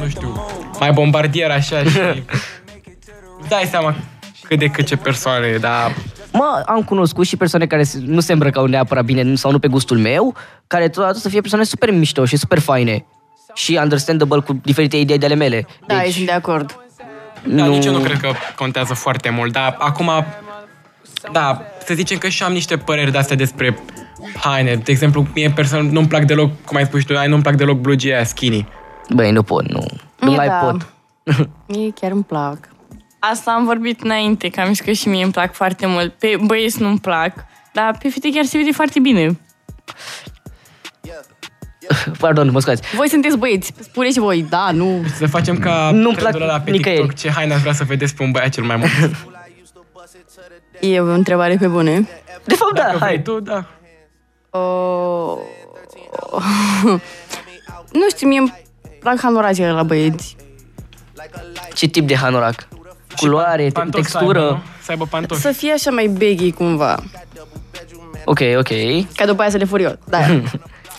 nu 0.00 0.08
știu, 0.08 0.46
mai 0.80 0.92
bombardier 0.92 1.50
așa 1.50 1.82
și... 1.82 1.98
Dai 3.48 3.66
seama 3.70 3.94
cât 4.42 4.58
de 4.58 4.66
cât 4.66 4.86
ce 4.86 4.96
persoane, 4.96 5.56
dar 5.60 5.94
Mă, 6.32 6.62
am 6.66 6.82
cunoscut 6.82 7.26
și 7.26 7.36
persoane 7.36 7.66
care 7.66 7.82
se- 7.82 7.98
nu 8.04 8.20
se 8.20 8.32
îmbrăcau 8.32 8.66
neapărat 8.66 9.04
bine 9.04 9.34
sau 9.34 9.50
nu 9.50 9.58
pe 9.58 9.68
gustul 9.68 9.98
meu, 9.98 10.34
care 10.66 10.88
totodată 10.88 11.18
să 11.18 11.28
fie 11.28 11.40
persoane 11.40 11.64
super 11.64 11.90
mișto 11.92 12.24
și 12.24 12.36
super 12.36 12.58
faine 12.58 13.04
și 13.54 13.78
understandable 13.82 14.40
cu 14.40 14.52
diferite 14.62 14.96
idei 14.96 15.18
de 15.18 15.24
ale 15.24 15.34
mele. 15.34 15.66
Da, 15.86 15.94
deci, 15.94 16.04
eu 16.04 16.10
sunt 16.10 16.26
de 16.26 16.32
acord. 16.32 16.78
Da, 17.44 17.66
nici 17.66 17.84
eu 17.84 17.92
nu 17.92 17.98
cred 17.98 18.20
că 18.20 18.32
contează 18.56 18.94
foarte 18.94 19.30
mult, 19.30 19.52
dar 19.52 19.76
acum, 19.78 20.10
da, 21.32 21.62
să 21.84 21.94
zicem 21.94 22.18
că 22.18 22.28
și 22.28 22.42
am 22.42 22.52
niște 22.52 22.76
păreri 22.76 23.10
de-astea 23.10 23.36
despre 23.36 23.78
haine. 24.40 24.74
De 24.74 24.90
exemplu, 24.90 25.26
mie 25.34 25.50
personal 25.50 25.84
nu-mi 25.84 26.08
plac 26.08 26.24
deloc, 26.24 26.50
cum 26.64 26.76
ai 26.76 26.84
spus 26.84 27.00
și 27.00 27.06
tu, 27.06 27.16
ai, 27.16 27.28
nu-mi 27.28 27.42
plac 27.42 27.54
deloc 27.54 27.78
blugii 27.78 28.12
aia 28.12 28.24
skinny. 28.24 28.68
Băi, 29.14 29.30
nu 29.30 29.42
pot, 29.42 29.68
nu. 29.68 29.86
Nu 30.20 30.28
Mie 30.28 30.36
mai 30.36 30.46
da. 30.46 30.54
pot. 30.54 30.92
Mie 31.76 31.90
chiar 32.00 32.10
îmi 32.10 32.24
plac. 32.24 32.58
Asta 33.18 33.50
am 33.50 33.64
vorbit 33.64 34.00
înainte, 34.02 34.48
că 34.48 34.60
am 34.60 34.66
zis 34.66 34.80
că 34.80 34.92
și 34.92 35.08
mie 35.08 35.22
îmi 35.22 35.32
plac 35.32 35.54
foarte 35.54 35.86
mult. 35.86 36.12
Pe 36.12 36.36
băieți 36.44 36.82
nu-mi 36.82 36.98
plac, 36.98 37.32
dar 37.72 37.98
pe 38.02 38.08
fete 38.08 38.30
chiar 38.30 38.44
se 38.44 38.58
vede 38.58 38.72
foarte 38.72 39.00
bine. 39.00 39.40
Pardon, 42.20 42.50
mă 42.50 42.60
scuzați. 42.60 42.94
Voi 42.96 43.08
sunteți 43.08 43.36
băieți, 43.36 43.72
spuneți 43.80 44.12
și 44.14 44.20
voi, 44.20 44.46
da, 44.48 44.70
nu. 44.72 45.02
Să 45.16 45.26
facem 45.26 45.58
ca 45.58 45.90
Nu-mi 45.92 46.14
trendul 46.14 46.38
plac 46.38 46.48
ăla 46.50 46.60
pe 46.60 46.70
nicăieri. 46.70 47.00
TikTok, 47.02 47.18
ce 47.18 47.30
haine 47.30 47.52
ați 47.52 47.60
vrea 47.62 47.72
să 47.72 47.84
vedeți 47.84 48.14
pe 48.14 48.22
un 48.22 48.30
băiat 48.30 48.48
cel 48.48 48.64
mai 48.64 48.76
mult. 48.76 48.90
E 50.80 51.00
o 51.00 51.04
întrebare 51.12 51.56
pe 51.56 51.66
bune. 51.66 52.08
De 52.44 52.54
fapt, 52.54 52.74
da, 52.74 52.82
Dacă 52.82 52.96
vrei 52.96 53.08
hai. 53.08 53.22
tu, 53.22 53.40
da. 53.40 53.64
O... 54.50 55.38
nu 57.92 58.08
știu, 58.08 58.28
mie 58.28 58.38
îmi 58.38 58.64
plac 59.00 59.20
hanoracele 59.20 59.70
la 59.70 59.82
băieți. 59.82 60.36
Ce 61.74 61.86
tip 61.86 62.06
de 62.06 62.16
hanorac? 62.16 62.68
Culoare, 63.16 63.64
te- 63.64 63.70
Pantofi 63.70 64.04
Să 64.10 64.16
textură? 64.18 64.40
aibă, 64.40 64.52
nu? 64.52 64.62
să 64.82 64.90
aibă 64.90 65.06
pantofi. 65.10 65.40
Să 65.40 65.52
fie 65.52 65.72
așa 65.72 65.90
mai 65.90 66.06
baggy 66.08 66.52
cumva. 66.52 66.94
Ok, 68.24 68.40
ok. 68.58 68.68
Ca 69.16 69.26
după 69.26 69.40
aia 69.40 69.50
să 69.50 69.56
le 69.56 69.64
fur 69.64 69.80
eu. 69.80 69.98
Da. 70.04 70.18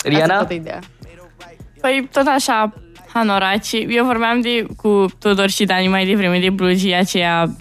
Asta 0.02 0.10
e 0.10 0.26
Riana? 0.26 0.36
toată 0.36 0.54
ideea. 0.54 0.80
Păi 1.82 2.08
tot 2.12 2.26
așa, 2.28 2.74
hanoraci. 3.14 3.72
Eu 3.88 4.06
vorbeam 4.06 4.42
de, 4.42 4.66
cu 4.76 5.06
Tudor 5.20 5.50
și 5.50 5.64
Dani 5.66 5.88
mai 5.88 6.06
devreme 6.06 6.40
de 6.40 6.50
blugii 6.50 6.96
aceea 6.96 7.56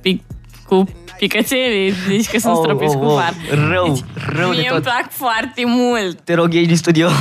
pic, 0.00 0.22
cu 0.68 0.88
picățele, 1.18 1.92
deci 2.08 2.30
că 2.30 2.38
sunt 2.38 2.52
Oh, 2.56 2.60
stropiți 2.62 2.94
oh, 2.96 3.00
cu 3.02 3.06
oh. 3.06 3.20
far. 3.20 3.34
Rău, 3.68 3.98
rău 4.26 4.50
de 4.50 4.56
Mie 4.56 4.68
îmi 4.70 4.80
tot. 4.80 4.82
plac 4.82 5.10
foarte 5.10 5.62
mult. 5.66 6.20
Te 6.20 6.34
rog, 6.34 6.52
ieși 6.52 6.66
din 6.66 6.76
studio. 6.76 7.08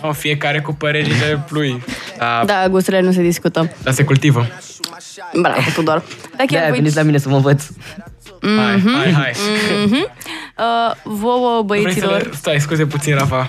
O, 0.00 0.12
fiecare 0.12 0.60
cu 0.60 0.72
părerile 0.74 1.44
lui. 1.48 1.82
Da, 2.18 2.42
da. 2.44 2.60
Da, 2.60 2.68
gusturile 2.68 3.02
nu 3.02 3.12
se 3.12 3.22
discută. 3.22 3.72
Dar 3.82 3.92
se 3.92 4.04
cultivă. 4.04 4.46
Bravo, 5.40 5.60
Tudor. 5.74 6.02
Dacă 6.36 6.44
De-aia 6.46 6.60
chiar 6.62 6.68
voi, 6.68 6.78
veniți 6.78 6.96
la 6.96 7.02
mine 7.02 7.18
să 7.18 7.28
mă 7.28 7.36
învăț. 7.36 7.64
Hai, 8.58 8.82
hai, 8.94 9.12
hai. 9.12 9.32
uh, 10.58 10.94
vouă 11.02 11.62
Vrei 11.66 11.80
să 11.80 11.84
băieților, 11.84 12.22
le... 12.22 12.30
Stai, 12.34 12.60
scuze 12.60 12.86
puțin, 12.86 13.14
Rafa. 13.14 13.46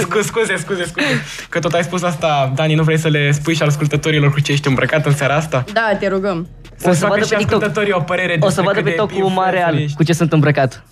Scuze, 0.00 0.22
scuze, 0.22 0.56
scuze, 0.56 0.84
scuze. 0.84 1.22
Că 1.48 1.58
tot 1.58 1.72
ai 1.72 1.82
spus 1.82 2.02
asta, 2.02 2.52
Dani, 2.54 2.74
nu 2.74 2.82
vrei 2.82 2.98
să 2.98 3.08
le 3.08 3.30
spui 3.30 3.54
și 3.54 3.62
ascultătorilor 3.62 4.32
cu 4.32 4.40
ce 4.40 4.52
ești 4.52 4.68
îmbrăcat 4.68 5.06
în 5.06 5.14
seara 5.14 5.34
asta? 5.34 5.64
da, 5.72 5.96
te 5.98 6.08
rugăm. 6.08 6.48
Să 6.76 6.88
O 6.88 6.92
să 6.92 6.98
facă 6.98 7.12
vadă 7.12 7.24
și 7.24 7.30
pe 7.30 7.36
TikTok. 7.36 7.54
ascultătorii 7.62 7.92
o 7.92 8.00
părere 8.00 8.32
O 8.32 8.36
să 8.38 8.44
despre 8.46 8.62
vadă 8.64 8.74
cât 8.74 8.84
pe 8.84 8.90
de 8.90 8.96
TikTok 8.96 9.10
cu 9.22 9.28
mare 9.30 9.30
influencer 9.46 9.70
real 9.72 9.82
ești. 9.82 9.96
cu 9.96 10.02
ce 10.02 10.12
sunt 10.12 10.32
îmbrăcat. 10.32 10.84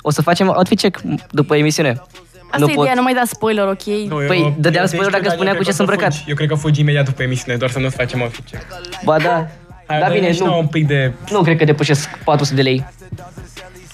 O 0.00 0.10
să 0.10 0.22
facem 0.22 0.48
outfit 0.48 0.78
check 0.80 1.00
după 1.30 1.56
emisiune. 1.56 2.02
Asta 2.50 2.66
e 2.70 2.72
ideea, 2.80 2.94
nu 2.94 3.02
mai 3.02 3.14
da 3.14 3.22
spoiler, 3.26 3.64
ok? 3.66 3.84
Nu, 3.84 4.20
eu- 4.20 4.26
Păi, 4.26 4.54
dădeam 4.58 4.82
eu- 4.82 4.88
spoiler 4.88 5.10
deci 5.10 5.20
dacă 5.20 5.24
tu, 5.24 5.30
spunea 5.30 5.52
Dani, 5.52 5.56
cu 5.56 5.62
ce 5.62 5.68
eu 5.70 5.74
sunt 5.76 5.88
cred 5.88 5.98
că 5.98 6.04
îmbrăcat. 6.04 6.12
fugi. 6.14 6.28
Eu 6.30 6.34
cred 6.36 6.48
că 6.48 6.54
fugi 6.54 6.80
imediat 6.80 7.04
după 7.04 7.22
emisiune, 7.22 7.56
doar 7.58 7.70
să 7.70 7.78
nu-ți 7.78 7.96
facem 7.96 8.20
ofice. 8.22 8.62
Ba 9.04 9.18
da. 9.18 9.46
Hai, 9.88 9.98
Da, 9.98 10.06
dă-ne 10.06 10.18
bine, 10.18 10.32
și 10.32 10.38
nouă 10.40 10.50
nu. 10.52 10.58
un 10.58 10.66
pic 10.66 10.86
de... 10.86 11.12
Nu 11.30 11.40
cred 11.42 11.56
că 11.58 11.64
depășesc 11.64 12.18
400 12.24 12.54
de 12.56 12.62
lei. 12.62 12.86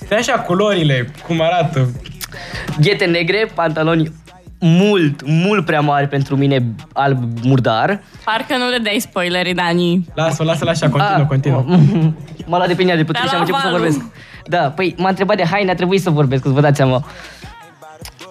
De 0.09 0.15
așa, 0.15 0.33
culorile, 0.39 1.09
cum 1.27 1.41
arată. 1.43 1.91
Ghete 2.81 3.05
negre, 3.05 3.51
pantaloni 3.55 4.13
mult, 4.61 5.23
mult 5.27 5.65
prea 5.65 5.81
mari 5.81 6.09
pentru 6.09 6.37
mine, 6.37 6.65
alb 6.93 7.19
murdar. 7.43 8.01
Parcă 8.25 8.57
nu 8.57 8.69
le 8.69 8.79
dai 8.79 8.99
spoilere, 9.01 9.53
Dani. 9.53 10.09
Lasă-o, 10.15 10.45
lasă-l 10.45 10.69
așa, 10.69 10.89
continuă, 10.89 11.19
Ah, 11.21 11.27
continuă. 11.27 11.65
M-a 12.49 12.57
luat 12.57 12.69
de 12.69 12.75
pe 12.75 12.83
ea 12.85 12.97
de 12.97 13.05
putere 13.05 13.25
Dar 13.25 13.29
și 13.29 13.35
am 13.35 13.41
la 13.41 13.41
început 13.41 13.61
să 13.61 13.67
valul. 13.69 13.79
vorbesc. 13.79 14.05
Da, 14.47 14.59
păi 14.71 14.95
m-a 14.99 15.09
întrebat 15.09 15.37
de 15.37 15.45
haine, 15.45 15.71
a 15.71 15.75
trebuit 15.75 16.03
să 16.03 16.11
vorbesc, 16.11 16.43
că 16.43 16.49
vă 16.49 16.61
dați 16.61 16.77
seama. 16.77 17.05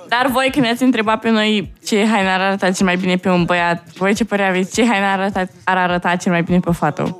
Dar 0.07 0.27
voi 0.31 0.49
când 0.51 0.65
ne-ați 0.65 0.83
întrebat 0.83 1.19
pe 1.19 1.29
noi 1.29 1.73
ce 1.85 2.05
haine 2.11 2.29
ar 2.29 2.39
arăta 2.39 2.71
cel 2.71 2.85
mai 2.85 2.95
bine 2.95 3.15
pe 3.15 3.29
un 3.29 3.43
băiat, 3.43 3.83
voi 3.97 4.13
ce 4.15 4.25
părere 4.25 4.47
aveți? 4.49 4.73
Ce 4.73 4.85
haine 4.87 5.05
ar 5.05 5.19
arăta, 5.19 5.45
ar 5.63 5.77
arăta 5.77 6.15
cel 6.15 6.31
mai 6.31 6.41
bine 6.41 6.59
pe 6.59 6.69
o 6.69 6.71
fată? 6.71 7.17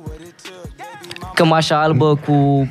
Cămașa 1.34 1.82
albă 1.82 2.16
cu 2.16 2.68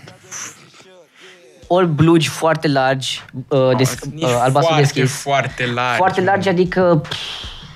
ori 1.68 1.88
blugi 1.88 2.28
foarte 2.28 2.68
largi, 2.68 3.22
uh, 3.48 3.76
des, 3.78 3.98
Nici 4.14 4.22
uh, 4.24 4.30
albastru 4.42 4.74
foarte, 4.74 4.82
deschis. 4.82 5.22
foarte 5.22 5.66
largi. 5.76 5.98
Foarte 5.98 6.22
largi, 6.22 6.50
adică 6.50 7.00
pf, 7.10 7.16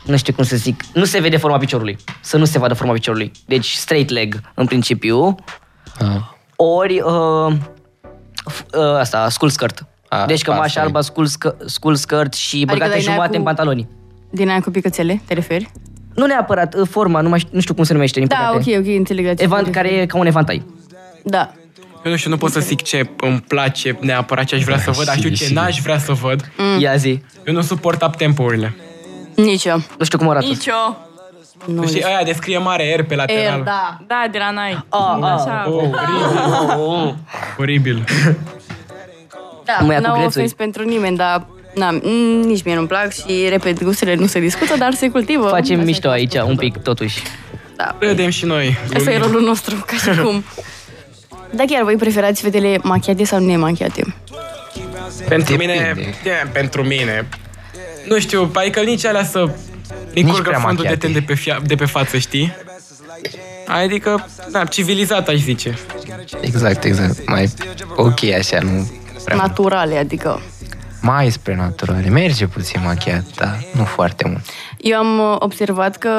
nu 0.06 0.17
știu 0.17 0.34
cum 0.34 0.43
să 0.43 0.56
zic, 0.56 0.84
nu 0.93 1.04
se 1.06 1.19
vede 1.19 1.38
forma 1.38 1.58
piciorului. 1.58 1.97
Să 2.21 2.38
nu 2.38 2.45
se 2.45 2.60
vadă 2.60 2.73
forma 2.73 2.93
piciorului. 2.93 3.32
Deci 3.45 3.71
straight 3.73 4.10
leg 4.10 4.41
în 4.54 4.65
principiu. 4.65 5.36
Ah. 6.00 6.06
Ori 6.56 7.00
uh, 7.02 7.54
f- 8.52 8.65
uh, 8.73 8.97
asta, 9.00 9.30
skull 9.30 9.50
skirt. 9.52 9.86
A, 10.10 10.26
deci 10.26 10.41
cămașa 10.41 10.63
asta 10.63 10.80
e. 10.80 10.84
alba, 10.84 11.02
skull, 11.02 11.28
sc- 11.28 11.65
skull 11.65 11.95
skirt 11.95 12.34
și 12.34 12.65
băgate 12.65 12.89
dai 12.89 12.89
nea 13.04 13.13
jumate 13.13 13.30
cu- 13.32 13.36
în 13.38 13.43
pantaloni. 13.43 13.88
Din 14.30 14.50
aia 14.50 14.60
cu 14.60 14.69
picățele, 14.69 15.21
te 15.26 15.34
referi? 15.34 15.71
Nu 16.15 16.26
neapărat 16.26 16.73
uh, 16.76 16.88
forma, 16.89 17.21
nu, 17.21 17.30
mai 17.30 17.39
știu, 17.39 17.52
nu 17.54 17.60
știu 17.62 17.73
cum 17.73 17.84
se 17.84 17.93
numește, 17.93 18.19
din 18.19 18.28
Da, 18.28 18.36
păcate. 18.36 18.78
ok, 18.78 18.80
ok, 18.80 18.95
înțeleg 18.97 19.26
la 19.26 19.34
ce 19.34 19.43
Evant, 19.43 19.63
te 19.65 19.71
care 19.71 19.88
referi. 19.88 20.04
e 20.04 20.06
ca 20.06 20.17
un 20.17 20.26
evantai. 20.26 20.65
Da. 21.30 21.52
Eu 22.06 22.12
nu 22.12 22.18
știu, 22.18 22.30
nu 22.30 22.38
pot 22.38 22.52
să 22.52 22.60
zic 22.60 22.82
ce 22.82 23.10
îmi 23.20 23.44
place 23.48 23.98
neapărat 24.00 24.46
ce 24.46 24.56
aș 24.56 24.63
vrea 24.63 24.80
să 24.80 24.92
văd, 24.92 25.06
dar 25.06 25.16
știu 25.16 25.30
ce 25.30 25.44
sigur. 25.44 25.62
n-aș 25.62 25.80
vrea 25.80 25.98
să 26.00 26.13
văd. 26.13 26.52
Mm. 26.58 26.80
Ia 26.80 26.96
zi. 26.96 27.24
Eu 27.46 27.54
nu 27.54 27.62
suport 27.62 28.02
up-tempo-urile. 28.02 28.76
Nici 29.36 29.66
eu. 29.66 29.82
Nu 29.98 30.06
știu 30.06 30.18
cum 30.18 30.30
arată. 30.30 30.46
Nici 30.46 30.66
eu. 30.66 31.06
Nu 31.66 31.88
Știi, 31.88 32.04
aia 32.04 32.24
descrie 32.24 32.58
mare 32.58 32.96
R 33.00 33.04
pe 33.04 33.16
lateral. 33.16 33.58
Er, 33.58 33.63
da. 33.63 33.98
Da, 34.08 34.26
de 34.32 34.38
la 34.38 34.52
noi. 34.52 34.86
Ah, 34.90 35.18
ah, 35.22 35.32
Așa. 35.32 35.66
Oh, 35.70 35.82
oribil. 35.82 37.13
Oribil. 37.58 38.04
Da, 39.66 39.78
Mă 39.86 39.92
ia 39.94 39.98
cu 40.00 40.04
n-au 40.06 40.13
grețuri. 40.18 40.36
ofens 40.38 40.54
pentru 40.54 40.84
nimeni, 40.84 41.18
dar 41.18 41.46
na, 41.76 41.92
mm, 41.92 42.40
nici 42.42 42.63
mie 42.63 42.76
nu-mi 42.76 42.88
plac 42.88 43.13
și, 43.13 43.46
repet, 43.50 43.84
gusturile 43.84 44.16
nu 44.16 44.26
se 44.26 44.40
discută, 44.40 44.76
dar 44.78 44.94
se 44.94 45.10
cultivă. 45.10 45.48
Facem 45.48 45.76
Așa 45.76 45.86
mișto 45.86 46.02
cum 46.02 46.10
a 46.10 46.13
aici, 46.13 46.32
spus 46.32 46.42
un 46.42 46.56
Tudor. 46.56 46.63
pic, 46.72 46.78
totuși. 46.84 47.22
Da. 47.76 47.96
Râdem 48.00 48.30
și 48.30 48.46
noi. 48.46 48.78
Asta 48.96 49.12
e 49.12 49.18
rolul 49.18 49.42
nostru, 49.42 49.76
ca 49.88 50.12
și 50.12 50.20
cum. 50.20 50.44
Da, 51.52 51.64
chiar 51.68 51.84
voi 51.84 51.96
preferați 51.96 52.42
fetele 52.42 52.80
machiate 52.84 53.24
sau 53.24 53.40
nemachiate? 53.40 54.16
Pentru 55.28 55.56
Depinde. 55.56 55.94
mine, 55.96 56.14
e, 56.24 56.48
pentru 56.52 56.84
mine, 56.84 57.28
nu 58.08 58.20
știu, 58.20 58.52
adică 58.54 58.82
nici 58.82 59.06
alea 59.06 59.24
să 59.24 59.40
Nici 60.14 60.24
încurcă 60.24 60.50
prea 60.50 60.60
fondul 60.60 60.84
de 60.84 60.90
machiate. 60.90 61.06
ten 61.06 61.14
de 61.14 61.22
pe, 61.28 61.34
fia, 61.34 61.60
de 61.66 61.76
pe 61.76 61.86
față, 61.86 62.18
știi? 62.18 62.56
Adică, 63.68 64.28
da, 64.52 64.66
civilizat 64.66 65.28
aș 65.28 65.36
zice. 65.36 65.78
Exact, 66.42 66.84
exact. 66.84 67.28
Mai 67.28 67.54
ok 67.96 68.24
așa, 68.24 68.60
nu 68.60 68.92
prea 69.24 69.36
mult. 69.36 69.48
Naturale, 69.48 69.98
adică. 69.98 70.42
Mai 71.02 71.30
spre 71.30 71.56
naturale. 71.56 72.10
Merge 72.10 72.48
puțin 72.48 72.82
machiat, 72.84 73.24
dar 73.36 73.58
nu 73.74 73.84
foarte 73.84 74.28
mult. 74.28 74.42
Eu 74.78 74.98
am 74.98 75.20
uh, 75.20 75.36
observat 75.40 75.98
că... 75.98 76.10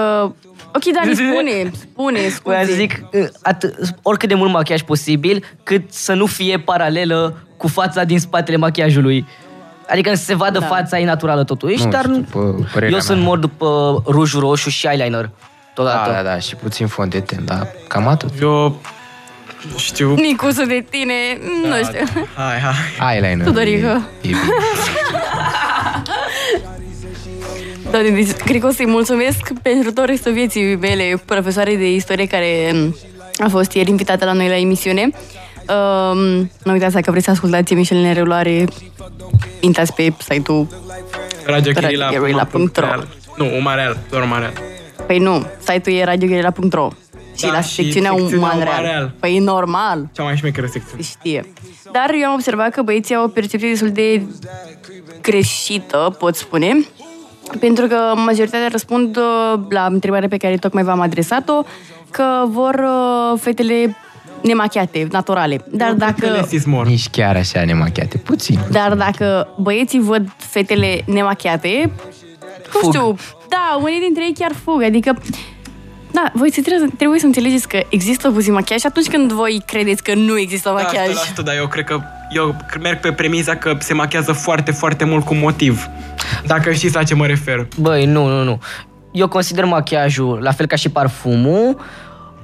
Ok, 0.75 0.85
Dani, 0.95 1.15
spune, 1.15 1.71
spune, 1.81 2.19
Voiam 2.43 2.61
să 2.65 2.71
scuze. 2.71 2.75
zic, 2.75 3.05
uh, 3.13 3.27
at- 3.53 3.93
oricât 4.03 4.29
de 4.29 4.35
mult 4.35 4.53
machiaj 4.53 4.83
posibil, 4.83 5.45
cât 5.63 5.93
să 5.93 6.13
nu 6.15 6.27
fie 6.27 6.59
paralelă 6.59 7.37
cu 7.57 7.69
fața 7.69 8.05
din 8.05 8.19
spatele 8.21 8.57
machiajului. 8.57 9.27
Adică 9.89 10.15
să 10.15 10.25
se 10.25 10.35
vadă 10.35 10.59
Da. 10.59 10.67
fața 10.67 10.99
e 10.99 11.05
naturală 11.05 11.45
totuși, 11.45 11.85
Nu 11.85 11.91
dar 11.91 12.01
știu, 12.03 12.15
după 12.15 12.67
părerea 12.73 12.95
eu 12.95 13.01
sunt 13.03 13.19
mea. 13.19 13.27
mor 13.27 13.39
după 13.39 14.03
ruj 14.07 14.35
roșu 14.35 14.69
și 14.71 14.87
eyeliner. 14.87 15.25
Da, 15.25 15.31
Totodată. 15.75 16.11
da, 16.13 16.23
da, 16.23 16.39
și 16.39 16.57
puțin 16.57 16.87
fond 16.87 17.11
de 17.11 17.21
ten, 17.21 17.45
dar 17.45 17.69
cam 17.89 18.07
atât. 18.07 18.31
Eu 18.41 18.81
știu... 19.77 20.15
Nicuță 20.15 20.65
de 20.65 20.85
tine, 20.91 21.15
nu 21.63 21.69
Da, 21.69 21.77
știu. 21.77 22.27
Hai, 22.35 22.59
hai. 22.59 23.15
Eyeliner. 23.15 23.47
Tudorică. 23.47 24.09
E, 24.21 24.29
e 24.29 24.31
bine. 24.31 24.39
Da, 27.91 27.99
deci, 27.99 28.31
cred 28.31 28.61
că 28.61 28.67
o 28.67 28.71
să-i 28.71 28.87
mulțumesc 28.87 29.53
pentru 29.63 29.93
tot 29.93 30.05
restul 30.05 30.33
vieții 30.33 30.77
mele, 30.77 31.23
profesoare 31.25 31.77
de 31.77 31.93
istorie 31.93 32.27
care 32.27 32.71
m, 32.73 32.97
a 33.39 33.49
fost 33.49 33.73
ieri 33.73 33.91
invitată 33.91 34.25
la 34.25 34.33
noi 34.33 34.49
la 34.49 34.57
emisiune. 34.57 35.03
Um, 35.03 36.51
nu 36.63 36.73
uitați, 36.73 36.95
dacă 36.95 37.11
vreți 37.11 37.25
să 37.25 37.31
ascultați 37.31 37.73
emisiunile 37.73 38.09
în 38.09 38.15
reluare, 38.15 38.65
intrați 39.61 39.95
pe 39.95 40.13
site-ul 40.19 40.67
radioghirila.ro. 41.45 42.87
Nu, 43.37 43.57
Umareal, 43.57 43.99
doar 44.11 44.23
Umareal. 44.23 44.53
Păi 45.07 45.19
nu, 45.19 45.47
site-ul 45.59 45.97
e 45.97 46.05
radioghirila.ro 46.05 46.89
și 47.39 47.45
Da, 47.47 47.53
la 47.53 47.61
și 47.61 47.75
secțiunea 47.75 48.11
secțiunea 48.17 48.41
Uman 48.49 48.57
Uman 48.57 48.65
Real. 48.65 48.83
Real. 48.83 49.13
Păi 49.21 49.37
e 49.37 49.41
normal, 49.41 50.09
Cea 50.13 50.23
mai 50.23 50.37
șmecheră 50.37 50.67
secțiune. 50.67 51.03
se 51.03 51.09
știe. 51.19 51.53
Dar 51.93 52.11
eu 52.21 52.29
am 52.29 52.35
observat 52.35 52.71
că 52.71 52.83
băieții 52.83 53.15
au 53.15 53.25
o 53.25 53.29
percepție 53.29 53.69
destul 53.69 53.91
de 53.91 54.23
greșită, 55.23 56.17
pot 56.19 56.37
spune, 56.37 56.73
Pentru 57.61 57.87
că 57.87 57.97
majoritatea 58.17 58.69
răspund 58.71 59.17
uh, 59.17 59.61
la 59.69 59.85
întrebarea 59.85 60.29
pe 60.29 60.37
care 60.37 60.57
tocmai 60.57 60.83
v-am 60.83 61.01
adresat-o, 61.01 61.63
că 62.11 62.45
vor 62.47 62.75
uh, 62.75 63.39
fetele 63.41 63.97
nemachiate, 64.43 65.07
naturale. 65.11 65.65
Dar 65.71 65.93
dacă, 65.93 66.27
Less 66.31 66.53
is 66.53 66.65
more. 66.65 66.89
Nici 66.89 67.09
chiar 67.09 67.37
așa 67.37 67.65
nemachiate, 67.65 68.19
puțin. 68.19 68.59
dar 68.71 68.95
dacă 68.95 69.49
băieții 69.59 70.01
văd 70.01 70.29
fetele 70.37 71.03
nemachiate, 71.07 71.91
nu 72.73 72.81
Fug. 72.81 72.95
știu, 72.95 73.17
da, 73.49 73.79
unii 73.83 74.01
dintre 74.01 74.23
ei 74.25 74.33
chiar 74.39 74.53
fug, 74.65 74.83
adică 74.83 75.19
da, 76.13 76.31
voi 76.33 76.51
trebuie, 76.51 76.89
trebuie 76.97 77.21
să 77.21 77.27
înțelegeți 77.27 77.69
că 77.69 77.83
există 77.89 78.31
puțin 78.31 78.53
machiaj 78.53 78.79
și 78.81 78.87
atunci 78.87 79.09
când 79.09 79.33
voi 79.33 79.63
credeți 79.67 80.03
că 80.03 80.15
nu 80.15 80.39
există 80.39 80.69
Da, 80.69 80.75
machiaj. 80.83 81.09
100%, 81.41 81.45
dar 81.45 81.55
eu 81.57 81.67
cred 81.67 81.85
că 81.85 82.01
eu 82.31 82.57
merg 82.81 83.01
pe 83.01 83.13
premiza 83.13 83.57
că 83.57 83.77
se 83.79 83.95
machează 83.95 84.33
foarte, 84.33 84.71
foarte 84.73 85.05
mult 85.05 85.25
cu 85.25 85.35
motiv. 85.35 85.89
Dacă 86.47 86.73
știți 86.73 86.95
la 86.95 87.03
ce 87.03 87.15
mă 87.15 87.27
refer. 87.27 87.67
Băi, 87.77 88.05
nu, 88.07 88.27
nu, 88.27 88.43
nu. 88.43 88.61
Eu 89.13 89.29
consider 89.29 89.65
machiajul, 89.65 90.39
la 90.43 90.53
fel 90.53 90.67
ca 90.67 90.77
și 90.77 90.89
parfumul, 90.89 91.77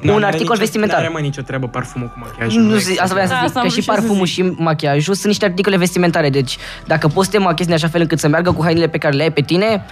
un 0.02 0.10
N-are 0.10 0.24
articol 0.24 0.48
nicio, 0.48 0.58
vestimentar. 0.60 0.98
Nu 0.98 1.04
are 1.04 1.12
mă 1.14 1.20
nicio 1.20 1.42
treabă 1.42 1.66
parfumul 1.68 2.08
cu 2.08 2.18
machiajul. 2.18 2.62
Nu, 2.62 2.68
zi, 2.70 2.74
există. 2.76 3.02
asta 3.02 3.14
vreau 3.14 3.28
să 3.28 3.32
Da, 3.34 3.38
zic, 3.38 3.46
asta 3.48 3.60
am 3.60 3.66
că 3.66 3.72
și 3.72 3.80
vrut 3.80 3.84
și 3.84 3.90
eu 3.90 3.94
să 3.94 4.00
parfumul 4.00 4.26
zic. 4.26 4.34
și 4.34 4.62
machiajul 4.62 5.14
sunt 5.14 5.26
niște 5.26 5.44
articole 5.44 5.76
vestimentare, 5.76 6.30
deci 6.30 6.56
dacă 6.86 7.08
poți 7.08 7.26
să 7.26 7.32
te 7.32 7.38
machiezi 7.38 7.70
în 7.70 7.76
așa 7.76 7.88
fel 7.88 8.00
încât 8.00 8.18
să 8.18 8.28
meargă 8.28 8.52
cu 8.52 8.62
hainele 8.62 8.88
pe 8.88 8.98
care 8.98 9.16
le 9.16 9.22
ai 9.22 9.30
pe 9.32 9.40
tine, 9.40 9.84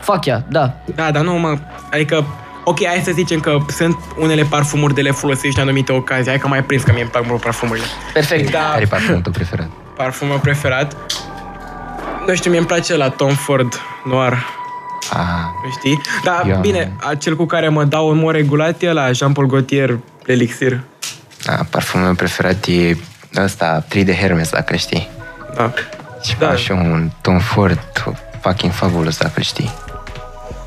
fac 0.00 0.26
ea, 0.26 0.44
da. 0.48 0.72
Da, 0.94 1.10
dar 1.10 1.22
nu 1.22 1.38
mă... 1.38 1.58
Adică... 1.92 2.26
Ok, 2.64 2.84
hai 2.86 3.00
să 3.04 3.10
zicem 3.14 3.40
că 3.40 3.56
sunt 3.68 3.96
unele 4.18 4.42
parfumuri 4.42 4.94
de 4.94 5.00
le 5.00 5.10
folosești 5.10 5.56
în 5.60 5.62
anumite 5.66 5.92
ocazii. 5.92 6.28
Hai 6.30 6.38
că 6.38 6.48
mai 6.48 6.62
prins 6.64 6.82
că 6.82 6.90
mie 6.92 7.00
îmi 7.02 7.10
plac 7.10 7.26
mult 7.26 7.40
parfumurile. 7.40 7.86
Perfect. 8.12 8.50
Da, 8.50 8.68
Care 8.70 8.82
e 8.82 8.86
parfumul 8.86 9.20
tău 9.20 9.32
preferat? 9.32 9.68
parfumul 9.96 10.38
preferat. 10.38 10.96
Nu 12.26 12.34
știu, 12.34 12.50
mie 12.50 12.58
îmi 12.58 12.68
place 12.68 12.96
la 12.96 13.08
Tom 13.08 13.34
Ford 13.34 13.80
Noir. 14.04 14.32
Ah, 15.12 15.18
Nu 15.64 15.70
știi? 15.70 16.00
Dar 16.24 16.42
Eu 16.46 16.54
am- 16.54 16.60
bine, 16.60 16.92
cel 17.18 17.36
cu 17.36 17.44
care 17.46 17.68
mă 17.68 17.84
dau 17.84 18.08
în 18.10 18.18
mod 18.18 18.34
regulat 18.34 18.82
e 18.82 18.92
la 18.92 19.12
Jean-Paul 19.12 19.46
Gaultier 19.46 19.98
Elixir. 20.26 20.80
da, 21.44 21.58
parfumul 21.70 22.06
meu 22.06 22.14
preferat 22.14 22.66
e 22.66 22.96
ăsta, 23.36 23.84
3 23.88 24.04
de 24.04 24.14
Hermes, 24.16 24.50
dacă 24.50 24.72
îl 24.72 24.78
știi. 24.78 25.08
Da. 25.56 25.72
Și 26.22 26.36
Da. 26.38 26.46
da. 26.46 26.54
și 26.56 26.70
un 26.70 27.10
Tom 27.20 27.38
Ford 27.38 28.04
fucking 28.40 28.72
fabulous, 28.72 29.18
dacă 29.18 29.32
îl 29.36 29.42
știi. 29.42 29.70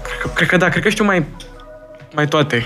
Cred 0.03 0.17
că, 0.21 0.27
cred 0.33 0.47
că 0.47 0.57
da, 0.57 0.69
cred 0.69 0.83
că 0.83 0.89
știu 0.89 1.03
mai, 1.05 1.25
mai 2.15 2.27
toate. 2.27 2.65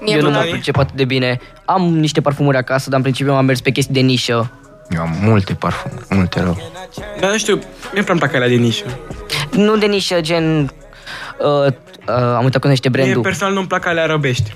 Mie 0.00 0.14
Eu 0.14 0.20
nu 0.20 0.26
îmi 0.26 0.34
mă 0.36 0.40
place- 0.42 0.54
pricep 0.54 0.76
atât 0.78 0.94
de 0.96 1.04
bine. 1.04 1.40
Am 1.64 1.82
niște 1.82 2.20
parfumuri 2.20 2.56
acasă, 2.56 2.88
dar 2.88 2.96
în 2.96 3.02
principiu 3.02 3.32
am 3.34 3.44
mers 3.44 3.60
pe 3.60 3.70
chestii 3.70 3.94
de 3.94 4.00
nișă. 4.00 4.50
Eu 4.90 5.00
am 5.00 5.16
multe 5.22 5.54
parfumuri, 5.54 6.04
multe 6.10 6.40
rău. 6.40 6.58
Dar 7.20 7.30
nu 7.30 7.36
știu, 7.38 7.54
mie 7.92 8.02
prea 8.02 8.04
îmi 8.08 8.18
plac 8.18 8.34
alea 8.34 8.48
de 8.48 8.54
nișă. 8.54 8.84
Nu 9.50 9.76
de 9.76 9.86
nișă, 9.86 10.20
gen... 10.20 10.60
Uh, 11.38 11.66
uh, 11.66 11.72
am 12.08 12.44
uitat 12.44 12.60
cum 12.60 12.60
se 12.60 12.60
numește 12.62 12.88
Mie 12.88 12.98
brandul. 13.02 13.22
personal 13.22 13.54
nu-mi 13.54 13.66
plac 13.66 13.86
alea 13.86 14.02
arăbești. 14.02 14.52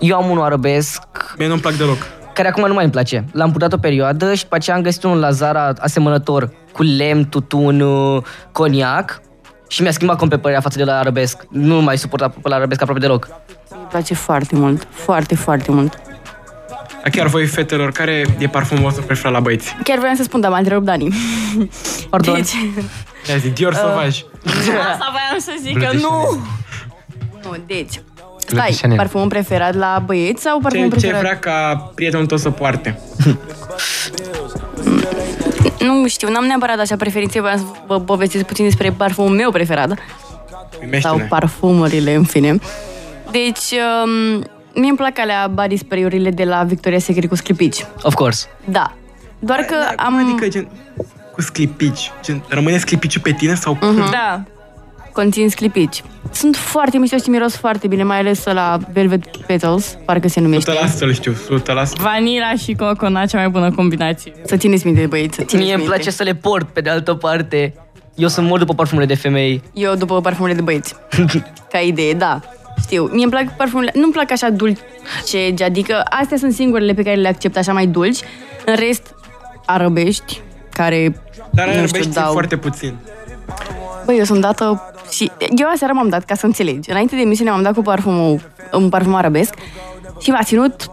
Eu 0.00 0.16
am 0.16 0.30
unul 0.30 0.42
arabesc, 0.44 1.02
Mie 1.38 1.46
nu-mi 1.48 1.60
plac 1.60 1.72
deloc. 1.74 1.96
care 2.32 2.48
acum 2.48 2.66
nu 2.66 2.74
mai 2.74 2.82
îmi 2.82 2.92
place. 2.92 3.24
L-am 3.32 3.50
purtat 3.50 3.72
o 3.72 3.76
perioadă 3.78 4.34
și 4.34 4.42
după 4.42 4.54
aceea 4.54 4.76
am 4.76 4.82
găsit 4.82 5.02
unul 5.02 5.18
la 5.18 5.30
Zara 5.30 5.72
asemănător 5.78 6.50
cu 6.72 6.82
lemn, 6.82 7.24
tutun, 7.28 7.80
uh, 7.80 8.22
coniac 8.52 9.20
și 9.68 9.82
mi-a 9.82 9.90
schimbat 9.92 10.16
complet 10.18 10.40
părerea 10.40 10.60
față 10.62 10.78
de 10.78 10.84
la 10.84 10.98
arabesc. 10.98 11.46
Nu 11.50 11.80
mai 11.80 11.98
suporta 11.98 12.28
pe 12.28 12.48
la 12.48 12.54
arabesc 12.54 12.80
aproape 12.80 13.00
deloc. 13.00 13.28
Îmi 13.70 13.86
place 13.90 14.14
foarte 14.14 14.56
mult, 14.56 14.86
foarte, 14.90 15.34
foarte 15.34 15.70
mult. 15.70 15.98
Dar 17.02 17.12
chiar 17.12 17.26
voi, 17.26 17.46
fetelor, 17.46 17.92
care 17.92 18.24
e 18.38 18.46
parfumul 18.48 18.82
vostru 18.82 19.02
preferat 19.02 19.32
la 19.32 19.40
băieți? 19.40 19.76
Chiar 19.84 19.98
vreau 19.98 20.14
să 20.14 20.22
spun, 20.22 20.40
dar 20.40 20.50
m-a 20.50 20.58
întrerupt 20.58 20.84
Dani. 20.86 21.14
Pardon. 22.10 22.34
Deci, 22.34 22.52
Ia 23.28 23.36
zi, 23.36 23.48
Dior 23.48 23.74
Sauvage. 23.74 24.20
Asta 24.46 25.12
voiam 25.12 25.38
să 25.38 25.52
zic 25.62 25.72
că 25.72 25.78
Bleu 25.78 25.90
de 25.90 25.98
nu. 26.00 26.38
nu, 27.42 27.56
deci, 27.66 28.00
Bleu 28.14 28.38
de 28.38 28.54
stai, 28.54 28.76
Chanel. 28.80 28.96
parfumul 28.96 29.28
preferat 29.28 29.74
la 29.74 30.02
băieți 30.06 30.42
sau 30.42 30.58
parfumul 30.58 30.90
Ce, 30.90 30.94
ce 30.94 31.00
preferat? 31.06 31.20
vrea 31.22 31.38
ca 31.38 31.90
prietenul 31.94 32.26
tău 32.26 32.36
să 32.36 32.50
poarte? 32.50 32.98
Nu 35.78 36.06
știu, 36.06 36.30
n-am 36.30 36.44
neapărat 36.44 36.78
așa 36.78 36.96
preferințe, 36.96 37.40
voiam 37.40 37.58
să 37.58 37.64
vă 37.86 38.00
povestesc 38.00 38.44
puțin 38.44 38.64
despre 38.64 38.90
parfumul 38.90 39.30
meu 39.34 39.50
preferat. 39.50 39.88
Sau 39.88 40.68
Primește-ne. 40.78 41.24
parfumurile, 41.24 42.14
în 42.14 42.24
fine. 42.24 42.58
Deci, 43.30 43.70
um, 44.04 44.32
mie 44.74 44.88
îmi 44.88 44.96
plac 44.96 45.18
alea 45.18 45.46
body 45.46 45.76
spray-urile 45.76 46.30
de 46.30 46.44
la 46.44 46.66
Victoria's 46.66 46.96
Secret 47.04 47.28
cu 47.28 47.34
sclipici. 47.34 47.86
Of 48.02 48.14
course. 48.14 48.46
Da. 48.64 48.92
Doar 49.38 49.58
că 49.60 49.74
Dar 49.74 49.94
am... 49.96 50.14
cum 50.16 50.26
Adică 50.32 50.48
gen 50.48 50.68
cu 51.34 51.40
sclipici. 51.42 52.10
Gen, 52.22 52.42
rămâne 52.48 52.78
sclipiciul 52.78 53.22
pe 53.22 53.32
tine 53.32 53.54
sau 53.54 53.72
Mhm. 53.72 53.80
cum? 54.00 54.10
Da. 54.10 54.42
Conțin 55.14 55.48
sclipici. 55.50 56.02
Sunt 56.32 56.56
foarte 56.56 56.98
mișto 56.98 57.16
și 57.16 57.28
miros 57.30 57.56
foarte 57.56 57.86
bine, 57.86 58.02
mai 58.02 58.18
ales 58.18 58.44
la 58.44 58.78
Velvet 58.92 59.36
Petals, 59.36 59.96
parcă 60.04 60.28
se 60.28 60.40
numește. 60.40 60.72
100% 60.72 60.74
să-l 60.96 61.12
știu, 61.12 61.32
100%. 61.32 61.36
Vanila 61.96 62.54
și 62.62 62.74
coconut, 62.74 63.28
cea 63.28 63.38
mai 63.38 63.48
bună 63.48 63.70
combinație. 63.72 64.32
Să 64.44 64.56
țineți 64.56 64.86
minte, 64.86 65.06
băieți, 65.06 65.34
să 65.36 65.42
țineți 65.42 65.64
Mie 65.66 65.74
îmi 65.74 65.82
minte. 65.82 65.96
place 65.96 66.10
să 66.16 66.22
le 66.22 66.34
port, 66.34 66.68
pe 66.68 66.80
de 66.80 66.90
altă 66.90 67.14
parte. 67.14 67.74
Eu 68.14 68.28
sunt 68.28 68.46
mult 68.46 68.60
după 68.60 68.74
parfumurile 68.74 69.14
de 69.14 69.20
femei. 69.20 69.62
Eu 69.72 69.94
după 69.94 70.20
parfumurile 70.20 70.56
de 70.58 70.64
băieți. 70.64 70.94
Ca 71.72 71.78
idee, 71.78 72.12
da. 72.12 72.40
Știu. 72.80 73.04
Mie 73.12 73.22
îmi 73.22 73.32
plac 73.32 73.56
parfumurile, 73.56 73.92
nu-mi 74.00 74.12
plac 74.12 74.30
așa 74.30 74.50
dulce, 74.50 75.64
adică 75.64 76.02
astea 76.10 76.36
sunt 76.36 76.52
singurele 76.52 76.94
pe 76.94 77.02
care 77.02 77.16
le 77.16 77.28
accept 77.28 77.56
așa 77.56 77.72
mai 77.72 77.86
dulci. 77.86 78.18
În 78.64 78.74
rest, 78.74 79.14
arăbești, 79.66 80.40
care, 80.72 81.22
Dar 81.50 81.66
nu 81.66 81.72
arăbești 81.72 81.98
știu, 81.98 82.10
dau... 82.12 82.32
foarte 82.32 82.56
puțin. 82.56 82.94
Băi, 84.04 84.16
eu 84.18 84.24
sunt 84.24 84.40
dată 84.40 84.92
și 85.10 85.30
eu 85.56 85.68
aseară 85.68 85.92
m-am 85.92 86.08
dat, 86.08 86.24
ca 86.24 86.34
să 86.34 86.46
înțelegi. 86.46 86.90
Înainte 86.90 87.14
de 87.14 87.20
emisiune 87.20 87.50
m-am 87.50 87.62
dat 87.62 87.74
cu 87.74 87.82
parfumul, 87.82 88.40
un 88.72 88.88
parfum 88.88 89.14
arabesc 89.14 89.54
și 90.20 90.30
m-a 90.30 90.42
ținut 90.42 90.90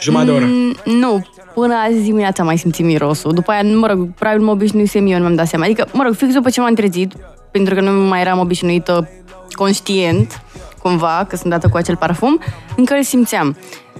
Jumătate 0.00 0.30
de 0.30 0.36
oră. 0.36 0.44
Mm, 0.44 0.76
nu, 0.84 1.26
până 1.54 1.74
azi 1.74 2.02
dimineața 2.02 2.42
am 2.42 2.48
mai 2.48 2.58
simțit 2.58 2.84
mirosul. 2.84 3.32
După 3.32 3.50
aia, 3.50 3.62
mă 3.62 3.86
rog, 3.86 4.08
probabil 4.14 4.44
mă 4.44 4.50
obișnuisem 4.50 5.06
eu, 5.06 5.16
nu 5.16 5.22
mi-am 5.22 5.34
dat 5.34 5.46
seama. 5.46 5.64
Adică, 5.64 5.88
mă 5.92 6.02
rog, 6.02 6.14
fix 6.14 6.32
după 6.32 6.50
ce 6.50 6.60
m-am 6.60 6.74
trezit, 6.74 7.12
pentru 7.50 7.74
că 7.74 7.80
nu 7.80 7.90
mai 7.90 8.20
eram 8.20 8.38
obișnuită 8.38 9.08
conștient, 9.50 10.40
cumva, 10.82 11.26
că 11.28 11.36
sunt 11.36 11.50
dată 11.50 11.68
cu 11.68 11.76
acel 11.76 11.96
parfum, 11.96 12.40
încă 12.76 12.94
îl 12.94 13.02
simțeam. 13.02 13.56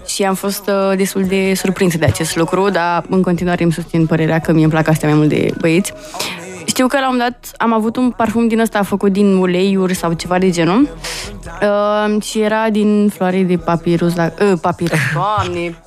Și 0.07 0.23
am 0.25 0.35
fost 0.35 0.69
uh, 0.69 0.97
destul 0.97 1.25
de 1.25 1.53
surprinsă 1.55 1.99
de 1.99 2.05
acest 2.05 2.37
lucru, 2.37 2.71
dar 2.71 3.05
în 3.09 3.23
continuare 3.23 3.63
îmi 3.63 3.73
susțin 3.73 4.07
părerea 4.07 4.39
că 4.39 4.53
mie 4.53 4.63
îmi 4.63 4.73
plac 4.73 4.89
astea 4.89 5.09
mai 5.09 5.19
mult 5.19 5.29
de 5.29 5.51
băieți. 5.61 5.93
Știu 6.77 6.89
că 6.89 6.99
la 6.99 7.09
un 7.09 7.17
moment 7.17 7.31
dat 7.31 7.53
am 7.57 7.73
avut 7.73 7.97
un 7.97 8.11
parfum 8.11 8.49
din 8.49 8.61
ăsta 8.61 8.83
făcut 8.83 9.13
din 9.13 9.37
uleiuri 9.37 9.95
sau 9.95 10.13
ceva 10.13 10.39
de 10.39 10.51
genul 10.51 10.89
uh, 11.63 12.23
și 12.23 12.41
era 12.41 12.71
din 12.71 13.09
floare 13.15 13.43
de 13.43 13.57
papirus, 13.57 14.15
la, 14.15 14.33
uh, 14.41 14.53
papirus, 14.61 14.99
doamne, 15.15 15.79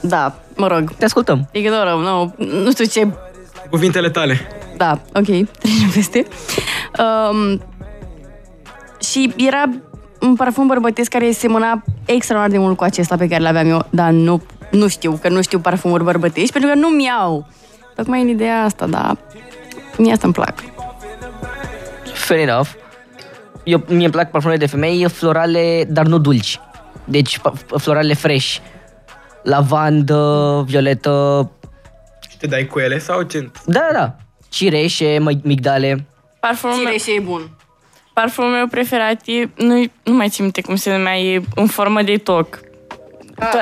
da, 0.00 0.34
mă 0.56 0.66
rog, 0.66 0.92
Te 0.92 1.04
ascultăm. 1.04 1.48
Ignorăm, 1.52 2.00
nu, 2.00 2.34
nu 2.62 2.70
știu 2.70 2.84
ce... 2.84 3.08
Cuvintele 3.70 4.10
tale. 4.10 4.40
Da, 4.76 4.98
ok, 5.14 5.24
trecem 5.60 5.90
peste. 5.94 6.26
Um, 6.98 7.62
și 9.00 9.34
era 9.36 9.64
un 10.20 10.34
parfum 10.34 10.66
bărbătesc 10.66 11.10
care 11.10 11.30
semăna 11.30 11.82
extraordinar 12.04 12.58
de 12.58 12.64
mult 12.66 12.76
cu 12.76 12.84
acesta 12.84 13.16
pe 13.16 13.28
care 13.28 13.42
l-aveam 13.42 13.68
eu, 13.68 13.86
dar 13.90 14.10
nu, 14.10 14.42
nu 14.70 14.88
știu, 14.88 15.18
că 15.22 15.28
nu 15.28 15.42
știu 15.42 15.58
parfumuri 15.58 16.04
bărbătești, 16.04 16.52
pentru 16.52 16.70
că 16.70 16.78
nu 16.78 16.88
mi-au. 16.88 17.46
Tocmai 18.00 18.22
în 18.22 18.28
ideea 18.28 18.62
asta, 18.62 18.86
dar 18.86 19.16
mie 19.98 20.12
asta 20.12 20.24
îmi 20.24 20.34
plac. 20.34 20.54
Fair 22.14 22.48
enough. 22.48 22.68
Eu, 23.64 23.84
mie 23.88 24.04
îmi 24.04 24.10
plac 24.10 24.30
parfumurile 24.30 24.64
de 24.64 24.70
femei 24.70 25.08
florale, 25.08 25.84
dar 25.88 26.06
nu 26.06 26.18
dulci. 26.18 26.60
Deci 27.04 27.38
pa- 27.38 27.76
florale 27.78 28.14
fresh. 28.14 28.56
Lavandă, 29.42 30.62
violetă, 30.66 31.50
Și 32.30 32.36
te 32.36 32.46
dai 32.46 32.66
cu 32.66 32.78
ele 32.78 32.98
sau 32.98 33.22
gen? 33.22 33.52
da, 33.66 33.80
da, 33.92 33.98
da. 33.98 34.16
Cireșe, 34.48 35.18
mi- 35.20 35.40
migdale. 35.44 36.06
Parfumul 36.40 36.76
meu, 36.76 36.92
și 36.92 37.10
e 37.16 37.20
bun. 37.20 37.50
parfumul 38.12 38.50
meu 38.50 38.66
preferat 38.66 39.20
e, 39.24 39.48
nu, 39.56 39.84
nu 40.02 40.12
mai 40.14 40.28
țin 40.28 40.42
minte 40.44 40.60
cum 40.60 40.74
se 40.76 40.92
numea, 40.96 41.18
e 41.18 41.42
în 41.54 41.66
formă 41.66 42.02
de 42.02 42.16
toc. 42.16 42.60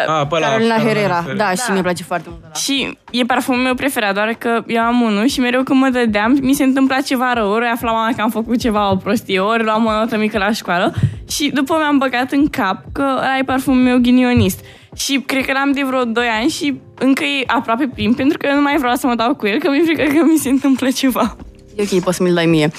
A, 0.07 0.26
pe 0.26 0.39
la 0.39 0.47
Carolina 0.47 0.74
Herrera, 0.74 1.14
Herrera. 1.14 1.35
da, 1.37 1.51
și 1.51 1.70
mi-e 1.72 1.83
place 1.83 2.03
foarte 2.03 2.26
mult. 2.31 2.43
ăla. 2.45 2.55
Și 2.55 2.99
e 3.11 3.24
parfumul 3.24 3.61
meu 3.61 3.74
preferat, 3.74 4.14
doar 4.14 4.35
că 4.39 4.62
eu 4.66 4.83
am 4.83 5.01
unul 5.01 5.26
și 5.26 5.41
mereu 5.41 5.62
când 5.62 5.81
mă 5.81 5.89
dădeam, 5.89 6.39
mi 6.41 6.53
se 6.53 6.64
întâmpla 6.64 7.01
ceva 7.01 7.33
rău, 7.33 7.51
ori 7.51 7.66
afla 7.66 7.91
mama 7.91 8.12
că 8.16 8.22
am 8.22 8.31
făcut 8.31 8.59
ceva 8.59 8.91
o 8.91 8.97
prostie, 8.97 9.41
ori 9.41 9.64
luam 9.64 9.87
o 9.87 9.91
notă 9.91 10.16
mică 10.16 10.39
la 10.39 10.51
școală 10.53 10.95
și 11.31 11.51
după 11.55 11.74
mi-am 11.79 11.99
băgat 11.99 12.33
în 12.33 12.49
cap 12.49 12.83
că 12.93 13.03
ăla 13.03 13.39
e 13.39 13.43
parfumul 13.43 13.83
meu 13.83 13.99
ghinionist. 13.99 14.61
Și 14.97 15.22
cred 15.26 15.45
că 15.45 15.53
l-am 15.53 15.72
de 15.72 15.83
vreo 15.87 16.05
2 16.05 16.26
ani 16.41 16.51
și 16.51 16.81
încă 16.99 17.24
e 17.24 17.45
aproape 17.47 17.91
plin, 17.95 18.14
pentru 18.14 18.39
că 18.39 18.47
eu 18.47 18.55
nu 18.55 18.62
mai 18.62 18.76
vreau 18.76 18.95
să 18.95 19.07
mă 19.07 19.14
dau 19.14 19.35
cu 19.35 19.47
el, 19.47 19.59
că 19.59 19.70
mi-e 19.70 19.83
frică 19.83 20.03
că 20.03 20.24
mi 20.24 20.39
se 20.39 20.49
întâmplă 20.49 20.91
ceva. 20.91 21.37
E 21.76 21.83
ok, 21.83 22.03
poți 22.03 22.16
să 22.16 22.22
mi-l 22.22 22.35
dai 22.35 22.47
mie. 22.47 22.70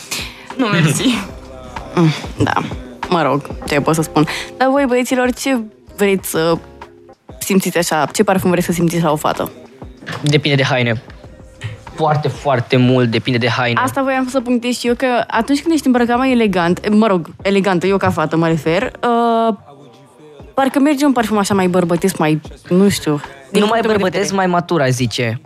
Nu, 0.56 0.66
mersi. 0.66 1.18
Da, 2.44 2.54
mă 3.10 3.22
rog, 3.22 3.42
ce 3.68 3.82
pot 3.82 3.96
să 3.96 4.02
spun. 4.02 4.26
Dar 4.58 4.70
voi, 4.70 4.86
băieților, 4.88 5.34
ce 5.34 5.60
vreți 5.98 6.30
să 6.30 6.58
simțiți 7.50 7.78
așa? 7.78 8.06
Ce 8.14 8.24
parfum 8.24 8.50
vreți 8.50 8.66
să 8.66 8.72
simțiți 8.72 9.04
la 9.04 9.12
o 9.12 9.16
fată? 9.16 9.52
Depinde 10.22 10.56
de 10.56 10.64
haine. 10.64 11.02
foarte, 11.96 12.28
foarte 12.28 12.78
mult 12.78 13.10
depinde 13.10 13.38
de 13.38 13.48
haine. 13.50 13.80
Asta 13.84 14.02
voiam 14.04 14.28
să 14.28 14.42
punctez 14.42 14.78
și 14.78 14.88
eu, 14.88 14.94
că 14.96 15.24
atunci 15.28 15.62
când 15.62 15.74
ești 15.74 15.86
îmbrăcat 15.86 16.18
mai 16.18 16.32
elegant, 16.32 16.90
mă 16.90 17.08
rog, 17.08 17.30
elegantă, 17.42 17.88
eu 17.88 17.98
ca 17.98 18.10
fată 18.10 18.38
mă 18.38 18.48
refer, 18.48 18.82
uh, 18.84 19.56
parcă 20.54 20.80
merge 20.80 21.06
un 21.06 21.12
parfum 21.12 21.38
așa 21.38 21.54
mai 21.54 21.68
bărbătesc, 21.68 22.18
mai, 22.18 22.42
nu 22.70 22.90
știu. 22.90 23.22
din 23.52 23.62
nu 23.62 23.68
mai 23.68 23.68
punctul 23.68 23.74
meu 23.74 23.82
de 23.82 23.88
bărbătesc, 23.88 24.30
vedere. 24.30 24.36
mai 24.36 24.46
matur, 24.48 24.82
aș 24.82 24.90
zice. 24.90 25.42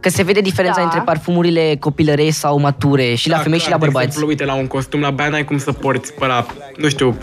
Că 0.00 0.08
se 0.08 0.22
vede 0.22 0.40
diferența 0.40 0.78
Da. 0.78 0.82
între 0.84 1.00
parfumurile 1.00 1.76
copilărei 1.80 2.30
sau 2.30 2.58
mature 2.60 3.14
și 3.14 3.28
la 3.28 3.36
Da, 3.36 3.42
femei 3.42 3.58
și 3.58 3.70
la 3.70 3.76
clar, 3.76 3.80
de 3.80 3.84
bărbați. 3.86 4.06
Exemplu, 4.06 4.28
uite, 4.28 4.44
la 4.44 4.54
un 4.54 4.66
costum 4.66 5.00
la 5.00 5.10
băiat 5.10 5.30
n-ai 5.30 5.44
cum 5.44 5.58
să 5.58 5.72
porți 5.72 6.12
pe 6.12 6.26
la, 6.26 6.46
nu 6.76 6.88
știu... 6.88 7.16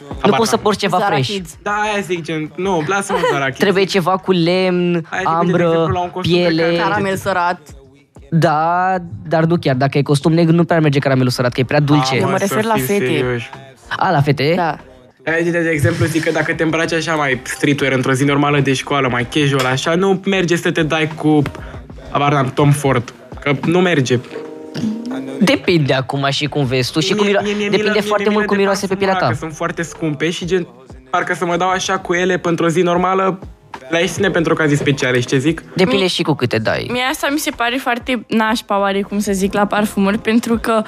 Nu 0.00 0.16
habar 0.20 0.38
poți 0.38 0.48
să 0.50 0.54
n-am. 0.54 0.64
porți 0.64 0.78
ceva 0.78 0.96
Zara 0.98 1.12
fresh. 1.14 1.28
Kids. 1.30 1.56
Da, 1.62 1.70
aia 1.70 2.00
zic, 2.00 2.22
gen, 2.22 2.52
nu, 2.56 2.82
lasă-mă 2.86 3.18
Zara 3.32 3.44
Kids. 3.44 3.58
Trebuie 3.58 3.84
ceva 3.84 4.16
cu 4.16 4.32
lemn, 4.32 5.04
Hai, 5.10 5.18
zic, 5.18 5.28
uite, 5.28 5.46
de 5.46 5.62
ambră, 5.62 5.62
exemplu, 5.62 5.92
la 5.92 6.00
un 6.00 6.10
costum 6.10 6.32
pe 6.32 6.38
piele. 6.38 6.62
care- 6.62 6.76
Caramel 6.76 7.16
sărat. 7.16 7.60
Da, 8.30 8.94
dar 9.28 9.44
nu 9.44 9.56
chiar. 9.56 9.74
Dacă 9.74 9.98
e 9.98 10.02
costum 10.02 10.32
negru, 10.32 10.54
nu 10.54 10.64
prea 10.64 10.80
merge 10.80 10.98
caramelul 10.98 11.30
sărat, 11.30 11.52
că 11.52 11.60
e 11.60 11.64
prea 11.64 11.80
dulce. 11.80 12.16
Eu 12.16 12.22
mă 12.24 12.28
Hai 12.28 12.38
să 12.38 12.44
refer 12.54 12.64
la 12.64 12.74
fii 12.74 12.82
fete. 12.82 13.04
serioși. 13.06 13.50
A, 13.96 14.10
la 14.10 14.20
fete? 14.20 14.52
Da. 14.56 14.78
Aia, 15.26 15.42
de, 15.44 15.50
de 15.50 15.68
exemplu, 15.72 16.04
zic 16.06 16.24
că 16.24 16.30
dacă 16.30 16.54
te 16.54 16.62
îmbraci 16.62 16.92
așa 16.92 17.14
mai 17.14 17.40
streetwear 17.44 17.92
într-o 17.92 18.12
zi 18.12 18.24
normală 18.24 18.60
de 18.60 18.72
școală, 18.72 19.08
mai 19.08 19.26
casual, 19.34 19.64
așa, 19.64 19.94
nu 19.94 20.20
merge 20.24 20.56
să 20.56 20.70
te 20.70 20.82
dai 20.82 21.10
cu, 21.16 21.42
abar 22.10 22.32
n-am, 22.32 22.50
Tom 22.54 22.70
Ford. 22.72 23.12
Că 23.40 23.52
nu 23.66 23.80
merge. 23.80 24.18
Depinde 25.40 25.92
acum 25.94 26.26
și 26.30 26.46
cum 26.46 26.64
vezi 26.64 26.92
tu 26.92 27.00
și 27.00 27.14
cum 27.14 27.26
Mie- 27.26 27.32
miro- 27.34 27.42
mie- 27.42 27.54
mie- 27.54 27.68
depinde 27.68 27.90
mie- 27.92 28.00
foarte 28.00 28.24
mie- 28.28 28.34
mult 28.34 28.46
cum 28.46 28.56
mie 28.56 28.64
de 28.64 28.70
miroase 28.70 28.86
pe 28.86 28.94
pielea 28.94 29.14
parfumul 29.16 29.36
ta. 29.40 29.46
ăla, 29.46 29.48
Că 29.48 29.54
sunt 29.54 29.56
foarte 29.56 29.82
scumpe 29.82 30.30
și 30.30 30.44
gen, 30.44 30.66
parcă 31.10 31.34
să 31.34 31.44
mă 31.44 31.56
dau 31.56 31.68
așa 31.68 31.98
cu 31.98 32.12
ele 32.14 32.38
pentru 32.38 32.64
o 32.64 32.68
zi 32.68 32.80
normală, 32.80 33.38
la 33.90 33.98
ieșine 33.98 34.30
pentru 34.30 34.52
ocazii 34.52 34.76
speciale, 34.76 35.20
știi 35.20 35.30
ce 35.36 35.42
zic? 35.42 35.62
Depinde 35.76 36.06
și 36.06 36.22
cu 36.22 36.34
câte 36.34 36.58
dai. 36.58 36.88
Mie 36.92 37.02
asta 37.10 37.28
mi 37.32 37.38
se 37.38 37.50
pare 37.50 37.76
foarte 37.76 38.24
nașpa, 38.28 38.78
oarecum 38.78 39.18
să 39.18 39.32
zic, 39.32 39.52
la 39.52 39.66
parfumuri, 39.66 40.18
pentru 40.18 40.56
că 40.58 40.82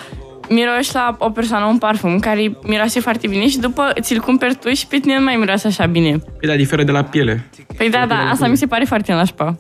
miroși 0.49 0.95
la 0.95 1.17
o 1.19 1.31
persoană 1.31 1.65
un 1.65 1.79
parfum 1.79 2.19
care 2.19 2.57
miroase 2.63 3.01
foarte 3.01 3.27
bine 3.29 3.49
și 3.49 3.59
după 3.59 3.93
ți-l 4.01 4.21
cumperi 4.21 4.55
tu 4.55 4.69
și 4.73 4.87
pe 4.87 4.97
tine 4.99 5.19
nu 5.19 5.25
mai 5.25 5.37
miroase 5.37 5.67
așa 5.67 5.87
bine. 5.87 6.19
Păi 6.41 6.49
da, 6.49 6.55
diferă 6.57 6.83
de 6.83 6.91
la 6.93 7.03
piele. 7.05 7.49
Păi 7.77 7.91
da, 7.91 8.07
da, 8.07 8.15
asta 8.31 8.47
mi 8.47 8.57
se 8.57 8.67
pare 8.67 8.85
foarte 8.85 9.13
nașpa. 9.13 9.57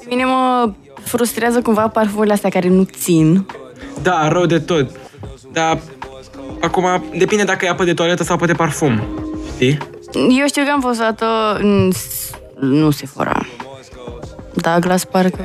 Pe 0.00 0.06
mine 0.08 0.24
mă 0.24 0.72
frustrează 1.04 1.62
cumva 1.62 1.88
parfumurile 1.88 2.32
astea 2.32 2.50
care 2.50 2.68
nu 2.68 2.86
țin. 2.98 3.46
Da, 4.02 4.28
rău 4.28 4.46
de 4.46 4.58
tot. 4.58 4.90
Dar 5.52 5.78
acum 6.60 7.04
depinde 7.16 7.44
dacă 7.44 7.64
e 7.64 7.68
apă 7.68 7.84
de 7.84 7.94
toaletă 7.94 8.22
sau 8.22 8.34
apă 8.34 8.46
de 8.46 8.52
parfum. 8.52 9.02
Știi? 9.54 9.78
Eu 10.14 10.46
știu 10.46 10.64
că 10.64 10.70
am 10.70 10.80
fost 10.80 10.98
dată 10.98 11.26
în... 11.60 11.92
Nu 12.60 12.90
Sephora. 12.90 13.46
Douglas, 14.54 15.04
parcă. 15.04 15.44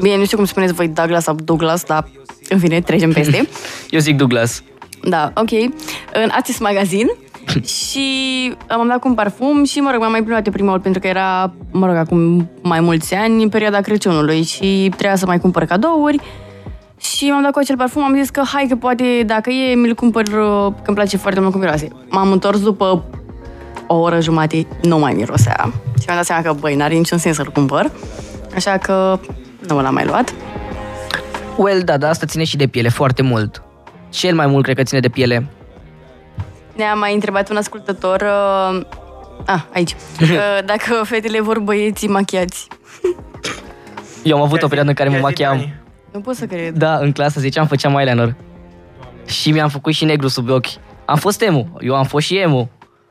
Bine, 0.00 0.16
nu 0.16 0.24
știu 0.24 0.36
cum 0.36 0.46
spuneți 0.46 0.72
voi 0.72 0.88
Douglas 0.88 1.22
sau 1.22 1.34
Douglas, 1.34 1.84
dar 1.84 2.08
în 2.48 2.58
fine, 2.58 2.80
trecem 2.80 3.12
peste. 3.12 3.48
Eu 3.90 4.00
zic 4.00 4.16
Douglas. 4.16 4.62
Da, 5.02 5.32
ok. 5.34 5.50
În 6.12 6.30
acest 6.32 6.60
magazin 6.60 7.10
și 7.64 8.56
m-am 8.68 8.88
dat 8.88 8.98
cu 8.98 9.08
un 9.08 9.14
parfum 9.14 9.64
și, 9.64 9.78
mă 9.78 9.90
rog, 9.92 10.00
m-am 10.00 10.10
mai 10.10 10.22
plimbat 10.22 10.46
eu 10.46 10.52
prima 10.52 10.68
oară 10.68 10.80
pentru 10.82 11.00
că 11.00 11.06
era, 11.06 11.52
mă 11.70 11.86
rog, 11.86 11.94
acum 11.94 12.50
mai 12.62 12.80
mulți 12.80 13.14
ani, 13.14 13.42
în 13.42 13.48
perioada 13.48 13.80
Crăciunului 13.80 14.42
și 14.42 14.86
trebuia 14.90 15.16
să 15.16 15.26
mai 15.26 15.40
cumpăr 15.40 15.64
cadouri 15.64 16.20
și 17.00 17.30
m-am 17.30 17.42
dat 17.42 17.52
cu 17.52 17.58
acel 17.58 17.76
parfum, 17.76 18.02
am 18.02 18.14
zis 18.20 18.30
că 18.30 18.42
hai 18.52 18.66
că 18.68 18.76
poate, 18.76 19.22
dacă 19.26 19.50
e, 19.50 19.74
mi-l 19.74 19.94
cumpăr, 19.94 20.26
uh, 20.26 20.66
că 20.66 20.86
îmi 20.86 20.96
place 20.96 21.16
foarte 21.16 21.40
mult 21.40 21.52
cum 21.52 21.60
miroase. 21.60 21.88
M-am 22.08 22.32
întors 22.32 22.60
după 22.62 23.04
o 23.86 23.94
oră 23.94 24.20
jumate, 24.20 24.66
nu 24.82 24.98
mai 24.98 25.12
mirosea 25.12 25.72
și 25.98 26.04
mi-am 26.06 26.16
dat 26.16 26.24
seama 26.24 26.42
că, 26.42 26.52
băi, 26.60 26.74
n-are 26.74 26.94
niciun 26.94 27.18
sens 27.18 27.36
să-l 27.36 27.50
cumpăr, 27.50 27.90
așa 28.54 28.76
că 28.76 29.18
nu 29.68 29.80
l-am 29.80 29.94
mai 29.94 30.04
luat. 30.04 30.34
Well, 31.56 31.80
da, 31.80 31.96
dar 31.96 32.10
asta 32.10 32.26
ține 32.26 32.44
și 32.44 32.56
de 32.56 32.66
piele 32.66 32.88
foarte 32.88 33.22
mult. 33.22 33.62
Cel 34.08 34.34
mai 34.34 34.46
mult 34.46 34.64
cred 34.64 34.76
că 34.76 34.82
ține 34.82 35.00
de 35.00 35.08
piele. 35.08 35.50
Ne-a 36.78 36.94
mai 36.94 37.14
întrebat 37.14 37.50
un 37.50 37.56
ascultător, 37.56 38.20
uh, 38.20 38.80
ah, 39.46 39.62
aici, 39.72 39.90
uh, 40.20 40.28
dacă 40.64 41.02
fetele 41.04 41.40
vor 41.40 41.58
băieții 41.58 42.08
machiați. 42.08 42.66
Eu 44.22 44.36
am 44.36 44.42
avut 44.42 44.62
o 44.62 44.66
perioadă 44.66 44.88
în 44.88 44.94
care 44.94 45.08
mă 45.08 45.14
Ia 45.14 45.20
zi, 45.20 45.26
machiam. 45.26 45.56
Dani. 45.56 45.74
Nu 46.12 46.20
pot 46.20 46.34
să 46.34 46.46
cred. 46.46 46.76
Da, 46.76 46.96
în 46.96 47.12
clasă 47.12 47.40
ziceam, 47.40 47.66
făceam 47.66 47.96
eyeliner. 47.96 48.34
Și 49.26 49.50
mi-am 49.50 49.68
făcut 49.68 49.92
și 49.92 50.04
negru 50.04 50.28
sub 50.28 50.50
ochi. 50.50 50.66
Am 51.04 51.16
fost 51.16 51.42
emo. 51.42 51.66
Eu 51.80 51.94
am 51.94 52.04
fost 52.04 52.26
și 52.26 52.36
emo. 52.36 52.68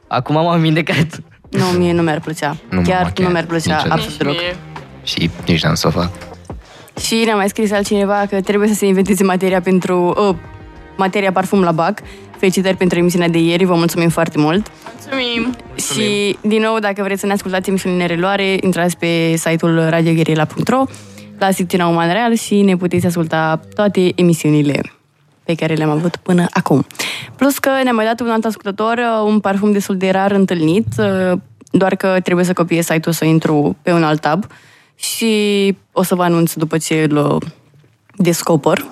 Acum 0.07 0.35
m-am 0.35 0.59
vindecat. 0.59 1.19
Nu, 1.49 1.65
mie 1.65 1.93
nu 1.93 2.01
mi-ar 2.01 2.19
plăcea. 2.19 2.57
Nu 2.69 2.75
m-am 2.75 2.83
Chiar 2.83 3.03
machiat 3.03 3.19
nu 3.19 3.29
mi-ar 3.29 3.45
plăcea 3.45 3.75
niciodată. 3.75 4.01
absolut 4.01 4.17
deloc. 4.17 4.35
Mie. 4.35 4.55
Și 5.03 5.29
nici 5.45 5.63
n-am 5.63 5.73
să 5.73 5.87
o 5.87 5.89
fac. 5.89 6.11
Și 6.99 7.21
ne-a 7.25 7.35
mai 7.35 7.49
scris 7.49 7.71
altcineva 7.71 8.25
că 8.29 8.41
trebuie 8.41 8.67
să 8.67 8.73
se 8.73 8.85
inventeze 8.85 9.23
materia 9.23 9.61
pentru... 9.61 10.13
Uh, 10.29 10.35
materia 10.97 11.31
parfum 11.31 11.61
la 11.61 11.71
BAC. 11.71 11.99
Felicitări 12.37 12.75
pentru 12.75 12.97
emisiunea 12.97 13.27
de 13.27 13.37
ieri, 13.37 13.65
vă 13.65 13.75
mulțumim 13.75 14.09
foarte 14.09 14.37
mult. 14.37 14.71
Mulțumim! 14.93 15.55
Și, 15.75 16.37
din 16.41 16.61
nou, 16.61 16.79
dacă 16.79 17.03
vreți 17.03 17.19
să 17.19 17.25
ne 17.25 17.33
ascultați 17.33 17.69
emisiunile 17.69 18.01
în 18.01 18.07
reluare, 18.07 18.57
intrați 18.61 18.97
pe 18.97 19.35
site-ul 19.35 19.89
radioguerilla.ro 19.89 20.83
la 21.37 21.51
secțiunea 21.51 21.87
Uman 21.87 22.11
Real 22.11 22.35
și 22.35 22.61
ne 22.61 22.75
puteți 22.75 23.05
asculta 23.05 23.59
toate 23.73 24.11
emisiunile 24.15 24.81
pe 25.43 25.55
care 25.55 25.73
le-am 25.73 25.89
avut 25.89 26.15
până 26.15 26.45
acum. 26.49 26.85
Plus 27.35 27.57
că 27.57 27.69
ne-a 27.83 27.91
mai 27.91 28.05
dat 28.05 28.19
un 28.19 28.29
alt 28.29 28.45
ascultător 28.45 28.97
uh, 28.97 29.25
un 29.25 29.39
parfum 29.39 29.71
destul 29.71 29.97
de 29.97 30.09
rar 30.09 30.31
întâlnit, 30.31 30.87
uh, 30.97 31.39
doar 31.71 31.95
că 31.95 32.19
trebuie 32.23 32.45
să 32.45 32.53
copiez 32.53 32.85
site-ul 32.85 33.15
să 33.15 33.25
intru 33.25 33.75
pe 33.81 33.91
un 33.91 34.03
alt 34.03 34.21
tab 34.21 34.45
și 34.95 35.75
o 35.91 36.03
să 36.03 36.15
vă 36.15 36.23
anunț 36.23 36.53
după 36.53 36.77
ce 36.77 37.07
îl 37.09 37.17
uh, 37.17 37.41
descoper. 38.15 38.85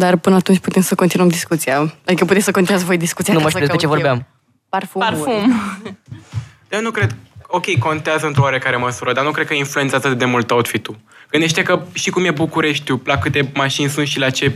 Dar 0.00 0.16
până 0.16 0.36
atunci 0.36 0.58
putem 0.58 0.82
să 0.82 0.94
continuăm 0.94 1.28
discuția. 1.28 1.94
Adică 2.06 2.24
puteți 2.24 2.44
să 2.44 2.50
continuați 2.50 2.84
voi 2.84 2.96
discuția. 2.96 3.32
Nu 3.32 3.38
ca 3.38 3.44
mă 3.44 3.50
să 3.50 3.58
știu 3.58 3.74
despre 3.74 3.86
ce 3.86 3.92
caut 3.92 4.04
eu. 4.06 4.10
vorbeam. 4.10 4.26
Parfum. 4.68 5.00
Parfum. 5.00 5.62
Eu 6.74 6.80
nu 6.80 6.90
cred... 6.90 7.16
Ok, 7.46 7.78
contează 7.78 8.26
într-o 8.26 8.42
oarecare 8.42 8.76
măsură, 8.76 9.12
dar 9.12 9.24
nu 9.24 9.30
cred 9.30 9.46
că 9.46 9.54
influențează 9.54 10.06
atât 10.06 10.18
de 10.18 10.24
mult 10.24 10.50
outfit-ul. 10.50 10.98
Gândește 11.30 11.62
că 11.62 11.82
și 11.92 12.10
cum 12.10 12.24
e 12.24 12.30
Bucureștiul, 12.30 13.00
la 13.04 13.18
câte 13.18 13.50
mașini 13.54 13.88
sunt 13.88 14.06
și 14.06 14.18
la 14.18 14.30
ce 14.30 14.52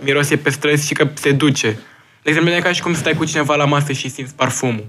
miroase 0.00 0.36
pe 0.36 0.50
străzi 0.50 0.86
și 0.86 0.94
că 0.94 1.08
se 1.14 1.32
duce. 1.32 1.70
De 2.22 2.28
exemplu, 2.28 2.50
nu 2.52 2.58
e 2.58 2.60
ca 2.60 2.72
și 2.72 2.82
cum 2.82 2.94
stai 2.94 3.14
cu 3.14 3.24
cineva 3.24 3.54
la 3.54 3.64
masă 3.64 3.92
și 3.92 4.08
simți 4.08 4.34
parfumul. 4.34 4.86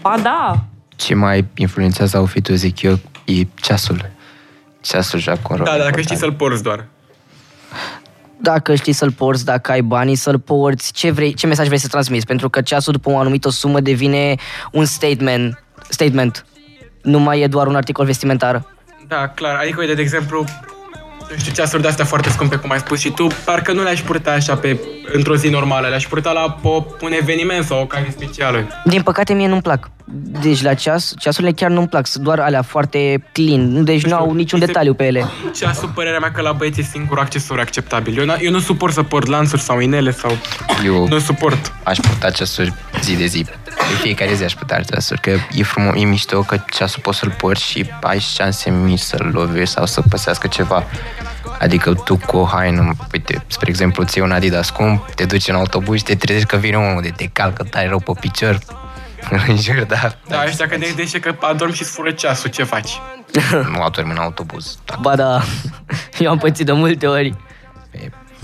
Ba 0.00 0.14
da! 0.22 0.64
Ce 0.96 1.14
mai 1.14 1.44
influențează 1.54 2.18
outfit-ul, 2.18 2.54
zic 2.56 2.82
eu, 2.82 2.98
e 3.24 3.42
ceasul. 3.54 4.10
Ceasul 4.80 5.18
joacă 5.18 5.40
un 5.50 5.56
rol 5.56 5.64
Da, 5.64 5.70
dar 5.70 5.80
dacă 5.80 5.86
important. 5.86 6.04
știi 6.04 6.16
să-l 6.16 6.32
porți 6.32 6.62
doar. 6.62 6.84
Dacă 8.40 8.74
știi 8.74 8.92
să-l 8.92 9.12
porți, 9.12 9.44
dacă 9.44 9.72
ai 9.72 9.82
banii 9.82 10.14
să-l 10.14 10.38
porți, 10.38 10.92
ce, 10.92 11.10
vrei, 11.10 11.34
ce 11.34 11.46
mesaj 11.46 11.66
vrei 11.66 11.78
să 11.78 11.88
transmiți? 11.88 12.26
Pentru 12.26 12.50
că 12.50 12.60
ceasul 12.60 12.92
după 12.92 13.10
o 13.10 13.18
anumită 13.18 13.50
sumă 13.50 13.80
devine 13.80 14.34
un 14.72 14.84
statement. 14.84 15.64
statement. 15.88 16.46
Nu 17.02 17.18
mai 17.18 17.40
e 17.40 17.46
doar 17.46 17.66
un 17.66 17.74
articol 17.74 18.04
vestimentar. 18.04 18.66
Da, 19.08 19.28
clar. 19.28 19.56
Adică, 19.56 19.80
uite, 19.80 19.94
de 19.94 20.02
exemplu, 20.02 20.44
nu 21.30 21.36
știu, 21.38 21.52
ceasuri 21.52 21.82
de 21.82 21.88
astea 21.88 22.04
foarte 22.04 22.28
scumpe, 22.30 22.56
cum 22.56 22.70
ai 22.70 22.78
spus 22.78 22.98
și 22.98 23.10
tu, 23.10 23.26
parcă 23.44 23.72
nu 23.72 23.82
le-aș 23.82 24.00
purta 24.00 24.30
așa 24.30 24.56
pe, 24.56 24.80
într-o 25.12 25.36
zi 25.36 25.48
normală, 25.48 25.88
le-aș 25.88 26.06
purta 26.06 26.32
la 26.32 26.58
o, 26.62 26.84
un 27.00 27.12
eveniment 27.20 27.64
sau 27.64 27.78
o 27.78 27.80
ocazie 27.80 28.10
specială. 28.10 28.66
Din 28.84 29.02
păcate 29.02 29.32
mie 29.34 29.48
nu-mi 29.48 29.62
plac. 29.62 29.90
Deci 30.42 30.62
la 30.62 30.74
ceas, 30.74 31.14
ceasurile 31.18 31.52
chiar 31.52 31.70
nu-mi 31.70 31.88
plac, 31.88 32.06
sunt 32.06 32.24
doar 32.24 32.38
alea 32.38 32.62
foarte 32.62 33.24
clean, 33.32 33.84
deci 33.84 34.04
nu 34.04 34.14
au 34.16 34.32
niciun 34.32 34.58
mi 34.58 34.64
se- 34.64 34.72
detaliu 34.72 34.94
pe 34.94 35.04
ele. 35.06 35.24
Ceasul, 35.54 35.88
părerea 35.94 36.18
mea 36.18 36.30
că 36.32 36.40
la 36.40 36.52
băieți 36.52 36.80
e 36.80 36.82
singurul 36.82 37.22
accesoriu 37.22 37.62
acceptabil. 37.62 38.18
Eu, 38.18 38.24
n- 38.36 38.40
eu 38.40 38.50
nu 38.50 38.58
suport 38.58 38.92
să 38.92 39.02
port 39.02 39.26
lansuri 39.26 39.60
sau 39.62 39.78
inele 39.80 40.10
sau... 40.10 40.36
Eu 40.84 41.06
Nu 41.08 41.18
suport. 41.18 41.72
aș 41.82 41.98
purta 41.98 42.30
ceasuri 42.30 42.72
zi 43.02 43.16
de 43.16 43.26
zi. 43.26 43.46
De 43.76 43.94
fiecare 44.00 44.34
zi 44.34 44.44
aș 44.44 44.54
purta 44.54 44.80
ceasuri, 44.80 45.20
că 45.20 45.30
e 45.52 45.62
frumos, 45.62 45.94
e 45.96 46.04
mișto 46.04 46.40
că 46.40 46.56
ceasul 46.70 47.02
poți 47.02 47.18
să-l 47.18 47.30
porți 47.30 47.64
și 47.64 47.90
ai 48.00 48.18
șanse 48.18 48.70
mici 48.70 48.98
să-l 48.98 49.30
lovești 49.32 49.74
sau 49.74 49.86
să 49.86 50.02
păsească 50.10 50.46
ceva. 50.46 50.84
Adică 51.58 51.94
tu 51.94 52.16
cu 52.16 52.36
o 52.36 52.44
haină, 52.44 52.92
uite, 53.12 53.44
spre 53.46 53.68
exemplu, 53.68 54.04
ți 54.04 54.20
un 54.20 54.32
Adidas 54.32 54.66
scump, 54.66 55.10
te 55.14 55.24
duci 55.24 55.48
în 55.48 55.54
autobuz 55.54 55.96
și 55.96 56.04
te 56.04 56.14
trezești 56.14 56.48
că 56.48 56.56
vine 56.56 56.76
unul 56.76 57.02
de 57.02 57.10
te 57.10 57.26
calcă 57.32 57.62
tare 57.62 57.88
rău 57.88 58.00
pe 58.00 58.12
picior. 58.20 58.58
În 59.48 59.56
jur, 59.56 59.84
da. 59.84 60.16
Da, 60.26 60.46
și 60.46 60.56
dacă 60.56 60.76
de 60.78 60.94
de 60.96 61.18
că 61.20 61.34
adorm 61.40 61.72
și 61.72 61.84
fură 61.84 62.10
ceasul, 62.10 62.50
ce 62.50 62.62
faci? 62.62 63.00
Nu 63.72 63.82
adormi 63.82 64.10
în 64.10 64.16
autobuz. 64.16 64.78
Da. 64.84 64.96
Ba 65.00 65.16
da, 65.16 65.42
eu 66.18 66.30
am 66.30 66.38
pățit 66.38 66.66
de 66.66 66.72
multe 66.72 67.06
ori. 67.06 67.34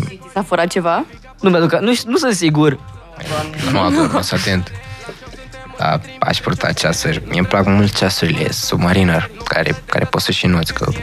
Ți 0.07 0.19
s-a 0.33 0.43
furat 0.43 0.67
ceva? 0.67 1.05
Nu 1.41 1.51
mi-aduc, 1.51 1.73
nu, 1.73 1.93
nu 2.07 2.17
sunt 2.17 2.35
sigur. 2.35 2.79
Nu 3.73 3.81
adorm, 3.81 4.21
sunt 4.21 4.41
atent. 4.41 4.71
Da, 5.81 6.01
aș 6.19 6.39
purta 6.39 6.73
ceasuri. 6.73 7.23
Mie 7.29 7.39
îmi 7.39 7.47
plac 7.49 7.67
mult 7.67 7.97
ceasurile 7.97 8.51
Submariner, 8.51 9.31
care, 9.45 9.75
care 9.87 10.05
poți 10.05 10.25
să 10.25 10.33
și 10.33 10.47
noți, 10.47 10.75
că 10.75 10.85
îmi 10.87 10.97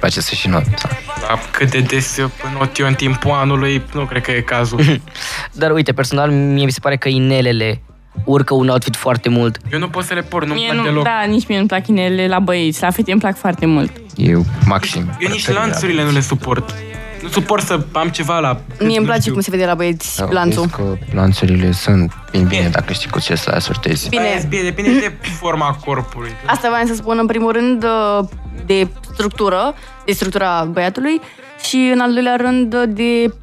place 0.00 0.20
să 0.20 0.34
și 0.34 0.48
not. 0.48 0.64
Da. 0.64 0.88
Da, 1.28 1.38
cât 1.50 1.70
de 1.70 1.80
des 1.80 2.16
not 2.58 2.78
eu 2.78 2.86
în 2.86 2.94
timpul 2.94 3.30
anului, 3.30 3.82
nu 3.94 4.04
cred 4.04 4.22
că 4.22 4.30
e 4.30 4.40
cazul. 4.40 5.00
Dar 5.52 5.70
uite, 5.70 5.92
personal, 5.92 6.30
mie 6.30 6.64
mi 6.64 6.70
se 6.70 6.80
pare 6.80 6.96
că 6.96 7.08
inelele 7.08 7.80
urcă 8.24 8.54
un 8.54 8.68
outfit 8.68 8.96
foarte 8.96 9.28
mult. 9.28 9.58
Eu 9.72 9.78
nu 9.78 9.88
pot 9.88 10.04
să 10.04 10.14
le 10.14 10.22
port, 10.22 10.46
nu-mi 10.46 10.58
Mie 10.58 10.68
plac 10.68 10.78
nu, 10.80 10.84
deloc. 10.84 11.04
da, 11.04 11.24
nici 11.28 11.46
mie 11.46 11.56
nu-mi 11.56 11.68
plac 11.68 11.86
inelele 11.86 12.26
la 12.28 12.38
băieți, 12.38 12.82
la 12.82 12.90
fete 12.90 13.10
îmi 13.10 13.20
plac 13.20 13.36
foarte 13.36 13.66
mult. 13.66 13.92
E 14.16 14.32
maxim. 14.64 15.16
Eu 15.20 15.28
nici 15.28 15.42
Preferat. 15.44 15.66
lanțurile 15.68 16.02
nu 16.04 16.10
le 16.10 16.20
suport. 16.20 16.74
Nu 17.22 17.28
suport 17.28 17.66
să 17.66 17.80
am 17.92 18.08
ceva 18.08 18.38
la... 18.38 18.60
Mie 18.78 18.86
îmi 18.88 18.96
nu 18.96 19.04
place 19.04 19.20
știu. 19.20 19.32
cum 19.32 19.40
se 19.40 19.50
vede 19.50 19.64
la 19.64 19.74
băieți 19.74 20.16
Da, 20.18 20.28
lanțul. 20.30 20.62
vezi 20.62 20.74
că 20.74 20.96
lanțurile 21.14 21.72
sunt 21.72 22.12
bine, 22.30 22.44
bine 22.44 22.58
Bine. 22.58 22.68
dacă 22.70 22.92
știi 22.92 23.10
cu 23.10 23.20
ce 23.20 23.34
să 23.34 23.50
le 23.50 23.56
asortezi. 23.56 24.08
Bine. 24.08 24.22
Aia 24.22 24.34
e 24.34 24.46
bine, 24.48 24.62
depinde 24.62 24.98
de 24.98 25.14
forma 25.38 25.78
corpului. 25.84 26.30
Asta 26.46 26.68
voiam 26.68 26.86
să 26.86 26.94
spun 26.94 27.16
în 27.20 27.26
primul 27.26 27.52
rând 27.52 27.84
uh, 27.84 28.28
de 28.66 28.88
structură, 29.12 29.74
de 30.04 30.12
structura 30.12 30.64
băiatului 30.64 31.20
și 31.64 31.90
în 31.94 32.00
al 32.00 32.12
doilea 32.12 32.36
rând 32.36 32.74
uh, 32.74 32.82
de 32.88 33.34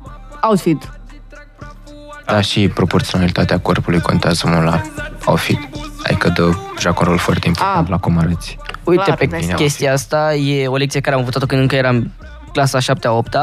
outfit. 0.42 0.90
Da, 2.26 2.42
și 2.42 2.68
proporționalitatea 2.68 3.60
corpului 3.60 4.00
contează 4.00 4.48
mult 4.48 4.64
la 4.66 4.82
outfit. 5.26 5.60
Adică 6.04 6.30
dă, 6.36 6.50
joacă 6.80 6.98
un 7.02 7.08
rol 7.08 7.18
foarte 7.18 7.48
important 7.48 7.84
Ah. 7.86 7.90
la 7.90 7.98
cum 7.98 8.18
arăți. 8.18 8.58
Uite, 8.84 9.04
Clar, 9.04 9.18
pe 9.18 9.26
dai 9.26 9.40
seama. 9.42 9.56
chestia 9.62 9.94
asta 9.94 10.34
e 10.36 10.68
o 10.68 10.76
lecție 10.76 11.00
care 11.00 11.14
am 11.16 11.20
învățat-o 11.22 11.46
când 11.46 11.62
încă 11.62 11.76
eram 11.76 12.12
clasa 12.52 12.80
7 12.80 13.08
8 13.08 13.36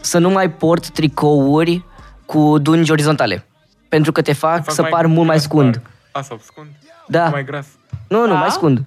să 0.00 0.18
nu 0.18 0.30
mai 0.30 0.50
port 0.50 0.88
tricouri 0.90 1.84
cu 2.26 2.58
dungi 2.58 2.90
orizontale. 2.90 3.44
Pentru 3.88 4.12
că 4.12 4.22
te 4.22 4.32
fac, 4.32 4.64
Fac 4.64 4.74
să 4.74 4.82
par 4.82 5.06
mult 5.06 5.26
mai 5.26 5.36
gras, 5.36 5.42
scund. 5.42 5.72
parcă. 5.74 5.90
Asta, 6.12 6.36
scund. 6.44 6.68
Da. 7.06 7.28
Mai 7.28 7.44
gras. 7.44 7.66
Nu, 8.08 8.20
nu, 8.20 8.32
Da? 8.32 8.38
mai 8.38 8.50
scund. 8.50 8.84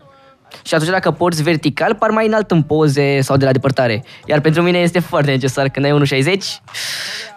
Și 0.64 0.74
atunci 0.74 0.90
dacă 0.90 1.12
porți 1.12 1.44
vertical, 1.44 1.96
par 1.96 2.10
mai 2.10 2.26
înalt 2.28 2.52
în 2.52 2.62
poze 2.64 3.22
sau 3.22 3.38
de 3.38 3.46
la 3.46 3.52
depărtare. 3.52 4.04
Iar 4.26 4.40
pentru 4.40 4.62
mine 4.62 4.78
este 4.78 5.00
foarte 5.00 5.32
necesar. 5.32 5.70
Când 5.70 5.86
ai 5.86 5.92
1,60, 5.92 6.62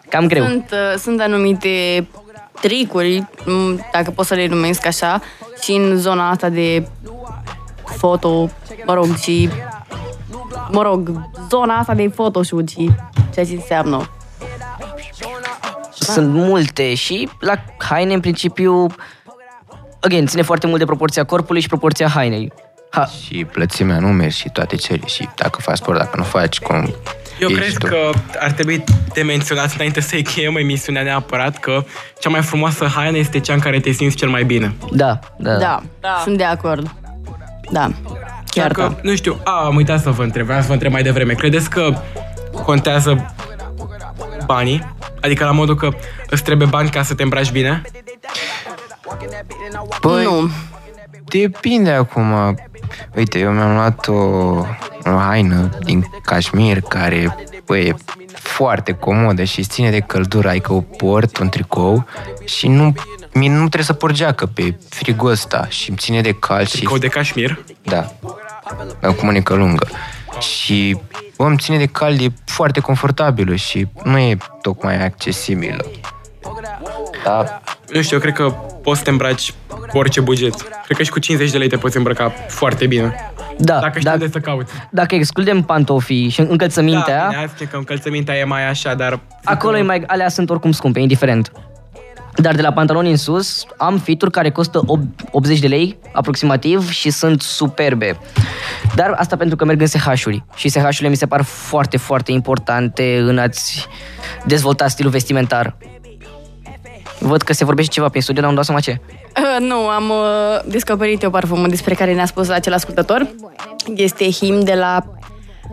cam 0.09 0.26
greu. 0.26 0.45
Sunt, 0.45 0.70
uh, 0.72 0.99
sunt 0.99 1.20
anumite 1.20 2.07
tricuri, 2.61 3.18
m, 3.47 3.80
dacă 3.93 4.11
pot 4.11 4.26
să 4.26 4.34
le 4.34 4.47
numesc 4.47 4.87
așa, 4.87 5.20
și 5.62 5.72
în 5.72 5.97
zona 5.97 6.30
asta 6.30 6.49
de 6.49 6.89
foto, 7.84 8.51
mă 8.87 8.95
rog, 8.95 9.16
și 9.16 9.49
mă 10.70 10.82
rog, 10.82 11.28
zona 11.50 11.74
asta 11.78 11.94
de 11.94 12.09
photoshoot 12.09 12.68
și 12.68 12.90
ceea 13.34 13.46
ce 13.46 13.52
înseamnă. 13.52 14.11
Sunt 15.98 16.32
multe 16.32 16.94
și 16.94 17.28
la 17.40 17.54
haine, 17.78 18.14
în 18.14 18.20
principiu, 18.20 18.86
again, 20.00 20.26
ține 20.26 20.42
foarte 20.42 20.66
mult 20.66 20.78
de 20.78 20.84
proporția 20.84 21.24
corpului 21.24 21.61
și 21.61 21.68
proporția 21.68 22.09
hainei. 22.09 22.52
Ha, 22.90 23.07
Și 23.07 23.44
plățimea 23.44 23.98
nu 23.98 24.07
mergi 24.09 24.36
și 24.36 24.48
toate 24.50 24.76
cele. 24.76 25.07
Și 25.07 25.28
dacă 25.36 25.61
faci 25.61 25.76
sport, 25.76 25.98
dacă 25.98 26.16
nu 26.16 26.22
faci, 26.22 26.59
cum 26.61 26.94
Eu 27.40 27.48
ești 27.48 27.61
cred 27.61 27.76
tu. 27.78 27.86
că 27.86 28.11
ar 28.38 28.50
trebui 28.50 28.84
de 29.14 29.22
menționat 29.22 29.72
înainte 29.74 30.00
să 30.00 30.14
încheiem 30.16 30.57
emisiunea 30.57 31.02
neapărat 31.02 31.59
că 31.59 31.84
cea 32.18 32.28
mai 32.30 32.42
frumoasă 32.42 32.84
haină 32.86 33.16
este 33.16 33.40
cea 33.40 33.52
în 33.52 33.59
care 33.59 33.80
te 33.80 33.90
simți 33.90 34.16
cel 34.16 34.28
mai 34.28 34.44
bine. 34.44 34.74
da, 34.92 35.18
da. 35.38 35.57
Da, 35.57 35.82
da. 36.00 36.20
sunt 36.22 36.36
de 36.36 36.44
acord. 36.44 36.90
Da, 37.71 37.91
chiar 38.45 38.73
Dacă, 38.73 38.81
da. 38.81 39.01
nu 39.03 39.14
știu, 39.14 39.41
a, 39.45 39.64
am 39.64 39.77
uitat 39.77 40.01
să 40.03 40.11
vă 40.11 40.23
întreb, 40.23 40.45
vreau 40.47 40.61
să 40.61 40.67
vă 40.67 40.73
întreb 40.73 40.93
mai 40.93 41.03
devreme. 41.03 41.33
Credeți 41.33 41.71
că 41.71 41.95
contează 42.64 43.35
banii? 44.47 44.95
Adică 45.21 45.45
la 45.45 45.51
modul 45.51 45.75
că 45.75 45.89
îți 46.31 46.43
trebuie 46.43 46.69
bani 46.69 46.91
ca 46.91 47.03
să 47.03 47.14
te 47.14 47.23
îmbraci 47.23 47.51
bine? 47.51 47.83
Păi, 50.01 50.25
Nu. 50.25 50.51
Depinde 51.25 51.91
acum. 51.91 52.59
Uite, 53.17 53.39
eu 53.39 53.51
mi-am 53.51 53.75
luat 53.75 54.09
o, 54.09 54.12
o 55.05 55.17
haină 55.29 55.69
din 55.85 56.05
cașmir 56.25 56.81
care 56.81 57.37
bă, 57.67 57.79
e 57.79 57.95
foarte 58.33 58.93
comodă 58.93 59.45
și 59.45 59.59
îți 59.59 59.69
ține 59.69 59.91
de 59.91 60.01
căldură, 60.01 60.49
adică 60.49 60.73
o 60.73 60.81
port, 60.81 61.39
un 61.39 61.49
tricou 61.49 62.07
și 62.45 62.69
nu, 62.69 62.95
mie 63.37 63.51
nu 63.51 63.59
trebuie 63.59 63.82
să 63.84 63.93
port 63.93 64.14
geacă 64.14 64.47
pe 64.47 64.78
frigul 64.89 65.30
ăsta 65.30 65.66
și 65.68 65.89
îmi 65.89 65.99
ține 65.99 66.20
de 66.20 66.32
cald 66.32 66.66
și... 66.66 66.76
Tricou 66.76 66.99
de 66.99 67.09
cașmir? 67.09 67.64
Da, 67.82 68.12
da, 69.01 69.09
cu 69.12 69.24
mânecă 69.24 69.55
lungă. 69.55 69.87
Și 70.41 70.99
bă, 71.37 71.45
îmi 71.45 71.57
ține 71.59 71.78
de 71.78 71.87
cald, 71.87 72.20
e 72.20 72.26
foarte 72.45 72.80
confortabilă 72.80 73.55
și 73.55 73.87
nu 74.05 74.18
e 74.18 74.37
tocmai 74.62 75.05
accesibilă. 75.05 75.84
Da, 77.24 77.61
Nu 77.93 78.03
știu, 78.03 78.16
eu 78.16 78.22
cred 78.22 78.34
că 78.34 78.51
poți 78.82 78.99
să 78.99 79.05
te 79.05 79.11
îmbraci 79.11 79.53
cu 79.89 79.99
orice 79.99 80.20
buget. 80.20 80.55
Cred 80.84 80.97
că 80.97 81.03
și 81.03 81.11
cu 81.11 81.18
50 81.18 81.51
de 81.51 81.59
lei 81.59 81.68
te 81.68 81.76
poți 81.76 81.97
îmbrăca 81.97 82.32
foarte 82.49 82.87
bine. 82.87 83.32
da 83.59 83.78
Dacă 83.80 83.91
știi 83.99 84.03
da, 84.05 84.12
unde 84.12 84.28
să 84.30 84.39
cauți. 84.39 84.72
dacă 84.91 85.14
excludem 85.14 85.62
pantofii 85.62 86.28
și 86.28 86.41
încălțămintea, 86.41 87.18
Da, 87.20 87.24
bine, 87.26 87.37
hai 87.37 87.47
să 87.47 87.53
zicem 87.53 87.68
că 87.70 87.76
încălțămintea 87.76 88.34
e 88.37 88.45
mai 88.45 88.68
așa, 88.68 88.95
dar... 88.95 89.20
acolo 89.45 89.76
e 89.76 89.82
mai, 89.82 90.03
alea 90.07 90.28
sunt 90.28 90.51
oricum 90.51 90.72
scumpe, 90.72 91.01
indiferent. 91.01 91.53
Dar 92.37 92.55
de 92.55 92.62
la 92.62 92.72
pantaloni 92.72 93.11
în 93.11 93.16
sus 93.16 93.64
am 93.76 93.99
fituri 93.99 94.30
care 94.30 94.51
costă 94.51 94.80
ob- 94.80 95.30
80 95.30 95.59
de 95.59 95.66
lei 95.66 95.99
aproximativ 96.12 96.91
și 96.91 97.11
sunt 97.11 97.43
superbe. 97.43 98.18
Dar 98.95 99.14
asta 99.16 99.37
pentru 99.37 99.57
că 99.57 99.64
merg 99.64 99.80
în 99.80 99.87
SH-uri 99.87 100.45
și 100.55 100.68
SH-urile 100.68 101.09
mi 101.09 101.16
se 101.16 101.26
par 101.26 101.43
foarte, 101.43 101.97
foarte 101.97 102.32
importante 102.32 103.18
în 103.18 103.39
a-ți 103.39 103.87
dezvolta 104.45 104.89
stilul 104.89 105.11
vestimentar. 105.11 105.76
Văd 107.18 107.43
că 107.43 107.53
se 107.53 107.64
vorbește 107.64 107.93
ceva 107.93 108.09
prin 108.09 108.22
studio, 108.22 108.41
dar 108.41 108.51
nu 108.51 108.57
dau 108.57 108.64
seama 108.64 108.80
ce. 108.80 109.01
Uh, 109.01 109.66
nu, 109.66 109.74
am 109.74 110.11
uh, 110.11 110.70
descoperit 110.70 111.22
o 111.22 111.30
parfumă 111.30 111.66
despre 111.66 111.95
care 111.95 112.14
ne-a 112.14 112.26
spus 112.26 112.49
acel 112.49 112.72
ascultător. 112.72 113.26
Este 113.95 114.30
Him 114.30 114.61
de 114.61 114.74
la, 114.74 115.05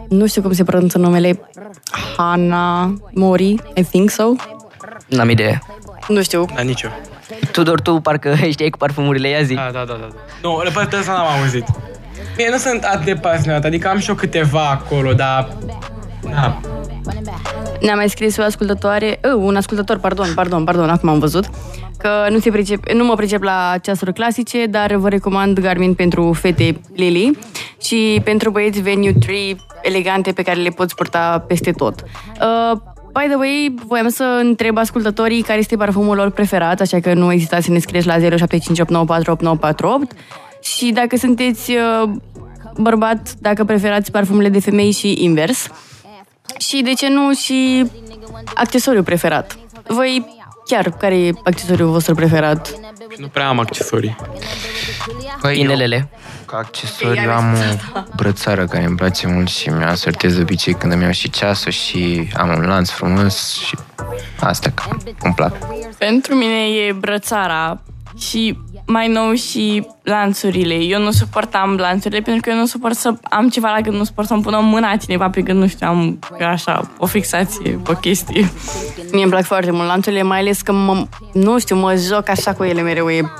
nu 0.09 0.27
știu 0.27 0.41
cum 0.41 0.53
se 0.53 0.63
pronunță 0.63 0.97
numele, 0.97 1.49
Hana 2.17 2.93
Mori, 3.13 3.55
I 3.75 3.83
think 3.83 4.09
so. 4.09 4.23
N-am 5.07 5.29
idee. 5.29 5.61
Nu 6.07 6.21
știu. 6.21 6.45
Da, 6.55 6.61
nici 6.61 6.81
eu. 6.81 6.91
Tudor, 7.51 7.81
tu 7.81 7.99
parcă 7.99 8.35
știai 8.51 8.69
cu 8.69 8.77
parfumurile, 8.77 9.27
ia 9.27 9.41
zi. 9.41 9.53
Da, 9.53 9.69
da, 9.73 9.83
da, 9.85 9.93
da. 9.93 10.07
da. 10.09 10.15
Nu, 10.41 10.61
le 10.61 10.69
pe 10.69 10.97
ăsta 10.97 11.11
n-am 11.11 11.39
auzit. 11.39 11.65
Mie 12.37 12.49
nu 12.51 12.57
sunt 12.57 12.83
atât 12.83 13.05
de 13.05 13.13
pasionat, 13.13 13.65
adică 13.65 13.87
am 13.87 13.99
și 13.99 14.09
eu 14.09 14.15
câteva 14.15 14.69
acolo, 14.69 15.13
dar... 15.13 15.57
Da. 16.21 16.59
Ne-a 17.81 17.95
mai 17.95 18.09
scris 18.09 18.37
o 18.37 18.41
ascultătoare, 18.41 19.19
uh, 19.23 19.33
un 19.33 19.55
ascultător, 19.55 19.97
pardon, 19.97 20.27
pardon, 20.35 20.63
pardon, 20.63 20.89
acum 20.89 21.09
am 21.09 21.19
văzut, 21.19 21.45
că 21.97 22.09
nu, 22.29 22.39
se 22.39 22.51
pricep, 22.51 22.89
nu 22.89 23.03
mă 23.03 23.15
pricep 23.15 23.43
la 23.43 23.75
ceasuri 23.81 24.13
clasice, 24.13 24.65
dar 24.65 24.95
vă 24.95 25.09
recomand 25.09 25.59
Garmin 25.59 25.93
pentru 25.93 26.33
fete 26.33 26.81
Lily 26.95 27.37
și 27.81 28.21
pentru 28.23 28.49
băieți 28.49 28.81
Venue 28.81 29.13
3 29.13 29.65
elegante 29.81 30.31
pe 30.31 30.41
care 30.41 30.59
le 30.59 30.69
poți 30.69 30.95
purta 30.95 31.43
peste 31.47 31.71
tot. 31.71 32.03
Uh, 32.41 32.79
by 33.13 33.27
the 33.27 33.35
way, 33.35 33.73
voiam 33.85 34.09
să 34.09 34.23
întreb 34.23 34.77
ascultătorii 34.77 35.41
care 35.41 35.59
este 35.59 35.75
parfumul 35.75 36.15
lor 36.15 36.29
preferat, 36.29 36.79
așa 36.79 36.99
că 36.99 37.13
nu 37.13 37.31
ezitați 37.31 37.65
să 37.65 37.71
ne 37.71 37.79
scrieți 37.79 38.07
la 38.07 38.17
0758948948 38.17 38.21
și 40.61 40.91
dacă 40.91 41.17
sunteți 41.17 41.71
uh, 41.71 42.09
bărbat, 42.77 43.33
dacă 43.39 43.63
preferați 43.63 44.11
parfumurile 44.11 44.49
de 44.51 44.59
femei 44.59 44.91
și 44.91 45.23
invers. 45.23 45.67
Și 46.57 46.81
de 46.81 46.93
ce 46.93 47.09
nu 47.09 47.33
și 47.33 47.85
accesoriu 48.55 49.03
preferat? 49.03 49.57
Voi 49.87 50.25
chiar 50.73 50.89
care 50.89 51.17
e 51.17 51.33
accesoriul 51.43 51.89
vostru 51.89 52.15
preferat? 52.15 52.69
Nu 53.17 53.27
prea 53.27 53.47
am 53.47 53.59
accesorii. 53.59 54.15
Păi, 55.41 55.55
eu, 55.55 55.63
Inelele. 55.63 56.09
ca 56.45 56.57
accesoriu 56.57 57.31
am 57.31 57.53
o 57.95 57.99
brățară 58.15 58.65
care 58.65 58.83
îmi 58.83 58.95
place 58.95 59.27
mult 59.27 59.47
și 59.47 59.69
mi-a 59.69 59.95
sortez 59.95 60.35
de 60.35 60.41
obicei 60.41 60.73
când 60.73 60.91
îmi 60.91 61.03
iau 61.03 61.11
și 61.11 61.29
ceasul 61.29 61.71
și 61.71 62.29
am 62.33 62.49
un 62.49 62.65
lanț 62.65 62.89
frumos 62.89 63.57
și 63.65 63.77
asta 64.39 64.69
că 64.69 64.83
îmi 65.21 65.33
plac. 65.33 65.57
Pentru 65.97 66.35
mine 66.35 66.67
e 66.67 66.91
brățara 66.91 67.81
și 68.17 68.57
mai 68.85 69.07
nou 69.07 69.33
și 69.33 69.87
lanțurile. 70.03 70.73
Eu 70.73 71.01
nu 71.01 71.11
suportam 71.11 71.75
lanțurile 71.75 72.21
pentru 72.21 72.41
că 72.41 72.49
eu 72.49 72.55
nu 72.55 72.65
suport 72.65 72.95
să 72.95 73.13
am 73.23 73.49
ceva 73.49 73.69
la 73.69 73.81
gând, 73.81 73.97
nu 73.97 74.03
suport 74.03 74.27
să-mi 74.27 74.41
pună 74.41 74.59
mâna 74.59 74.95
cineva 74.95 75.29
pe 75.29 75.41
gând, 75.41 75.59
nu 75.59 75.67
știu, 75.67 75.87
am 75.87 76.19
așa 76.39 76.89
o 76.97 77.05
fixație, 77.05 77.79
o 77.87 77.93
chestie. 77.93 78.51
Mie 79.11 79.21
îmi 79.21 79.31
plac 79.31 79.43
foarte 79.43 79.71
mult 79.71 79.87
lanțurile, 79.87 80.21
mai 80.21 80.39
ales 80.39 80.61
că 80.61 80.71
mă, 80.71 81.07
nu 81.33 81.59
știu, 81.59 81.75
mă 81.75 81.95
joc 81.95 82.29
așa 82.29 82.53
cu 82.53 82.63
ele 82.63 82.81
mereu. 82.81 83.09
E, 83.09 83.31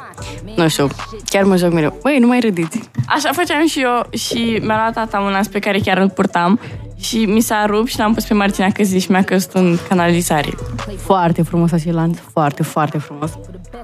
nu 0.55 0.67
știu, 0.67 0.87
chiar 1.25 1.43
mă 1.43 1.55
joc 1.55 1.71
mereu. 1.71 1.97
Băi, 2.01 2.17
nu 2.19 2.27
mai 2.27 2.39
râdeți. 2.39 2.79
Așa 3.07 3.29
făceam 3.33 3.65
și 3.67 3.81
eu 3.81 4.07
și 4.13 4.59
mi-a 4.61 4.75
luat 4.75 4.93
tata 4.93 5.19
un 5.19 5.31
lanț 5.31 5.47
pe 5.47 5.59
care 5.59 5.79
chiar 5.79 5.97
îl 5.97 6.09
purtam 6.09 6.59
și 6.99 7.17
mi 7.25 7.41
s-a 7.41 7.65
rupt 7.65 7.89
și 7.89 7.97
l-am 7.97 8.13
pus 8.13 8.23
pe 8.23 8.33
marginea 8.33 8.69
căzii 8.69 8.99
și 8.99 9.11
mi-a 9.11 9.23
căzut 9.23 9.51
în 9.53 9.77
canalizare. 9.89 10.49
Foarte 10.97 11.41
frumos 11.41 11.71
acel 11.71 11.95
lanț, 11.95 12.17
foarte, 12.31 12.63
foarte 12.63 12.97
frumos. 12.97 13.31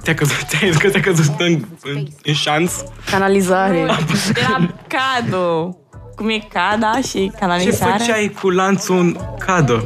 Ți-a 0.01 0.13
căzut, 0.13 0.35
ți-a 0.47 0.69
că 0.79 0.87
ți-a 0.89 0.99
căzut 0.99 1.33
în, 1.37 1.63
în, 1.83 2.07
în 2.23 2.33
șanț? 2.33 2.73
Canalizare. 3.11 3.77
Era 3.77 4.69
cado. 4.87 5.77
Cum 6.15 6.29
e 6.29 6.47
cada 6.53 6.91
și 6.95 7.29
Ce 7.31 7.37
canalizarea. 7.39 7.97
făceai 7.97 8.35
cu 8.41 8.49
lanțul 8.49 8.97
în 8.97 9.17
cadă? 9.45 9.85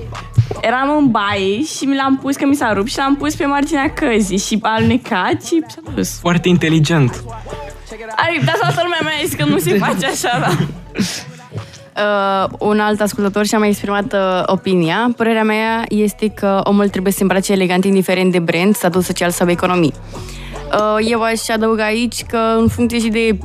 Eram 0.61 0.97
în 0.97 1.11
baie 1.11 1.63
și 1.63 1.85
mi 1.85 1.95
l-am 1.95 2.17
pus, 2.17 2.35
că 2.35 2.45
mi 2.45 2.55
s-a 2.55 2.73
rupt 2.73 2.89
și 2.89 2.97
l-am 2.97 3.15
pus 3.15 3.35
pe 3.35 3.45
marginea 3.45 3.93
căzii 3.93 4.37
și 4.37 4.59
a 4.61 4.73
alunecat 4.73 5.43
și 5.45 5.63
s-a 5.67 5.91
dus. 5.95 6.19
Foarte 6.19 6.47
inteligent. 6.47 7.23
Ai, 8.15 8.41
dar 8.45 8.55
toată 8.59 8.79
lumea 8.83 8.99
mea 9.03 9.13
zis 9.25 9.33
că 9.33 9.45
nu 9.45 9.57
se 9.57 9.77
face 9.77 10.05
așa, 10.05 10.39
da. 10.39 10.57
Uh, 11.97 12.49
un 12.59 12.79
alt 12.79 13.01
ascultător 13.01 13.45
și-a 13.45 13.57
mai 13.57 13.67
exprimat 13.67 14.13
uh, 14.13 14.43
opinia. 14.45 15.13
Părerea 15.17 15.43
mea 15.43 15.85
este 15.89 16.27
că 16.27 16.61
omul 16.63 16.89
trebuie 16.89 17.11
să 17.11 17.17
se 17.17 17.23
îmbrace 17.23 17.51
elegant 17.51 17.85
indiferent 17.85 18.31
de 18.31 18.39
brand, 18.39 18.75
statut 18.75 19.03
social 19.03 19.29
sau 19.29 19.49
economii. 19.49 19.93
Uh, 20.73 21.07
eu 21.09 21.21
aș 21.21 21.49
adăuga 21.49 21.85
aici 21.85 22.23
că 22.23 22.39
în 22.57 22.67
funcție 22.67 22.99
și 22.99 23.09
de 23.09 23.37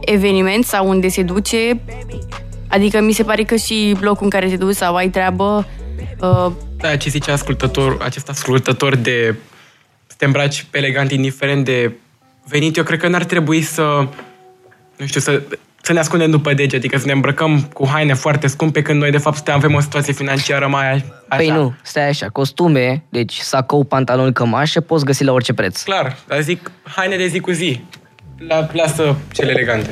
eveniment 0.00 0.64
sau 0.64 0.88
unde 0.88 1.08
se 1.08 1.22
duce, 1.22 1.80
Adică 2.68 3.00
mi 3.00 3.12
se 3.12 3.22
pare 3.22 3.42
că 3.42 3.56
și 3.56 3.96
locul 4.00 4.24
în 4.24 4.30
care 4.30 4.48
te 4.48 4.56
duci 4.56 4.74
sau 4.74 4.94
ai 4.94 5.08
treabă, 5.08 5.66
uh, 6.20 6.52
Da, 6.76 6.96
ce 6.96 7.08
zice 7.08 7.30
ascultător, 7.30 7.96
acest 8.02 8.28
ascultător 8.28 8.96
de 8.96 9.34
să 10.06 10.14
te 10.18 10.24
îmbraci 10.24 10.66
elegant 10.70 11.10
indiferent 11.10 11.64
de 11.64 11.92
venit, 12.48 12.76
eu 12.76 12.84
cred 12.84 12.98
că 12.98 13.08
n-ar 13.08 13.24
trebui 13.24 13.62
să, 13.62 14.08
nu 14.96 15.06
știu, 15.06 15.20
să, 15.20 15.42
să 15.82 15.92
ne 15.92 15.98
ascundem 15.98 16.30
după 16.30 16.54
dege, 16.54 16.76
adică 16.76 16.98
să 16.98 17.06
ne 17.06 17.12
îmbrăcăm 17.12 17.62
cu 17.62 17.88
haine 17.88 18.14
foarte 18.14 18.46
scumpe 18.46 18.82
când 18.82 19.00
noi 19.00 19.10
de 19.10 19.18
fapt 19.18 19.36
suntem, 19.36 19.54
avem 19.54 19.74
o 19.74 19.80
situație 19.80 20.12
financiară 20.12 20.66
mai 20.66 20.90
așa. 20.92 21.04
Păi 21.28 21.48
nu, 21.48 21.74
stai 21.82 22.08
așa, 22.08 22.28
costume, 22.28 23.04
deci 23.08 23.38
sacou, 23.38 23.84
pantaloni, 23.84 24.32
cămașă, 24.32 24.80
poți 24.80 25.04
găsi 25.04 25.24
la 25.24 25.32
orice 25.32 25.52
preț. 25.52 25.82
Clar, 25.82 26.16
dar 26.26 26.40
zic 26.40 26.70
haine 26.82 27.16
de 27.16 27.26
zi 27.26 27.40
cu 27.40 27.50
zi. 27.50 27.80
La, 28.48 28.68
lasă 28.72 29.16
cele 29.32 29.50
elegante. 29.50 29.90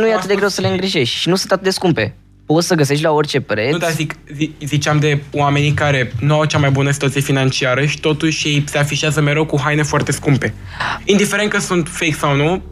Nu 0.00 0.06
e 0.06 0.14
atât 0.14 0.28
de 0.28 0.34
greu 0.34 0.48
să 0.48 0.60
le 0.60 0.68
îngrijești 0.68 1.16
și 1.16 1.28
nu 1.28 1.34
sunt 1.36 1.52
atât 1.52 1.64
de 1.64 1.70
scumpe. 1.70 2.14
Poți 2.46 2.66
să 2.66 2.74
găsești 2.74 3.04
la 3.04 3.10
orice 3.10 3.40
preț. 3.40 3.72
Nu, 3.72 3.78
dar 3.78 3.90
zic, 3.90 4.14
zi, 4.34 4.50
ziceam 4.64 4.98
de 4.98 5.22
oamenii 5.32 5.72
care 5.72 6.12
nu 6.20 6.34
au 6.34 6.44
cea 6.44 6.58
mai 6.58 6.70
bună 6.70 6.90
situație 6.90 7.20
financiară 7.20 7.84
și 7.84 8.00
totuși 8.00 8.48
ei 8.48 8.64
se 8.66 8.78
afișează 8.78 9.20
mereu 9.20 9.44
cu 9.46 9.60
haine 9.60 9.82
foarte 9.82 10.12
scumpe. 10.12 10.54
Indiferent 11.04 11.50
că 11.50 11.60
sunt 11.60 11.88
fake 11.88 12.12
sau 12.12 12.36
nu, 12.36 12.62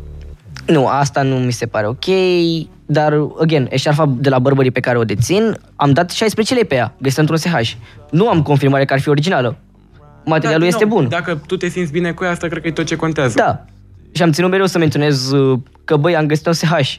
Nu, 0.67 0.87
asta 0.87 1.23
nu 1.23 1.37
mi 1.37 1.53
se 1.53 1.67
pare 1.67 1.87
ok, 1.87 2.05
dar, 2.87 3.13
again, 3.41 3.67
eșarfa 3.71 4.15
de 4.17 4.29
la 4.29 4.39
Burberry 4.39 4.71
pe 4.71 4.81
care 4.81 4.99
o 4.99 5.05
dețin, 5.05 5.57
am 5.77 5.93
dat 5.93 6.11
16 6.11 6.55
lei 6.55 6.65
pe 6.65 6.75
ea, 6.75 6.95
găsită 7.01 7.21
într-un 7.21 7.39
SH. 7.39 7.73
Nu 8.11 8.29
am 8.29 8.43
confirmare 8.43 8.85
că 8.85 8.93
ar 8.93 9.01
fi 9.01 9.09
originală. 9.09 9.57
Materialul 10.25 10.61
Da, 10.61 10.67
este 10.67 10.85
nu, 10.85 10.91
bun. 10.91 11.09
Dacă 11.09 11.43
tu 11.47 11.57
te 11.57 11.69
simți 11.69 11.93
bine 11.93 12.13
cu 12.13 12.25
ea, 12.25 12.31
asta 12.31 12.47
cred 12.47 12.63
că 12.63 12.69
e 12.69 12.73
tot 12.73 12.87
ce 12.87 12.97
contează. 12.97 13.35
Da. 13.37 13.65
Și 14.13 14.23
am 14.23 14.33
ținut 14.33 14.51
mereu 14.51 14.67
să 14.67 14.79
menționez 14.79 15.31
uh, 15.31 15.59
că, 15.85 15.97
băi, 15.97 16.17
am 16.17 16.27
găsit 16.27 16.47
un 16.47 16.53
SH. 16.53 16.95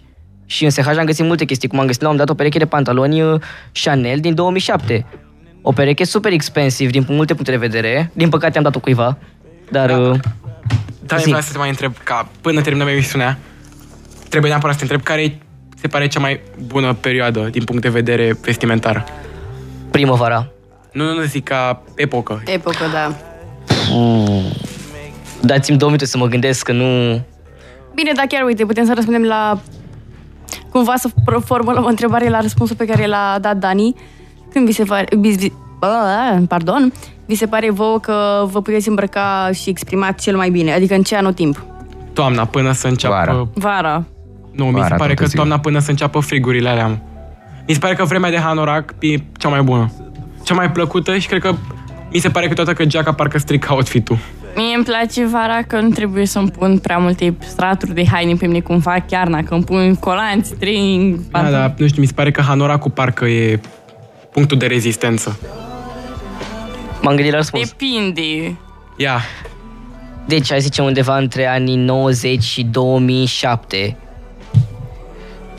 Și 0.53 0.63
în 0.63 0.69
SH 0.69 0.87
am 0.87 1.05
găsit 1.05 1.25
multe 1.25 1.45
chestii, 1.45 1.67
cum 1.67 1.79
am 1.79 1.85
găsit 1.85 2.01
la 2.01 2.09
un 2.09 2.15
dat 2.15 2.29
o 2.29 2.33
pereche 2.33 2.57
de 2.57 2.65
pantaloni 2.65 3.21
uh, 3.21 3.41
Chanel 3.71 4.19
din 4.19 4.35
2007. 4.35 5.05
O 5.61 5.71
pereche 5.71 6.03
super 6.03 6.31
expensiv 6.31 6.91
din 6.91 7.05
multe 7.07 7.33
puncte 7.33 7.51
de 7.51 7.57
vedere. 7.57 8.11
Din 8.13 8.29
păcate 8.29 8.57
am 8.57 8.63
dat-o 8.63 8.79
cuiva. 8.79 9.17
Dar... 9.71 9.89
Da. 9.89 9.97
uh, 9.97 10.19
Dar 11.05 11.19
Zi. 11.19 11.25
vreau 11.25 11.41
să 11.41 11.51
te 11.51 11.57
mai 11.57 11.69
întreb, 11.69 11.93
ca 12.03 12.29
până 12.41 12.61
terminăm 12.61 12.87
emisiunea, 12.87 13.37
trebuie 14.29 14.51
neapărat 14.51 14.79
să 14.79 14.85
te 14.85 14.93
întreb 14.93 15.07
care 15.07 15.37
se 15.81 15.87
pare 15.87 16.07
cea 16.07 16.19
mai 16.19 16.41
bună 16.65 16.93
perioadă 16.93 17.47
din 17.51 17.63
punct 17.63 17.81
de 17.81 17.89
vedere 17.89 18.37
vestimentar. 18.41 19.05
primăvara. 19.91 20.47
Nu, 20.91 21.03
nu, 21.03 21.13
nu 21.13 21.23
zic 21.23 21.43
ca 21.43 21.83
epocă. 21.95 22.43
epocă, 22.45 22.85
da. 22.91 23.15
Dați-mi 25.41 25.77
două 25.77 25.91
minute 25.91 26.09
să 26.09 26.17
mă 26.17 26.27
gândesc 26.27 26.65
că 26.65 26.71
nu... 26.71 27.21
Bine, 27.93 28.11
dar 28.15 28.25
chiar, 28.25 28.43
uite, 28.43 28.65
putem 28.65 28.85
să 28.85 28.93
răspundem 28.93 29.23
la... 29.23 29.61
Cumva 30.73 30.93
să 30.95 31.09
pro- 31.25 31.39
formulăm 31.39 31.83
o 31.83 31.87
întrebare 31.87 32.29
la 32.29 32.39
răspunsul 32.41 32.75
pe 32.75 32.85
care 32.85 33.05
l-a 33.07 33.37
dat 33.41 33.57
Dani. 33.57 33.95
Când 34.51 34.65
vi 34.65 34.71
se 34.71 34.83
pare... 34.83 35.05
Vi, 35.19 35.29
vi, 35.29 35.51
bă, 35.79 36.39
pardon. 36.47 36.93
Vi 37.25 37.35
se 37.35 37.45
pare 37.45 37.69
vouă 37.69 37.99
că 37.99 38.43
vă 38.51 38.61
puteți 38.61 38.87
îmbrăca 38.87 39.49
și 39.53 39.69
exprima 39.69 40.11
cel 40.11 40.35
mai 40.35 40.49
bine? 40.49 40.73
Adică 40.73 40.93
în 40.93 41.01
ce 41.03 41.15
anotimp? 41.15 41.63
Toamna 42.13 42.45
până 42.45 42.71
să 42.71 42.87
înceapă... 42.87 43.15
Vara. 43.15 43.47
Vara. 43.53 44.03
Nu, 44.51 44.65
mi 44.65 44.71
se 44.73 44.79
Vara 44.79 44.95
pare 44.95 44.97
toată 44.97 45.13
că 45.13 45.25
ziua. 45.25 45.43
toamna 45.43 45.59
până 45.59 45.79
să 45.79 45.89
înceapă 45.89 46.19
frigurile 46.19 46.69
alea. 46.69 46.87
mă. 46.87 46.97
Mi 47.67 47.73
se 47.73 47.79
pare 47.79 47.95
că 47.95 48.03
vremea 48.05 48.29
de 48.29 48.37
hanorac 48.39 48.93
e 48.99 49.15
cea 49.37 49.49
mai 49.49 49.61
bună. 49.61 49.91
Cea 50.43 50.53
mai 50.53 50.71
plăcută 50.71 51.17
și 51.17 51.27
cred 51.27 51.41
că 51.41 51.53
mi 52.11 52.19
se 52.19 52.29
pare 52.29 52.47
câteodată 52.47 52.77
că 52.77 52.85
geaca 52.85 53.13
parcă 53.13 53.37
strică 53.37 53.73
outfit-ul. 53.73 54.17
Mie 54.55 54.75
îmi 54.75 54.83
place 54.83 55.25
vara 55.25 55.61
că 55.61 55.79
nu 55.79 55.89
trebuie 55.89 56.25
să-mi 56.25 56.51
pun 56.51 56.77
prea 56.77 56.97
multe 56.97 57.35
straturi 57.39 57.93
de 57.93 58.05
haine 58.07 58.33
pe 58.35 58.45
mine 58.47 58.59
cum 58.59 58.79
fac 58.79 59.07
chiar 59.07 59.27
dacă 59.27 59.53
îmi 59.53 59.63
pun 59.63 59.95
colanți, 59.95 60.49
string, 60.49 61.19
Da, 61.31 61.49
da, 61.49 61.73
nu 61.77 61.87
știu, 61.87 62.01
mi 62.01 62.07
se 62.07 62.13
pare 62.13 62.31
că 62.31 62.41
hanoracul 62.41 62.91
parcă 62.91 63.25
e 63.25 63.59
punctul 64.31 64.57
de 64.57 64.65
rezistență. 64.65 65.39
M-am 67.01 67.13
gândit 67.15 67.31
la 67.31 67.37
răspuns. 67.37 67.69
Depinde. 67.69 68.55
Ia, 68.97 69.19
Deci, 70.25 70.49
hai 70.49 70.61
zice 70.61 70.81
undeva 70.81 71.17
între 71.17 71.47
anii 71.47 71.75
90 71.75 72.43
și 72.43 72.63
2007. 72.63 73.97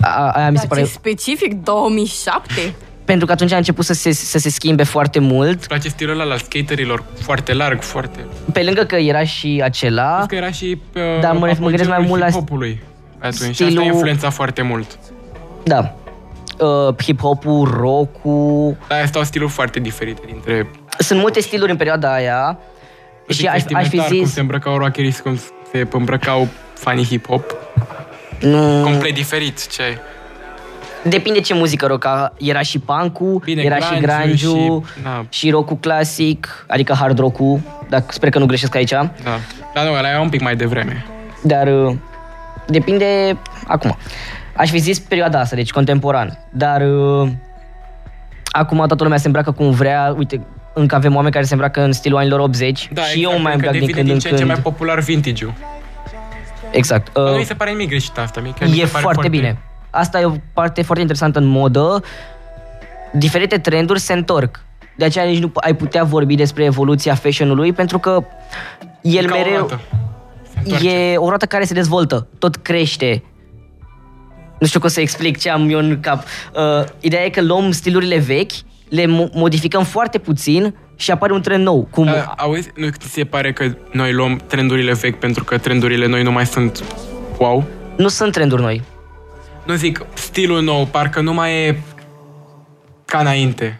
A, 0.00 0.30
aia 0.30 0.50
mi 0.50 0.56
se 0.56 0.66
Dar 0.66 0.68
pare... 0.68 0.80
ce 0.80 0.86
specific, 0.86 1.52
2007? 1.52 2.74
Pentru 3.04 3.26
că 3.26 3.32
atunci 3.32 3.52
a 3.52 3.56
început 3.56 3.84
să 3.84 3.92
se, 3.92 4.12
să 4.12 4.38
se 4.38 4.50
schimbe 4.50 4.82
foarte 4.82 5.18
mult. 5.18 5.48
îmi 5.48 5.56
place 5.68 5.88
stilul 5.88 6.20
ăla 6.20 6.32
al 6.32 6.38
skaterilor, 6.38 7.04
foarte 7.20 7.52
larg, 7.54 7.82
foarte... 7.82 8.24
Pe 8.52 8.62
lângă 8.62 8.82
că 8.84 8.96
era 8.96 9.24
și 9.24 9.60
acela, 9.64 10.16
Cred 10.16 10.28
că 10.28 10.34
era 10.34 10.50
și 10.50 10.78
uh, 10.94 11.02
Da, 11.20 11.32
mă- 11.32 11.54
mă 11.58 11.68
gândesc 11.68 11.88
mai 11.88 12.04
mult 12.08 12.20
la 12.20 12.26
hip-hopului 12.28 12.82
atunci. 13.18 13.54
Și 13.54 13.62
asta 13.62 13.64
stilul- 13.64 13.82
a 13.82 13.84
influențat 13.86 14.32
foarte 14.32 14.62
mult. 14.62 14.98
da, 15.64 15.94
uh, 16.58 16.94
hip-hopul, 17.02 17.70
rock-ul... 17.80 18.76
Dar 18.88 19.02
astea 19.02 19.20
au 19.20 19.26
stiluri 19.26 19.50
foarte 19.50 19.80
diferite 19.80 20.22
dintre... 20.26 20.70
Sunt 20.98 21.20
multe 21.20 21.40
stiluri 21.40 21.70
în 21.70 21.76
perioada 21.76 22.14
aia 22.14 22.58
și 23.28 23.46
aș, 23.46 23.52
aș 23.54 23.62
fi 23.62 23.74
vestimentar, 23.74 24.08
Cum 24.08 24.24
zis... 24.24 24.32
se 24.32 24.40
îmbrăcau 24.40 24.76
rockerii 24.78 25.10
și 25.10 25.20
cum 25.20 25.40
se 25.72 25.86
îmbrăcau 25.92 26.48
fanii 26.74 27.04
hip-hop. 27.06 27.42
Nu, 28.40 28.82
Complet 28.82 29.14
diferit, 29.14 29.66
ce 29.68 29.82
ai. 29.82 29.96
Depinde 31.08 31.40
ce 31.40 31.54
muzică 31.54 31.86
rocka. 31.86 32.32
Era 32.38 32.60
și 32.60 32.78
punk 32.78 33.18
Bine, 33.44 33.62
era 33.62 33.76
și 33.76 33.98
grunge-ul 34.00 34.52
grunge 34.54 34.86
și- 34.96 35.02
da. 35.02 35.24
și 35.28 35.50
rock-ul 35.50 35.76
clasic, 35.76 36.64
adică 36.68 36.92
hard 36.92 37.18
rock-ul, 37.18 37.60
dacă 37.88 38.04
sper 38.08 38.28
că 38.28 38.38
nu 38.38 38.46
greșesc 38.46 38.74
aici. 38.74 38.90
Da. 38.90 39.08
Dar 39.74 39.84
nu, 39.84 39.92
ăla 39.92 40.12
e 40.12 40.18
un 40.18 40.28
pic 40.28 40.40
mai 40.40 40.56
devreme. 40.56 41.04
Dar 41.42 41.66
uh, 41.66 41.94
depinde 42.66 43.36
acum. 43.66 43.96
Aș 44.56 44.70
fi 44.70 44.78
zis 44.78 44.98
perioada 44.98 45.40
asta, 45.40 45.56
deci 45.56 45.70
contemporan. 45.70 46.38
Dar 46.50 46.80
uh, 46.80 47.28
acum 48.50 48.76
toată 48.86 49.02
lumea 49.02 49.18
se 49.18 49.26
îmbracă 49.26 49.50
cum 49.52 49.70
vrea. 49.70 50.14
Uite, 50.18 50.40
încă 50.74 50.94
avem 50.94 51.14
oameni 51.14 51.32
care 51.32 51.44
se 51.44 51.52
îmbracă 51.52 51.80
în 51.82 51.92
stilul 51.92 52.18
anilor 52.18 52.40
80 52.40 52.88
Da, 52.92 53.02
și 53.02 53.18
exact, 53.18 53.34
eu 53.34 53.40
mai 53.42 53.50
pentru 53.50 53.50
că 53.50 53.54
îmbrac 53.54 53.72
din 53.72 53.80
devine 53.80 53.96
când 53.98 54.08
în 54.08 54.12
din 54.12 54.18
ce 54.18 54.28
în 54.28 54.34
ce 54.36 54.42
când. 54.42 54.52
mai 54.54 54.62
popular 54.62 54.98
vintage-ul. 55.00 55.52
Exact. 56.70 57.12
Dar 57.12 57.24
nu 57.24 57.30
Uh, 57.30 57.38
mi 57.38 57.44
se 57.44 57.54
pare 57.54 57.70
nimic 57.70 57.88
greșit 57.88 58.18
asta. 58.18 58.40
Mie 58.40 58.52
chiar 58.58 58.68
mi 58.68 58.74
se 58.74 58.80
e 58.82 58.86
pare 58.86 59.02
foarte 59.02 59.28
bine. 59.28 59.58
Asta 59.94 60.20
e 60.20 60.24
o 60.24 60.32
parte 60.52 60.82
foarte 60.82 61.00
interesantă 61.00 61.38
în 61.38 61.46
modă. 61.46 62.02
Diferite 63.12 63.58
trenduri 63.58 64.00
se 64.00 64.12
întorc. 64.12 64.60
De 64.96 65.04
aceea 65.04 65.24
nici 65.24 65.38
nu 65.38 65.50
ai 65.54 65.74
putea 65.74 66.04
vorbi 66.04 66.34
despre 66.34 66.64
evoluția 66.64 67.14
fashion-ului 67.14 67.72
pentru 67.72 67.98
că 67.98 68.24
el 69.02 69.26
ca 69.26 69.34
o 69.34 69.38
mereu 69.38 69.56
roată. 69.56 69.80
Se 70.52 70.58
întoarce. 70.58 70.88
e 70.88 71.16
o 71.16 71.28
roată 71.28 71.46
care 71.46 71.64
se 71.64 71.74
dezvoltă, 71.74 72.28
tot 72.38 72.56
crește. 72.56 73.22
Nu 74.58 74.66
știu 74.66 74.80
cum 74.80 74.88
să 74.88 75.00
explic 75.00 75.38
ce 75.38 75.50
am 75.50 75.70
eu 75.70 75.78
în 75.78 76.00
cap. 76.00 76.24
Uh, 76.54 76.84
ideea 77.00 77.24
e 77.24 77.28
că 77.28 77.42
luăm 77.42 77.70
stilurile 77.70 78.18
vechi, 78.18 78.52
le 78.88 79.04
mo- 79.04 79.32
modificăm 79.32 79.84
foarte 79.84 80.18
puțin 80.18 80.74
și 80.96 81.10
apare 81.10 81.32
un 81.32 81.42
trend 81.42 81.64
nou. 81.64 81.88
Cum 81.90 82.04
Dar, 82.04 82.34
auzi, 82.36 82.70
nu 82.76 82.88
ți 82.98 83.08
se 83.08 83.24
pare 83.24 83.52
că 83.52 83.74
noi 83.92 84.12
luăm 84.12 84.40
trendurile 84.46 84.92
vechi 84.92 85.18
pentru 85.18 85.44
că 85.44 85.58
trendurile 85.58 86.06
noi 86.06 86.22
nu 86.22 86.32
mai 86.32 86.46
sunt 86.46 86.84
wow? 87.38 87.64
nu 87.96 88.08
sunt 88.08 88.32
trenduri 88.32 88.62
noi. 88.62 88.82
Nu 89.64 89.74
zic 89.74 90.06
stilul 90.14 90.62
nou, 90.62 90.84
parcă 90.86 91.20
nu 91.20 91.32
mai 91.32 91.52
e 91.66 91.80
ca 93.04 93.18
înainte. 93.18 93.78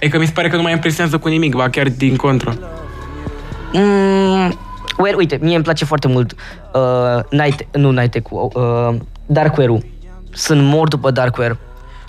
E 0.00 0.08
că 0.08 0.18
mi 0.18 0.26
se 0.26 0.32
pare 0.32 0.48
că 0.48 0.56
nu 0.56 0.62
mai 0.62 0.72
impresionează 0.72 1.18
cu 1.18 1.28
nimic, 1.28 1.54
ba 1.54 1.68
chiar 1.70 1.88
din 1.88 2.16
contră. 2.16 2.58
Mm, 3.72 4.58
well, 4.98 5.16
uite, 5.16 5.38
mie 5.42 5.54
îmi 5.54 5.64
place 5.64 5.84
foarte 5.84 6.08
mult 6.08 6.34
uh, 6.74 7.22
night, 7.30 7.76
nu 7.76 7.90
night 7.90 8.22
cu 8.22 8.50
uh, 8.54 8.96
darkwear-ul. 9.26 9.84
Sunt 10.32 10.62
mor 10.62 10.88
după 10.88 11.10
darkwear. 11.10 11.56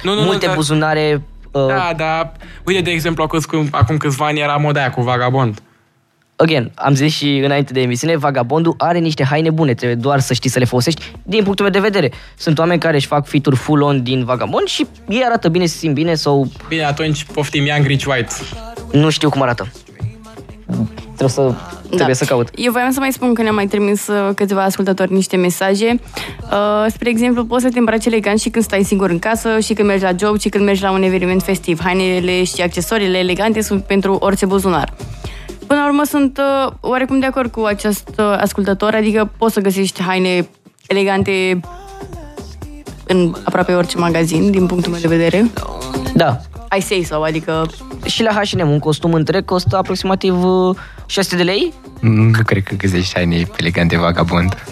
Nu, 0.03 0.13
nu, 0.13 0.21
Multe 0.21 0.39
nu, 0.39 0.45
dar- 0.45 0.55
buzunare 0.55 1.21
uh, 1.51 1.67
Da, 1.67 1.91
da. 1.97 2.31
Uite, 2.65 2.81
de 2.81 2.91
exemplu, 2.91 3.23
acum, 3.23 3.67
acum 3.71 3.97
câțiva 3.97 4.25
ani 4.25 4.39
era 4.39 4.55
moda 4.55 4.79
aia 4.79 4.89
cu 4.89 5.01
vagabond. 5.01 5.61
Again, 6.37 6.71
am 6.75 6.93
zis 6.93 7.13
și 7.13 7.37
înainte 7.37 7.73
de 7.73 7.81
emisiune, 7.81 8.15
Vagabondul 8.17 8.73
are 8.77 8.99
niște 8.99 9.23
haine 9.23 9.49
bune, 9.49 9.73
trebuie 9.73 9.97
doar 9.97 10.19
să 10.19 10.33
știi 10.33 10.49
să 10.49 10.59
le 10.59 10.65
folosești 10.65 11.11
din 11.23 11.43
punctul 11.43 11.65
meu 11.65 11.81
de 11.81 11.87
vedere. 11.89 12.11
Sunt 12.37 12.59
oameni 12.59 12.79
care 12.79 12.95
își 12.95 13.07
fac 13.07 13.27
fituri 13.27 13.55
full-on 13.55 14.03
din 14.03 14.23
Vagabond 14.25 14.67
și 14.67 14.87
ei 15.07 15.23
arată 15.25 15.49
bine, 15.49 15.65
se 15.65 15.77
simt 15.77 15.93
bine 15.93 16.15
sau 16.15 16.47
Bine, 16.67 16.83
atunci 16.83 17.23
poftim 17.23 17.65
Young 17.65 17.85
Rich 17.85 18.05
White. 18.05 18.33
nu 18.91 19.09
știu 19.09 19.29
cum 19.29 19.41
arată. 19.41 19.71
Trebuie 21.03 21.29
să, 21.29 21.53
trebuie 21.89 22.15
să 22.15 22.25
caut. 22.25 22.49
Eu 22.55 22.71
voiam 22.71 22.91
să 22.91 22.99
mai 22.99 23.11
spun 23.11 23.33
că 23.33 23.41
ne-am 23.41 23.55
mai 23.55 23.67
trimis 23.67 24.07
uh, 24.07 24.29
câțiva 24.35 24.63
ascultători 24.63 25.13
niște 25.13 25.35
mesaje. 25.37 25.99
Uh, 26.51 26.85
spre 26.87 27.09
exemplu, 27.09 27.45
poți 27.45 27.63
să 27.63 27.69
te 27.69 27.79
îmbraci 27.79 28.05
elegant 28.05 28.39
și 28.39 28.49
când 28.49 28.63
stai 28.63 28.83
singur 28.83 29.09
în 29.09 29.19
casă, 29.19 29.59
și 29.59 29.73
când 29.73 29.87
mergi 29.87 30.03
la 30.03 30.11
job, 30.19 30.39
și 30.39 30.49
când 30.49 30.63
mergi 30.65 30.81
la 30.81 30.91
un 30.91 31.03
eveniment 31.03 31.41
festiv. 31.43 31.79
Hainele 31.83 32.43
și 32.43 32.61
accesoriile 32.61 33.17
elegante 33.17 33.61
sunt 33.61 33.83
pentru 33.83 34.13
orice 34.13 34.45
buzunar. 34.45 34.93
Până 35.67 35.79
la 35.79 35.85
urmă 35.85 36.03
sunt 36.03 36.37
uh, 36.37 36.71
oarecum 36.79 37.19
de 37.19 37.25
acord 37.25 37.51
cu 37.51 37.63
acest 37.63 38.09
uh, 38.17 38.37
ascultător, 38.39 38.93
adică 38.93 39.31
poți 39.37 39.53
să 39.53 39.59
găsești 39.59 40.01
haine 40.01 40.47
elegante 40.87 41.59
în 43.07 43.35
aproape 43.43 43.73
orice 43.73 43.97
magazin, 43.97 44.51
din 44.51 44.65
punctul 44.65 44.91
meu 44.91 45.01
de 45.01 45.07
vedere. 45.07 45.51
Da. 46.13 46.41
I 46.77 46.81
say 46.81 47.03
so, 47.03 47.23
adică 47.23 47.69
Și 48.05 48.23
la 48.23 48.31
H&M 48.31 48.69
un 48.69 48.79
costum 48.79 49.13
întreg 49.13 49.45
costă 49.45 49.77
aproximativ 49.77 50.43
uh, 50.43 50.75
600 51.05 51.43
de 51.43 51.43
lei. 51.43 51.73
Nu 51.99 52.31
cred 52.45 52.63
că 52.63 52.75
găsești 52.75 53.13
haine 53.15 53.47
elegante 53.57 53.97
vagabond. 53.97 54.63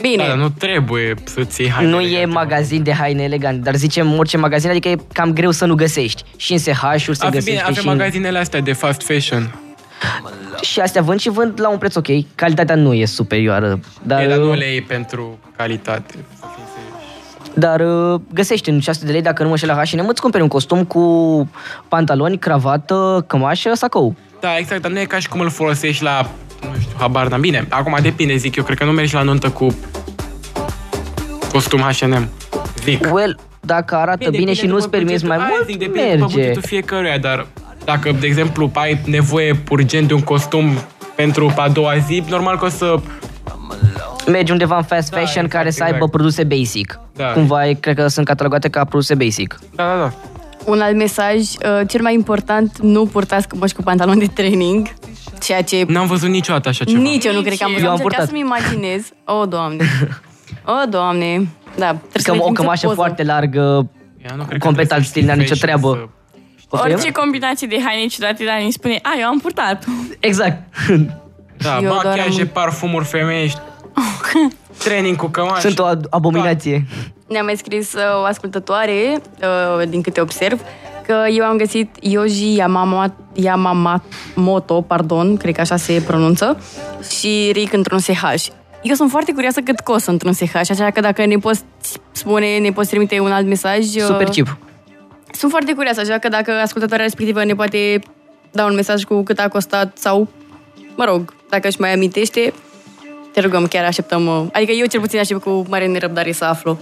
Bine, 0.00 0.16
Da, 0.22 0.26
dar 0.28 0.36
nu 0.36 0.48
trebuie 0.48 1.14
să-ți 1.24 1.60
iei 1.60 1.70
haine 1.70 1.90
Nu 1.90 2.00
e 2.00 2.04
elegante. 2.06 2.26
magazin 2.34 2.82
de 2.82 2.92
haine 2.92 3.22
elegant, 3.22 3.62
dar 3.62 3.74
zicem 3.74 4.18
orice 4.18 4.36
magazin, 4.36 4.70
adică 4.70 4.88
e 4.88 4.96
cam 5.12 5.32
greu 5.32 5.50
să 5.50 5.64
nu 5.64 5.74
găsești. 5.74 6.22
Și 6.36 6.52
în 6.52 6.58
SH-uri 6.58 7.16
se 7.16 7.24
Avem, 7.26 7.40
bine, 7.44 7.56
găsește 7.56 7.60
avem 7.62 7.74
și, 7.74 7.88
în... 7.88 7.96
magazinele 7.96 8.38
astea 8.38 8.60
de 8.60 8.72
fast 8.72 9.02
fashion. 9.02 9.54
și 10.60 10.80
astea 10.80 11.02
vând 11.02 11.20
și 11.20 11.28
vând 11.28 11.60
la 11.60 11.68
un 11.68 11.78
preț 11.78 11.94
ok. 11.96 12.06
Calitatea 12.34 12.74
nu 12.74 12.92
e 12.94 13.04
superioară, 13.04 13.80
dar, 14.02 14.18
Dar, 14.26 14.28
dar 14.28 14.38
nu 14.38 14.52
le 14.54 14.64
iei 14.66 14.82
pentru 14.82 15.38
calitate. 15.56 16.14
să 16.38 16.44
fim 16.54 16.64
serioși. 16.74 17.58
dar 17.58 17.80
uh, 18.14 18.20
găsești 18.34 18.68
în 18.70 18.80
600 18.80 19.06
de 19.06 19.12
lei, 19.12 19.22
dacă 19.22 19.42
nu 19.42 19.48
mă 19.48 19.56
știu 19.56 19.68
la 19.68 19.82
H&M, 19.84 20.06
îți 20.08 20.20
cumperi 20.20 20.42
un 20.42 20.48
costum 20.48 20.84
cu 20.84 21.04
pantaloni, 21.88 22.38
cravată, 22.38 23.24
cămașă, 23.26 23.74
sacou. 23.74 24.14
Da, 24.40 24.56
exact, 24.58 24.82
dar 24.82 24.90
nu 24.90 25.00
e 25.00 25.04
ca 25.04 25.18
și 25.18 25.28
cum 25.28 25.40
îl 25.40 25.50
folosești 25.50 26.02
la, 26.02 26.30
nu 26.60 26.78
știu, 26.80 26.96
habar 26.98 27.28
n 27.28 27.40
Bine, 27.40 27.66
acum 27.68 27.96
depinde, 28.02 28.36
zic 28.36 28.56
eu, 28.56 28.64
cred 28.64 28.78
că 28.78 28.84
nu 28.84 28.90
mergi 28.92 29.14
la 29.14 29.22
nuntă 29.22 29.48
cu 29.50 29.66
costum 31.52 31.80
H&M. 31.80 32.28
Zic. 32.82 33.08
Well, 33.12 33.38
dacă 33.60 33.94
arată 33.96 34.16
bine, 34.18 34.30
depinde 34.30 34.52
și 34.54 34.60
după 34.60 34.72
nu-ți 34.74 34.88
permiți 34.88 35.12
bugetul- 35.24 35.28
mai 35.28 35.36
Aia 35.38 35.46
mult, 35.56 35.66
zic, 35.68 35.78
depinde 35.78 36.02
după 36.12 36.18
merge. 36.18 36.34
bugetul 36.36 36.62
fiecăruia, 36.62 37.18
dar 37.18 37.46
dacă, 37.84 38.12
de 38.20 38.26
exemplu, 38.26 38.70
ai 38.74 39.00
nevoie 39.04 39.62
urgent 39.70 40.08
de 40.08 40.14
un 40.14 40.20
costum 40.20 40.78
pentru 41.14 41.52
a 41.56 41.68
doua 41.68 41.96
zi, 42.06 42.22
normal 42.28 42.58
că 42.58 42.64
o 42.64 42.68
să... 42.68 42.94
Mergi 44.30 44.52
undeva 44.52 44.76
în 44.76 44.82
fast 44.82 45.10
Da, 45.10 45.16
fashion 45.16 45.44
exact, 45.44 45.52
care 45.52 45.70
să 45.70 45.82
aibă 45.82 45.94
exact. 45.94 46.12
produse 46.12 46.44
basic. 46.44 47.00
Da. 47.16 47.24
Cumva, 47.26 47.68
e- 47.68 47.72
cred 47.72 47.96
că 47.96 48.06
sunt 48.06 48.26
catalogate 48.26 48.68
ca 48.68 48.84
produse 48.84 49.14
basic. 49.14 49.58
Da, 49.74 49.84
da, 49.84 49.96
da. 50.00 50.12
Un 50.66 50.80
alt 50.80 50.96
mesaj, 50.96 51.36
uh, 51.36 51.80
cel 51.88 52.02
mai 52.02 52.14
important, 52.14 52.78
nu 52.78 53.06
purtați 53.06 53.48
cămăși 53.48 53.74
cu 53.74 53.82
pantaloni 53.82 54.20
de 54.20 54.26
training, 54.26 54.88
ceea 55.40 55.62
ce 55.62 55.84
N-am 55.88 56.06
văzut 56.06 56.28
niciodată 56.28 56.68
așa 56.68 56.84
ceva. 56.84 57.00
nici 57.00 57.24
eu 57.24 57.32
nu 57.32 57.40
cred 57.40 57.58
că 57.58 57.64
am 57.64 57.70
văzut. 57.72 57.84
Eu 57.86 57.90
Am 57.92 57.98
am 57.98 58.04
încercat 58.04 58.26
purtat. 58.26 58.26
să-mi 58.26 58.40
imaginez. 58.40 59.08
O, 59.24 59.46
Doamne. 59.46 59.84
O, 60.82 60.86
Doamne. 60.88 61.48
Da, 61.76 61.86
trebuie 61.88 62.22
să 62.22 62.30
Că 62.30 62.30
ne 62.30 62.36
o 62.36 62.40
trimiți 62.40 62.60
cămașă 62.60 62.84
poză. 62.86 62.94
foarte 62.96 63.22
largă, 63.22 63.60
Ea 64.24 64.34
nu 64.36 64.44
cred 64.44 64.58
că 64.60 64.66
complet 64.66 64.88
trebuie 64.88 64.90
alt 64.98 65.04
să 65.04 65.08
stil, 65.10 65.24
n-are 65.24 65.40
știi 65.44 65.52
nicio 65.54 65.66
fashion 65.66 65.80
treabă. 65.80 66.10
să- 66.70 66.92
Orice 66.92 67.12
combinație 67.12 67.66
de 67.66 67.78
haine 67.84 68.06
ciudate, 68.06 68.44
dar 68.44 68.58
îmi 68.62 68.70
spune, 68.70 68.98
a, 69.02 69.10
eu 69.20 69.26
am 69.26 69.38
purtat. 69.38 69.84
Exact. 70.20 70.62
Da, 71.56 71.74
Eu 71.82 71.88
doar 71.88 72.04
machiaje, 72.04 72.40
am- 72.40 72.46
parfumuri 72.52 73.04
femeiești, 73.04 73.58
training 74.78 75.16
cu 75.16 75.26
cămași. 75.26 75.60
Sunt 75.60 75.78
o 75.78 75.86
ad- 75.94 76.08
abominație. 76.10 76.86
Ne-a 77.28 77.42
mai 77.42 77.56
scris 77.56 77.92
uh, 77.92 78.00
o 78.20 78.24
ascultătoare, 78.24 79.20
uh, 79.80 79.88
din 79.88 80.02
câte 80.02 80.20
observ, 80.20 80.60
că 81.06 81.24
eu 81.30 81.44
am 81.44 81.56
găsit 81.56 81.96
Yoji 82.00 82.54
Yamama, 82.56 83.12
Yamamoto, 83.32 84.80
pardon, 84.80 85.36
cred 85.36 85.54
că 85.54 85.60
așa 85.60 85.76
se 85.76 86.02
pronunță, 86.06 86.58
și 87.18 87.50
Rick 87.52 87.72
într-un 87.72 87.98
SH. 87.98 88.46
Eu 88.82 88.94
sunt 88.94 89.10
foarte 89.10 89.32
curioasă 89.32 89.60
cât 89.60 89.80
costă 89.80 90.10
într-un 90.10 90.32
SH, 90.32 90.54
așa 90.54 90.90
că 90.90 91.00
dacă 91.00 91.26
ne 91.26 91.36
poți 91.36 91.62
spune, 92.12 92.58
ne 92.58 92.70
poți 92.72 92.88
trimite 92.88 93.18
un 93.20 93.32
alt 93.32 93.46
mesaj... 93.46 93.78
uh, 93.94 94.02
Super 94.02 94.28
cheap. 94.28 94.56
Sunt 95.32 95.50
foarte 95.50 95.72
curioasă, 95.72 96.00
așa 96.00 96.18
că 96.18 96.28
dacă 96.28 96.50
ascultătoarea 96.62 97.04
respectivă 97.04 97.44
ne 97.44 97.54
poate 97.54 98.00
da 98.52 98.64
un 98.64 98.74
mesaj 98.74 99.02
cu 99.04 99.22
cât 99.22 99.38
a 99.38 99.48
costat 99.48 99.98
sau, 99.98 100.28
mă 100.96 101.04
rog, 101.04 101.34
dacă 101.50 101.68
își 101.68 101.80
mai 101.80 101.92
amintește, 101.92 102.52
te 103.36 103.42
rugăm, 103.42 103.66
chiar 103.66 103.84
așteptăm, 103.84 104.26
uh, 104.26 104.44
adică 104.52 104.72
eu 104.72 104.86
cel 104.86 105.00
puțin 105.00 105.18
aștept 105.18 105.42
cu 105.42 105.64
mare 105.68 105.86
nerăbdare 105.86 106.32
să 106.32 106.44
aflu. 106.44 106.78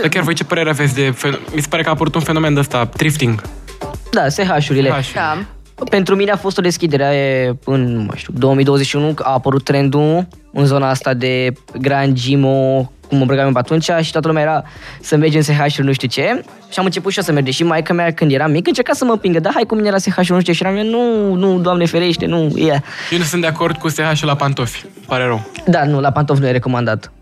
Dar 0.00 0.08
chiar 0.08 0.22
voi 0.22 0.34
ce 0.34 0.44
părere 0.44 0.68
aveți 0.70 0.94
de... 0.94 1.10
fen- 1.10 1.54
Mi 1.54 1.60
se 1.60 1.66
pare 1.68 1.82
că 1.82 1.88
a 1.88 1.92
apărut 1.92 2.14
un 2.14 2.20
fenomen 2.20 2.54
de 2.54 2.60
ăsta, 2.60 2.86
thrifting. 2.86 3.42
Da, 4.10 4.28
SH-urile. 4.28 4.90
Așa. 4.90 5.12
Da. 5.74 5.84
Pentru 5.84 6.14
mine 6.16 6.30
a 6.30 6.36
fost 6.36 6.58
o 6.58 6.62
deschidere 6.62 7.52
în, 7.64 7.92
nu 7.92 8.00
mai 8.02 8.16
știu, 8.16 8.32
2021, 8.36 9.14
a 9.22 9.32
apărut 9.32 9.64
trendul 9.64 10.28
în 10.52 10.66
zona 10.66 10.88
asta 10.88 11.14
de 11.14 11.52
Grand 11.80 12.12
Gimo, 12.16 12.92
cum 13.08 13.20
îmbrăcam 13.20 13.46
eu 13.46 13.52
pe 13.52 13.58
atunci 13.58 13.90
și 14.00 14.12
toată 14.12 14.26
lumea 14.28 14.42
era 14.42 14.62
să 15.00 15.16
mergem 15.16 15.42
în 15.46 15.68
SH 15.68 15.78
nu 15.78 15.92
știu 15.92 16.08
ce 16.08 16.42
și 16.70 16.78
am 16.78 16.84
început 16.84 17.12
și 17.12 17.18
eu 17.18 17.24
să 17.24 17.32
merg. 17.32 17.46
Și 17.48 17.62
maica 17.64 17.92
mea 17.92 18.12
când 18.12 18.32
eram 18.32 18.50
mic 18.50 18.66
încerca 18.66 18.92
să 18.92 19.04
mă 19.04 19.12
împingă, 19.12 19.40
da, 19.40 19.50
hai 19.54 19.64
cu 19.66 19.74
mine 19.74 19.90
la 19.90 19.98
SH 19.98 20.16
nu 20.16 20.22
știu 20.22 20.40
ce 20.40 20.52
și 20.52 20.62
eram 20.64 20.76
eu, 20.76 20.84
nu, 20.84 21.34
nu, 21.34 21.58
doamne 21.58 21.86
ferește, 21.86 22.26
nu, 22.26 22.52
yeah. 22.54 22.80
Eu 23.10 23.18
nu 23.18 23.24
sunt 23.24 23.40
de 23.40 23.46
acord 23.46 23.76
cu 23.76 23.88
SH-ul 23.88 24.26
la 24.28 24.36
pantofi. 24.36 24.84
Pare 25.06 25.24
rău. 25.24 25.40
Da, 25.66 25.84
nu, 25.84 26.00
la 26.00 26.10
pantofi 26.12 26.40
nu 26.40 26.46
e 26.46 26.50
recomandat. 26.50 27.12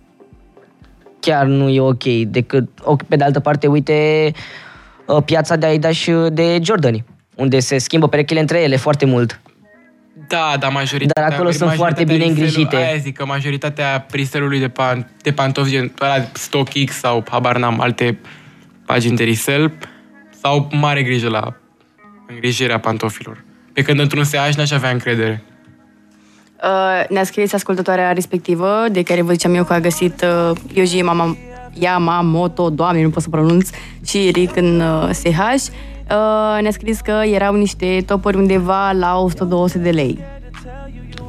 Chiar 1.21 1.47
nu 1.47 1.69
e 1.69 1.81
ok, 1.81 2.05
decât, 2.27 2.69
o- 2.83 2.97
pe 3.09 3.17
de 3.17 3.25
altă 3.25 3.41
parte, 3.41 3.67
uite, 3.67 4.33
uh, 5.07 5.23
piața 5.25 5.57
de 5.57 5.67
Adidas 5.67 5.93
și 5.95 6.13
de 6.33 6.59
Jordani, 6.63 7.05
unde 7.35 7.59
se 7.61 7.79
schimbă 7.79 8.09
perechile 8.09 8.41
între 8.41 8.61
ele 8.63 8.77
foarte 8.77 9.05
mult. 9.07 9.41
Da, 10.29 10.55
dar 10.59 10.73
majoritatea... 10.73 11.23
Dar 11.23 11.33
acolo 11.33 11.51
sunt 11.51 11.73
foarte 11.73 12.05
bine 12.05 12.19
majoritatea 12.19 12.45
îngrijite. 12.45 12.77
resell- 12.77 12.91
Aia 12.93 13.01
zic 13.03 13.17
că 13.17 13.25
majoritatea 13.27 14.01
preselului 14.11 14.59
de, 14.59 14.69
pan, 14.69 15.11
de 15.23 15.33
pantofi, 15.33 15.71
gen 15.71 15.93
ăla 16.01 16.15
StockX 16.33 16.93
sau 16.99 17.25
habar 17.31 17.59
n-am, 17.59 17.81
alte 17.81 18.19
pagini 18.87 19.17
de 19.17 19.25
resell, 19.25 19.73
sau 20.43 20.69
mare 20.73 21.03
grijă 21.03 21.29
la 21.29 21.57
îngrijirea 22.29 22.79
pantofilor. 22.79 23.45
Pe 23.73 23.83
când 23.83 24.01
într-un 24.01 24.25
SH 24.25 24.55
n-aș 24.57 24.71
avea 24.71 24.91
încredere. 24.91 25.43
Uh, 26.63 27.05
ne-a 27.09 27.25
scris 27.25 27.53
ascultătoarea 27.53 28.13
respectivă, 28.13 28.85
de 28.91 29.03
care 29.03 29.23
vă 29.23 29.33
ziceam 29.33 29.55
eu 29.55 29.65
că 29.65 29.73
a 29.73 29.81
găsit 29.81 30.23
uh, 30.51 30.57
Yoji 30.75 31.03
Mama, 31.03 31.37
Yamamoto, 31.73 32.71
doamne, 32.71 33.03
nu 33.03 33.11
pot 33.11 33.23
să 33.23 33.29
pronunț, 33.29 33.69
și 34.07 34.31
Rick 34.33 34.57
în 34.57 34.81
uh, 34.81 35.11
SH. 35.13 35.67
Uh, 36.11 36.59
ne-a 36.61 36.71
scris 36.71 37.01
că 37.01 37.23
erau 37.25 37.55
niște 37.55 38.03
topuri 38.07 38.37
undeva 38.37 38.93
la 38.93 39.25
100-200 39.79 39.81
de 39.83 39.91
lei. 39.91 40.19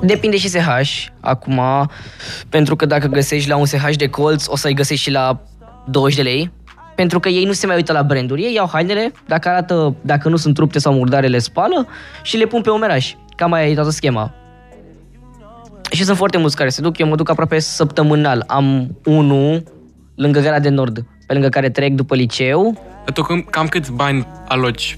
Depinde 0.02 0.38
și 0.38 0.48
SH, 0.48 1.06
acum, 1.20 1.62
pentru 2.50 2.76
că 2.76 2.86
dacă 2.86 3.08
găsești 3.08 3.50
la 3.50 3.56
un 3.58 3.66
SH 3.66 3.96
de 3.96 4.08
colț, 4.08 4.48
o 4.48 4.56
să-i 4.56 4.74
găsești 4.74 5.04
și 5.04 5.12
la 5.12 5.42
20 5.86 6.16
de 6.16 6.22
lei, 6.22 6.52
pentru 6.96 7.20
că 7.20 7.30
ei 7.30 7.46
nu 7.46 7.52
se 7.52 7.66
mai 7.66 7.76
uită 7.76 7.94
la 7.94 8.04
branduri. 8.04 8.42
Ei 8.42 8.54
iau 8.54 8.70
hainele, 8.72 9.12
dacă 9.28 9.50
arată, 9.50 9.96
dacă 10.02 10.30
nu 10.30 10.36
sunt 10.36 10.58
rupte 10.58 10.80
sau 10.80 10.94
murdare, 10.94 11.28
le 11.28 11.38
spală 11.38 11.88
și 12.22 12.38
le 12.38 12.46
pun 12.46 12.62
pe 12.62 12.70
omeraș. 12.70 13.14
Cam 13.36 13.52
aia 13.52 13.68
e 13.68 13.74
toată 13.74 13.90
schema. 13.90 14.34
Și 15.92 16.04
sunt 16.04 16.18
foarte 16.18 16.38
mulți 16.38 16.56
care 16.56 16.70
se 16.70 16.82
duc, 16.82 16.98
eu 16.98 17.08
mă 17.08 17.16
duc 17.16 17.30
aproape 17.30 17.60
săptămânal. 17.60 18.44
Am 18.48 18.98
unul 19.06 19.64
lângă 20.16 20.40
Gara 20.40 20.60
de 20.60 20.70
Nord, 20.70 21.06
pe 21.28 21.34
lângă 21.34 21.50
care 21.50 21.70
trec 21.70 21.94
după 21.94 22.16
liceu. 22.16 22.78
Dar 23.06 23.14
tu 23.14 23.22
cam, 23.22 23.42
cam 23.42 23.68
câți 23.68 23.92
bani 23.92 24.28
aloci? 24.48 24.98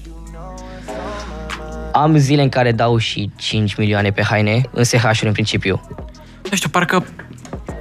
Am 1.92 2.16
zile 2.16 2.42
în 2.42 2.48
care 2.48 2.72
dau 2.72 2.96
și 2.98 3.30
5 3.36 3.74
milioane 3.74 4.10
pe 4.10 4.22
haine, 4.22 4.60
în 4.70 4.84
SH-uri 4.84 5.26
în 5.26 5.32
principiu. 5.32 5.80
Nu 6.50 6.56
știu, 6.56 6.68
parcă 6.68 7.06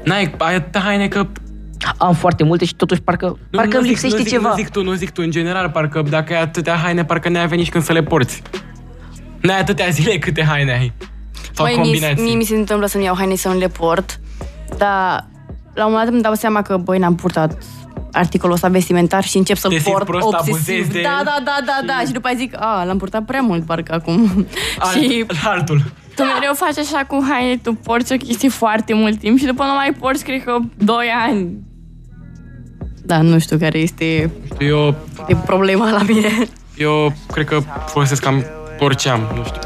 n-ai 0.03 0.35
ai 0.37 0.55
atâta 0.55 0.79
haine 0.79 1.07
că... 1.07 1.27
Am 1.97 2.13
foarte 2.13 2.43
multe 2.43 2.65
și 2.65 2.75
totuși 2.75 3.01
parcă, 3.01 3.25
Nu, 3.25 3.37
parcă 3.51 3.73
nu 3.73 3.79
îmi 3.79 3.87
zic, 3.87 4.01
lipsește 4.01 4.17
nu 4.17 4.23
zic, 4.23 4.31
ceva. 4.31 4.49
Nu 4.49 4.55
zic 4.55 4.69
tu, 4.69 4.83
nu 4.83 4.93
zic 4.93 5.09
tu, 5.09 5.21
în 5.21 5.31
general, 5.31 5.69
parcă 5.69 6.01
dacă 6.01 6.33
ai 6.33 6.41
atâtea 6.41 6.75
haine, 6.75 7.05
parcă 7.05 7.29
n-ai 7.29 7.43
avea 7.43 7.57
nici 7.57 7.69
când 7.69 7.83
să 7.83 7.93
le 7.93 8.03
porți. 8.03 8.41
N-ai 9.41 9.59
atâtea 9.59 9.89
zile 9.89 10.17
câte 10.17 10.43
haine 10.43 10.71
ai. 10.71 10.93
Sau 11.51 11.65
Măi, 11.65 11.73
mie, 11.73 11.83
combinații. 11.83 12.23
mie 12.23 12.35
mi 12.35 12.43
se 12.43 12.55
întâmplă 12.55 12.87
să-mi 12.87 13.03
iau 13.03 13.15
haine 13.15 13.35
să 13.35 13.47
nu 13.47 13.57
le 13.57 13.67
port, 13.67 14.19
dar 14.77 15.27
la 15.73 15.85
un 15.85 15.91
moment 15.91 16.03
dat 16.03 16.13
îmi 16.13 16.21
dau 16.21 16.33
seama 16.33 16.61
că, 16.61 16.77
băi, 16.77 16.97
n-am 16.97 17.15
purtat 17.15 17.57
articolul 18.17 18.55
ăsta 18.55 18.67
vestimentar 18.67 19.23
și 19.23 19.37
încep 19.37 19.57
să-l 19.57 19.69
Te 19.71 19.77
simți 19.77 19.91
port 19.91 20.05
prost, 20.05 20.25
obsesiv. 20.25 20.53
abuzezi 20.53 20.89
de 20.91 21.01
Da, 21.01 21.17
el 21.17 21.23
da, 21.25 21.37
da, 21.43 21.57
da, 21.65 21.79
da. 21.85 21.99
Și 22.05 22.11
după 22.11 22.27
aia 22.27 22.35
zic, 22.37 22.55
a, 22.59 22.83
l-am 22.83 22.97
purtat 22.97 23.25
prea 23.25 23.41
mult, 23.41 23.65
parcă 23.65 23.93
acum. 23.93 24.45
Alt, 24.79 24.93
și 24.95 25.25
altul. 25.43 25.81
Tu 26.15 26.23
mereu 26.23 26.53
faci 26.53 26.77
așa 26.77 27.03
cu 27.07 27.25
haine, 27.29 27.57
tu 27.57 27.73
porți 27.73 28.13
o 28.13 28.17
chestie 28.17 28.49
foarte 28.49 28.93
mult 28.93 29.19
timp 29.19 29.37
și 29.37 29.45
după 29.45 29.63
nu 29.63 29.73
mai 29.73 29.95
porți, 29.99 30.23
cred 30.23 30.43
că 30.43 30.57
2 30.77 30.95
ani. 31.27 31.47
Da, 33.03 33.21
nu 33.21 33.39
știu 33.39 33.57
care 33.57 33.77
este 33.77 34.31
Eu, 34.59 34.95
e 35.27 35.35
problema 35.35 35.89
la 35.91 36.01
mine. 36.07 36.29
eu 36.77 37.13
cred 37.31 37.45
că 37.45 37.59
folosesc 37.85 38.21
cam 38.21 38.43
orice 38.79 39.09
am, 39.09 39.21
nu 39.35 39.43
știu. 39.43 39.59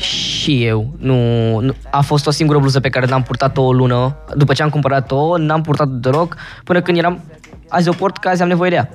Și 0.00 0.64
eu. 0.64 0.94
Nu, 0.98 1.14
nu, 1.60 1.72
a 1.90 2.00
fost 2.00 2.26
o 2.26 2.30
singură 2.30 2.58
bluză 2.58 2.80
pe 2.80 2.88
care 2.88 3.06
n-am 3.06 3.22
purtat-o 3.22 3.62
o 3.62 3.72
lună. 3.72 4.16
După 4.36 4.52
ce 4.52 4.62
am 4.62 4.68
cumpărat-o, 4.68 5.38
n-am 5.38 5.62
purtat-o 5.62 5.90
deloc, 5.90 6.36
până 6.64 6.82
când 6.82 6.98
eram... 6.98 7.20
Azi 7.68 7.88
o 7.88 7.92
port, 7.92 8.16
că 8.18 8.28
azi 8.28 8.42
am 8.42 8.48
nevoie 8.48 8.70
de 8.70 8.76
ea. 8.76 8.88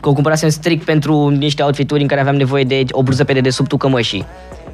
Că 0.00 0.08
o 0.08 0.12
cumpărasem 0.12 0.48
strict 0.48 0.84
pentru 0.84 1.28
niște 1.28 1.62
outfituri 1.62 2.00
în 2.02 2.06
care 2.08 2.20
aveam 2.20 2.36
nevoie 2.36 2.64
de 2.64 2.84
o 2.90 3.02
bluză 3.02 3.24
pe 3.24 3.32
dedesubtul 3.32 3.78
cămășii, 3.78 4.26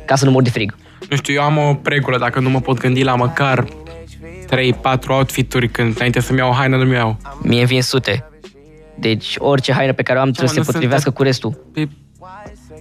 ca 0.06 0.14
să 0.16 0.24
nu 0.24 0.30
mor 0.30 0.42
de 0.42 0.50
frig. 0.50 0.76
Nu 1.10 1.16
știu, 1.16 1.34
eu 1.34 1.42
am 1.42 1.56
o 1.58 1.76
regulă, 1.84 2.18
dacă 2.18 2.40
nu 2.40 2.50
mă 2.50 2.60
pot 2.60 2.78
gândi 2.78 3.02
la 3.02 3.14
măcar 3.14 3.64
3-4 3.64 3.66
outfituri 5.08 5.68
când 5.68 5.94
înainte 5.96 6.20
să-mi 6.20 6.38
iau 6.38 6.48
o 6.50 6.52
haină, 6.52 6.76
nu-mi 6.76 6.94
iau. 6.94 7.16
Mie 7.42 7.58
îmi 7.58 7.66
vin 7.66 7.82
sute. 7.82 8.28
Deci 8.98 9.34
orice 9.38 9.72
haină 9.72 9.92
pe 9.92 10.02
care 10.02 10.18
o 10.18 10.22
am 10.22 10.30
trebuie 10.30 10.48
să 10.48 10.58
nu 10.58 10.62
se 10.64 10.70
sunt 10.70 10.76
potrivească 10.82 11.10
at- 11.10 11.14
cu 11.14 11.22
restul. 11.22 11.64
Pe, 11.72 11.88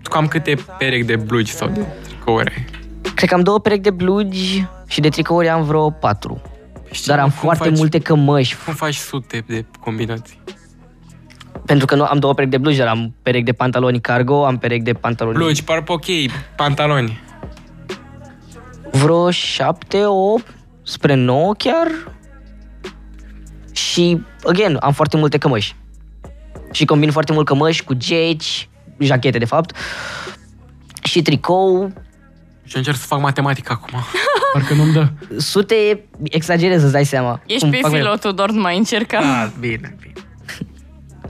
cam 0.04 0.28
câte 0.28 0.56
perechi 0.78 1.04
de 1.06 1.16
blugi 1.16 1.52
sau 1.52 1.68
de 1.68 1.86
tricouri 2.08 2.50
ai? 2.56 2.66
Cred 3.16 3.30
că 3.30 3.36
am 3.36 3.41
două 3.41 3.60
perechi 3.60 3.82
de 3.82 3.89
blugi 3.89 4.66
și 4.88 5.02
de 5.02 5.10
tricouri 5.10 5.50
am 5.50 5.64
vreo 5.64 5.89
patru. 5.89 6.41
Și 6.94 7.06
Dar 7.08 7.20
am 7.20 7.30
cum 7.30 7.38
foarte 7.39 7.70
faci- 7.70 7.78
multe 7.78 8.00
cămăși. 8.00 8.58
Cum 8.66 8.74
faci 8.74 8.96
sute 8.96 9.44
de 9.48 9.66
combinații? 9.80 10.41
Pentru 11.66 11.86
că 11.86 11.96
nu 11.96 12.04
am 12.04 12.20
două 12.20 12.34
perechi 12.34 12.52
de 12.52 12.58
blugi, 12.58 12.78
dar 12.78 12.88
am 12.88 13.14
perechi 13.22 13.44
de 13.44 13.54
pantaloni 13.54 14.02
cargo, 14.02 14.46
am 14.46 14.58
perechi 14.58 14.84
de 14.84 14.94
pantaloni... 14.94 15.38
Blugi, 15.38 15.64
par 15.64 15.84
ok, 15.88 16.06
pantaloni. 16.56 17.22
Vreo 18.91 19.32
șapte, 19.32 20.06
opt, 20.06 20.54
spre 20.84 21.14
nouă 21.14 21.54
chiar. 21.54 21.88
și, 23.72 24.22
again, 24.44 24.78
am 24.80 24.91
foarte 24.94 25.18
multe 25.18 25.38
cămăși. 25.38 25.76
Și 26.72 26.86
combin 26.86 27.12
foarte 27.12 27.34
mult 27.34 27.46
cămăși 27.46 27.84
cu 27.84 27.94
geci, 27.94 28.70
jachete 28.98 29.38
de 29.38 29.46
fapt, 29.46 29.76
și 31.04 31.22
tricou, 31.22 31.94
Și 32.64 32.78
încerc 32.78 32.98
să 32.98 33.06
fac 33.06 33.20
matematică 33.20 33.72
acum. 33.72 34.00
Parcă 34.54 34.74
nu-mi 34.74 34.91
dă. 34.93 35.08
sute, 35.38 36.04
exagerez, 36.24 36.84
îți 36.84 36.91
dai 36.91 37.06
seama. 37.06 37.41
Ești 37.45 37.62
Cum 37.62 37.70
pe 37.70 37.78
fac 37.82 37.91
mereu. 37.91 38.06
filo, 38.06 38.18
Tudor, 38.18 38.51
nu 38.51 38.62
mai 38.62 38.78
încerca. 38.78 39.22
Da, 39.22 39.51
bine, 39.60 39.95
bine. 40.01 40.14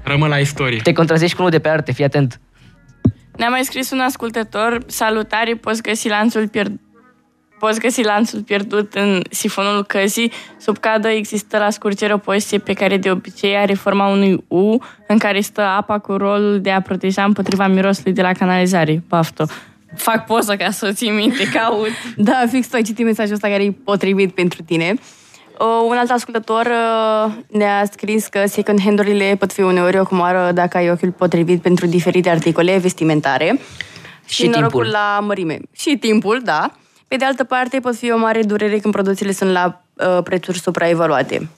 Rămân 0.03 0.29
la 0.29 0.37
istorie. 0.37 0.79
Te 0.83 0.91
contrazești 0.93 1.35
cu 1.35 1.39
unul 1.41 1.51
de 1.53 1.59
pe 1.59 1.69
arte, 1.69 1.91
fii 1.91 2.03
atent. 2.03 2.39
Ne-a 3.37 3.49
mai 3.49 3.63
scris 3.63 3.91
un 3.91 3.99
ascultător, 3.99 4.77
salutare, 4.87 5.55
poți 5.55 5.81
găsi 5.81 6.07
lanțul 6.07 6.47
pierdut 6.47 6.79
Poți 7.59 7.79
găsi 7.79 8.03
lanțul 8.03 8.41
pierdut 8.41 8.93
în 8.93 9.21
sifonul 9.29 9.83
căzii. 9.83 10.31
Sub 10.59 10.77
cadă 10.77 11.07
există 11.07 11.57
la 11.57 11.69
scurgere 11.69 12.13
o 12.13 12.17
poziție 12.17 12.57
pe 12.57 12.73
care 12.73 12.97
de 12.97 13.11
obicei 13.11 13.55
are 13.55 13.73
forma 13.73 14.07
unui 14.07 14.43
U, 14.47 14.77
în 15.07 15.17
care 15.17 15.39
stă 15.39 15.61
apa 15.61 15.99
cu 15.99 16.13
rolul 16.13 16.61
de 16.61 16.71
a 16.71 16.81
proteja 16.81 17.23
împotriva 17.23 17.67
mirosului 17.67 18.13
de 18.13 18.21
la 18.21 18.31
canalizare. 18.31 19.03
Bafto. 19.07 19.45
Fac 19.95 20.25
poză 20.25 20.55
ca 20.55 20.71
să 20.71 20.87
o 20.89 20.93
ții 20.93 21.09
minte, 21.09 21.49
caut. 21.49 21.87
Da, 22.17 22.43
fix 22.49 22.67
tu 22.67 22.75
ai 22.75 22.81
citit 22.81 23.05
mesajul 23.05 23.33
ăsta 23.33 23.47
care 23.47 23.63
e 23.63 23.71
potrivit 23.71 24.33
pentru 24.33 24.61
tine. 24.63 24.93
Uh, 25.59 25.85
un 25.87 25.97
alt 25.97 26.09
ascultător 26.09 26.65
uh, 26.65 27.33
ne-a 27.47 27.85
scris 27.91 28.27
că 28.27 28.45
second 28.45 28.81
hand-urile 28.81 29.35
pot 29.39 29.53
fi 29.53 29.61
uneori 29.61 29.99
o 29.99 30.03
comoară 30.05 30.51
dacă 30.51 30.77
ai 30.77 30.89
ochiul 30.91 31.11
potrivit 31.11 31.61
pentru 31.61 31.85
diferite 31.85 32.29
articole 32.29 32.77
vestimentare 32.77 33.59
și, 34.25 34.33
Și 34.33 34.47
norocul 34.47 34.69
timpul. 34.69 34.87
la 34.91 35.19
mărime. 35.19 35.59
Și 35.71 35.97
timpul, 35.99 36.41
da. 36.43 36.71
Pe 37.07 37.15
de 37.15 37.25
altă 37.25 37.43
parte, 37.43 37.79
pot 37.79 37.95
fi 37.95 38.11
o 38.11 38.17
mare 38.17 38.41
durere 38.43 38.77
când 38.77 38.93
produsele 38.93 39.31
sunt 39.31 39.51
la 39.51 39.83
uh, 39.93 40.23
prețuri 40.23 40.59
supraevaluate. 40.59 41.49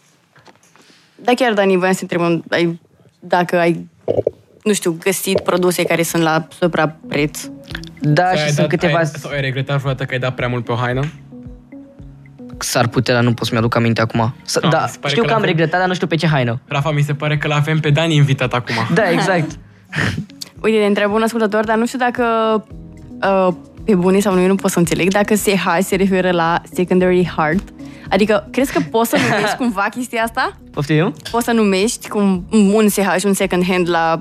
Da, 1.15 1.33
chiar, 1.33 1.53
Dani, 1.53 1.77
voiam 1.77 1.93
să 1.93 1.99
întrebăm 2.01 2.43
ai, 2.49 2.79
dacă 3.19 3.59
ai, 3.59 3.88
nu 4.66 4.74
știu, 4.74 4.97
găsit 5.03 5.39
produse 5.39 5.84
care 5.84 6.03
sunt 6.03 6.24
la 6.24 6.47
suprapreț. 6.59 7.39
Da, 8.01 8.26
Sau 8.26 8.36
și 8.36 8.41
ai 8.41 8.47
sunt 8.47 8.57
dat- 8.59 8.68
câteva... 8.68 8.97
Ai, 8.97 9.05
sau 9.05 9.32
ai 9.32 9.41
regretat 9.41 9.78
vreodată 9.80 10.03
că 10.05 10.13
ai 10.13 10.20
dat 10.20 10.36
prea 10.36 10.47
mult 10.47 10.66
pe 10.66 10.72
o 10.72 10.76
haină? 10.76 11.01
S-ar 12.57 12.88
putea, 12.88 13.13
dar 13.13 13.24
nu 13.24 13.34
pot 13.34 13.47
să-mi 13.47 13.59
aduc 13.59 13.76
aminte 13.76 14.01
acum. 14.01 14.34
S- 14.43 14.55
Ah, 14.55 14.70
da, 14.70 14.82
mi 14.84 14.89
se 14.89 14.97
pare 14.99 15.09
știu 15.13 15.22
că 15.22 15.28
că 15.28 15.34
am 15.34 15.39
la 15.39 15.45
fel. 15.45 15.55
regretat, 15.55 15.80
dar 15.80 15.88
nu 15.88 15.93
știu 15.93 16.07
pe 16.07 16.16
ce 16.16 16.28
haină. 16.28 16.59
Rafa, 16.68 16.91
mi 16.91 17.01
se 17.01 17.13
pare 17.13 17.38
că 17.38 17.47
l-avem 17.47 17.80
pe 17.80 17.89
Dani 17.89 18.16
invitat 18.16 18.53
acum. 18.53 18.76
Da, 18.93 19.09
exact. 19.11 19.51
Uite, 20.63 20.78
ne 20.78 20.86
întreabă 20.86 21.13
un 21.13 21.22
ascultător, 21.22 21.63
dar 21.66 21.78
nu 21.78 21.86
știu 21.86 21.99
dacă 21.99 22.24
uh, 23.22 23.53
pe 23.86 23.95
bune 23.95 24.20
sau 24.20 24.34
nu, 24.34 24.41
eu 24.41 24.47
nu 24.47 24.55
pot 24.55 24.72
să 24.72 24.80
înțeleg, 24.80 25.11
dacă 25.11 25.36
SH 25.36 25.63
se 25.80 25.95
referă 25.95 26.32
la 26.32 26.61
secondary 26.74 27.32
heart. 27.36 27.70
Adică, 28.09 28.47
crezi 28.51 28.74
că 28.74 28.80
poți 28.91 29.09
să 29.09 29.18
numești 29.30 29.55
cumva 29.61 29.88
chestia 29.95 30.24
asta? 30.24 30.57
Poftim? 30.72 31.13
Poți 31.32 31.45
să 31.45 31.51
numești 31.51 32.07
cum 32.09 32.45
un 32.51 32.88
SH, 32.89 33.24
un 33.26 33.34
second 33.34 33.66
hand 33.68 33.89
la 33.89 34.20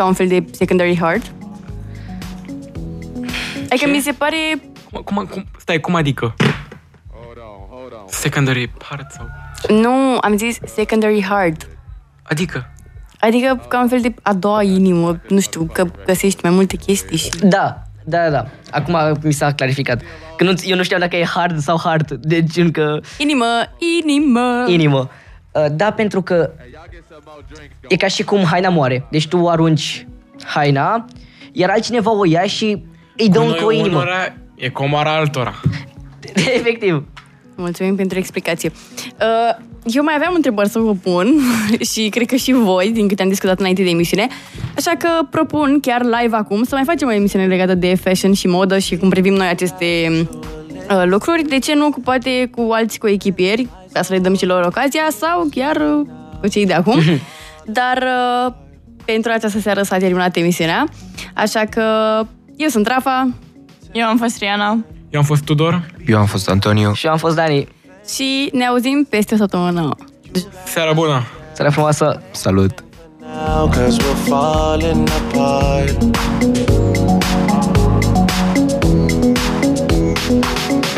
ca 0.00 0.06
un 0.06 0.12
fel 0.12 0.28
de 0.28 0.44
secondary 0.50 0.96
heart? 0.98 1.32
Adică 3.56 3.84
Ce? 3.84 3.86
mi 3.86 4.00
se 4.00 4.12
pare... 4.12 4.36
Cum, 4.92 5.02
cum, 5.02 5.26
cum, 5.26 5.44
stai, 5.58 5.80
cum 5.80 5.94
adică? 5.94 6.34
Secondary 8.06 8.68
part 8.68 9.10
sau... 9.10 9.26
Nu, 9.68 10.18
am 10.20 10.36
zis 10.36 10.58
secondary 10.74 11.22
heart. 11.22 11.68
Adică? 12.22 12.70
Adică 13.18 13.64
ca 13.68 13.80
un 13.80 13.88
fel 13.88 14.00
de 14.00 14.14
a 14.22 14.32
doua 14.32 14.62
inimă, 14.62 15.20
nu 15.28 15.40
știu, 15.40 15.68
că 15.72 15.84
găsești 16.06 16.40
mai 16.42 16.52
multe 16.52 16.76
chestii 16.76 17.16
și... 17.16 17.30
Da, 17.42 17.82
da, 18.04 18.30
da. 18.30 18.46
Acum 18.70 19.18
mi 19.22 19.32
s-a 19.32 19.52
clarificat. 19.52 20.02
Că 20.36 20.44
nu, 20.44 20.52
eu 20.62 20.76
nu 20.76 20.82
știam 20.82 21.00
dacă 21.00 21.16
e 21.16 21.24
hard 21.24 21.58
sau 21.58 21.78
hard. 21.78 22.12
Deci 22.12 22.56
încă 22.56 23.00
Inimă, 23.18 23.46
inimă! 24.00 24.64
inimă. 24.68 25.10
Uh, 25.52 25.66
Da, 25.70 25.92
pentru 25.92 26.22
că 26.22 26.50
e 27.88 27.96
ca 27.96 28.06
și 28.06 28.22
cum 28.22 28.44
haina 28.44 28.68
moare. 28.68 29.06
Deci 29.10 29.28
tu 29.28 29.48
arunci 29.48 30.06
haina, 30.44 31.04
iar 31.52 31.70
altcineva 31.70 32.12
o 32.12 32.24
ia 32.24 32.42
și 32.42 32.84
îi 33.16 33.28
dă 33.28 33.38
încă 33.38 33.64
o 33.64 33.72
inimă. 33.72 33.96
unora 33.96 34.34
e 34.54 34.68
comoara 34.68 35.16
altora. 35.16 35.60
Efectiv. 36.56 37.04
Mulțumim 37.56 37.96
pentru 37.96 38.18
explicație. 38.18 38.72
Uh, 39.20 39.64
Eu 39.84 40.02
mai 40.02 40.14
aveam 40.14 40.32
întrebări 40.34 40.68
să 40.68 40.78
vă 40.78 40.94
pun 40.94 41.34
și 41.92 42.08
cred 42.08 42.26
că 42.26 42.36
și 42.36 42.52
voi, 42.52 42.90
din 42.90 43.08
câte 43.08 43.22
am 43.22 43.28
discutat 43.28 43.58
înainte 43.58 43.82
de 43.82 43.90
emisiune. 43.90 44.26
Așa 44.76 44.92
că 44.98 45.08
propun 45.30 45.80
chiar 45.80 46.02
live 46.02 46.36
acum 46.36 46.62
să 46.62 46.74
mai 46.74 46.84
facem 46.84 47.08
o 47.08 47.12
emisiune 47.12 47.46
legată 47.46 47.74
de 47.74 47.94
fashion 47.94 48.32
și 48.32 48.46
modă 48.46 48.78
și 48.78 48.96
cum 48.96 49.08
privim 49.08 49.34
noi 49.34 49.48
aceste 49.48 50.10
uh, 50.90 51.02
lucruri. 51.04 51.42
De 51.42 51.58
ce 51.58 51.74
nu 51.74 51.90
cu 51.90 52.00
poate 52.00 52.50
cu 52.54 52.68
alți 52.72 52.98
coechipieri, 52.98 53.68
ca 53.92 54.02
să 54.02 54.12
le 54.12 54.18
dăm 54.18 54.36
și 54.36 54.46
lor 54.46 54.64
ocazia, 54.64 55.06
sau 55.10 55.48
chiar 55.50 55.76
uh, 55.76 56.06
cu 56.40 56.48
cei 56.48 56.66
de 56.66 56.72
acum. 56.72 57.00
Dar 57.64 58.02
uh, 58.46 58.52
pentru 59.04 59.30
această 59.34 59.58
seară 59.58 59.82
s-a 59.82 59.96
terminat 59.96 60.36
emisiunea, 60.36 60.88
așa 61.34 61.64
că 61.70 61.84
eu 62.56 62.68
sunt 62.68 62.86
Rafa 62.86 63.28
Eu 63.92 64.06
am 64.06 64.16
fost 64.16 64.38
Riana. 64.38 64.84
Eu 65.10 65.20
am 65.20 65.26
fost 65.26 65.44
Tudor. 65.44 65.86
Eu 66.06 66.18
am 66.18 66.26
fost 66.26 66.48
Antonio. 66.48 66.92
Și 66.92 67.06
eu 67.06 67.12
am 67.12 67.18
fost 67.18 67.34
Dani. 67.36 67.68
și 68.14 68.48
ne 68.52 68.64
auzim 68.64 69.06
peste 69.10 69.34
o 69.34 69.36
săptămână. 69.36 69.96
Seara 70.64 70.92
bună! 70.92 71.22
Seara 71.52 71.70
frumoasă! 71.70 72.22
Salut! 72.30 72.84
now 73.60 73.68
cause 73.68 73.98
we're 73.98 74.14
falling 74.28 75.08
apart. 75.08 76.79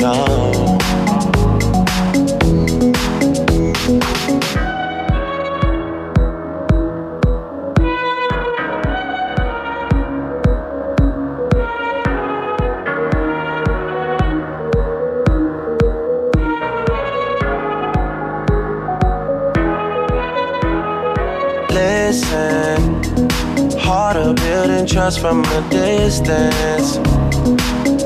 Listen, 0.00 0.08
harder 23.78 24.32
building 24.32 24.86
trust 24.86 25.20
from 25.20 25.44
a 25.44 25.68
distance. 25.68 26.98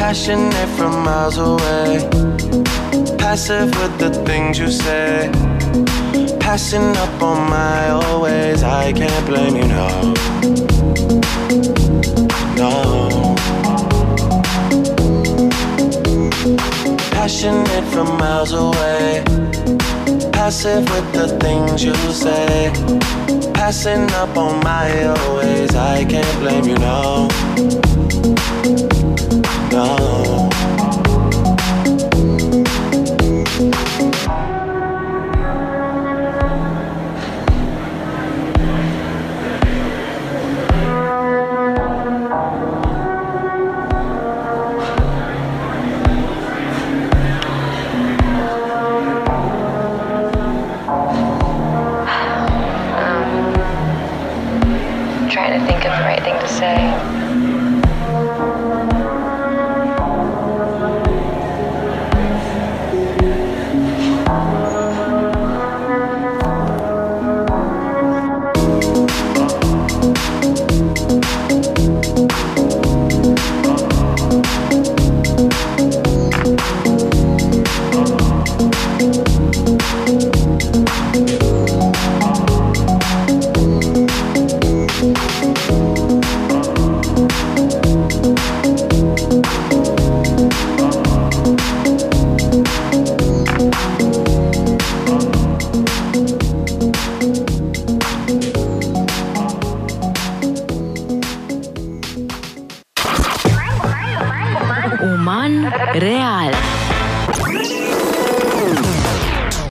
Passionate 0.00 0.68
from 0.78 1.04
miles 1.04 1.36
away, 1.36 2.08
passive 3.18 3.70
with 3.80 3.98
the 3.98 4.10
things 4.24 4.58
you 4.58 4.70
say. 4.70 5.30
Passing 6.40 6.96
up 6.96 7.22
on 7.22 7.50
my 7.50 7.90
always, 7.90 8.62
I 8.62 8.92
can't 8.94 9.26
blame 9.26 9.56
you, 9.56 9.68
no. 9.68 10.14
No. 12.56 13.36
Passionate 17.12 17.84
from 17.92 18.08
miles 18.16 18.52
away. 18.52 19.22
Passive 20.32 20.88
with 20.94 21.12
the 21.12 21.28
things 21.40 21.84
you 21.84 21.94
say. 22.12 22.72
Passing 23.52 24.10
up 24.12 24.36
on 24.36 24.64
my 24.64 25.04
always. 25.04 25.76
I 25.76 26.04
can't 26.06 26.38
blame 26.40 26.64
you, 26.64 26.78
no. 26.78 27.28